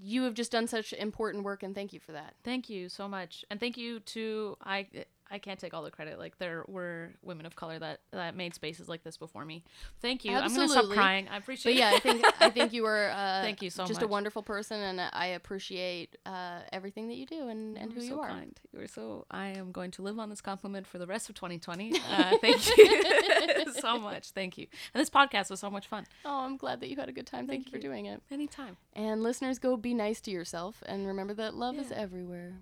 you 0.00 0.22
have 0.22 0.34
just 0.34 0.52
done 0.52 0.66
such 0.68 0.92
important 0.92 1.44
work 1.44 1.62
and 1.62 1.74
thank 1.74 1.92
you 1.92 2.00
for 2.00 2.12
that 2.12 2.34
Thank 2.44 2.68
you 2.68 2.88
so 2.88 3.08
much, 3.08 3.44
and 3.50 3.58
thank 3.58 3.76
you 3.76 4.00
to 4.00 4.56
I. 4.62 4.86
I 5.30 5.38
can't 5.38 5.58
take 5.58 5.72
all 5.74 5.82
the 5.82 5.90
credit. 5.90 6.18
Like 6.18 6.38
there 6.38 6.64
were 6.68 7.10
women 7.22 7.46
of 7.46 7.56
color 7.56 7.78
that 7.78 8.00
that 8.12 8.36
made 8.36 8.54
spaces 8.54 8.88
like 8.88 9.02
this 9.02 9.16
before 9.16 9.44
me. 9.44 9.64
Thank 10.00 10.24
you. 10.24 10.32
Absolutely. 10.32 10.62
I'm 10.62 10.68
gonna 10.68 10.86
stop 10.88 10.94
crying. 10.96 11.28
I 11.28 11.36
appreciate. 11.38 11.72
but 11.72 11.78
yeah 11.78 11.90
i 11.94 11.98
think 11.98 12.24
i 12.40 12.50
think 12.50 12.72
you 12.72 12.82
were. 12.82 13.10
uh 13.10 13.42
Thank 13.42 13.62
you 13.62 13.70
so 13.70 13.84
just 13.86 14.02
a 14.02 14.06
wonderful 14.06 14.42
person 14.42 14.80
and 14.80 15.00
i 15.12 15.26
appreciate 15.26 16.16
uh 16.26 16.60
everything 16.72 17.08
that 17.08 17.14
you 17.16 17.26
do 17.26 17.48
and, 17.48 17.76
and 17.78 17.92
You 17.92 17.94
who 17.94 18.00
were 18.00 18.04
you 18.04 18.10
so 18.10 18.20
are 18.22 18.28
Kind. 18.28 18.60
You 18.72 18.78
were 18.80 18.86
so. 18.88 19.24
I 19.30 19.46
am 19.48 19.72
going 19.72 19.90
to 19.92 20.02
live 20.02 20.18
on 20.18 20.28
this 20.30 20.40
compliment 20.40 20.86
for 20.86 20.98
the 20.98 21.06
rest 21.06 21.28
of 21.28 21.34
2020. 21.36 21.94
Uh, 22.10 22.36
thank 22.40 22.76
you 22.76 23.72
so 23.80 23.98
much. 23.98 24.30
Thank 24.30 24.58
you. 24.58 24.66
And 24.92 25.00
this 25.00 25.10
podcast 25.10 25.50
was 25.50 25.58
so 25.60 25.70
much 25.70 25.86
fun. 25.88 26.04
Oh, 26.24 26.44
I'm 26.44 26.56
glad 26.56 26.80
that 26.80 26.88
you 26.90 26.96
had 26.96 27.08
a 27.08 27.12
good 27.12 27.26
time. 27.26 27.46
Thank, 27.46 27.64
Thank 27.64 27.66
you 27.66 27.72
for 27.72 27.78
doing 27.82 28.06
it. 28.06 28.22
Anytime. 28.30 28.76
And 28.94 29.22
listeners, 29.22 29.58
go 29.58 29.76
be 29.76 29.94
nice 29.94 30.20
to 30.22 30.30
yourself 30.30 30.82
and 30.86 31.06
remember 31.06 31.34
that 31.34 31.54
love 31.54 31.76
is 31.76 31.90
everywhere. 31.90 32.54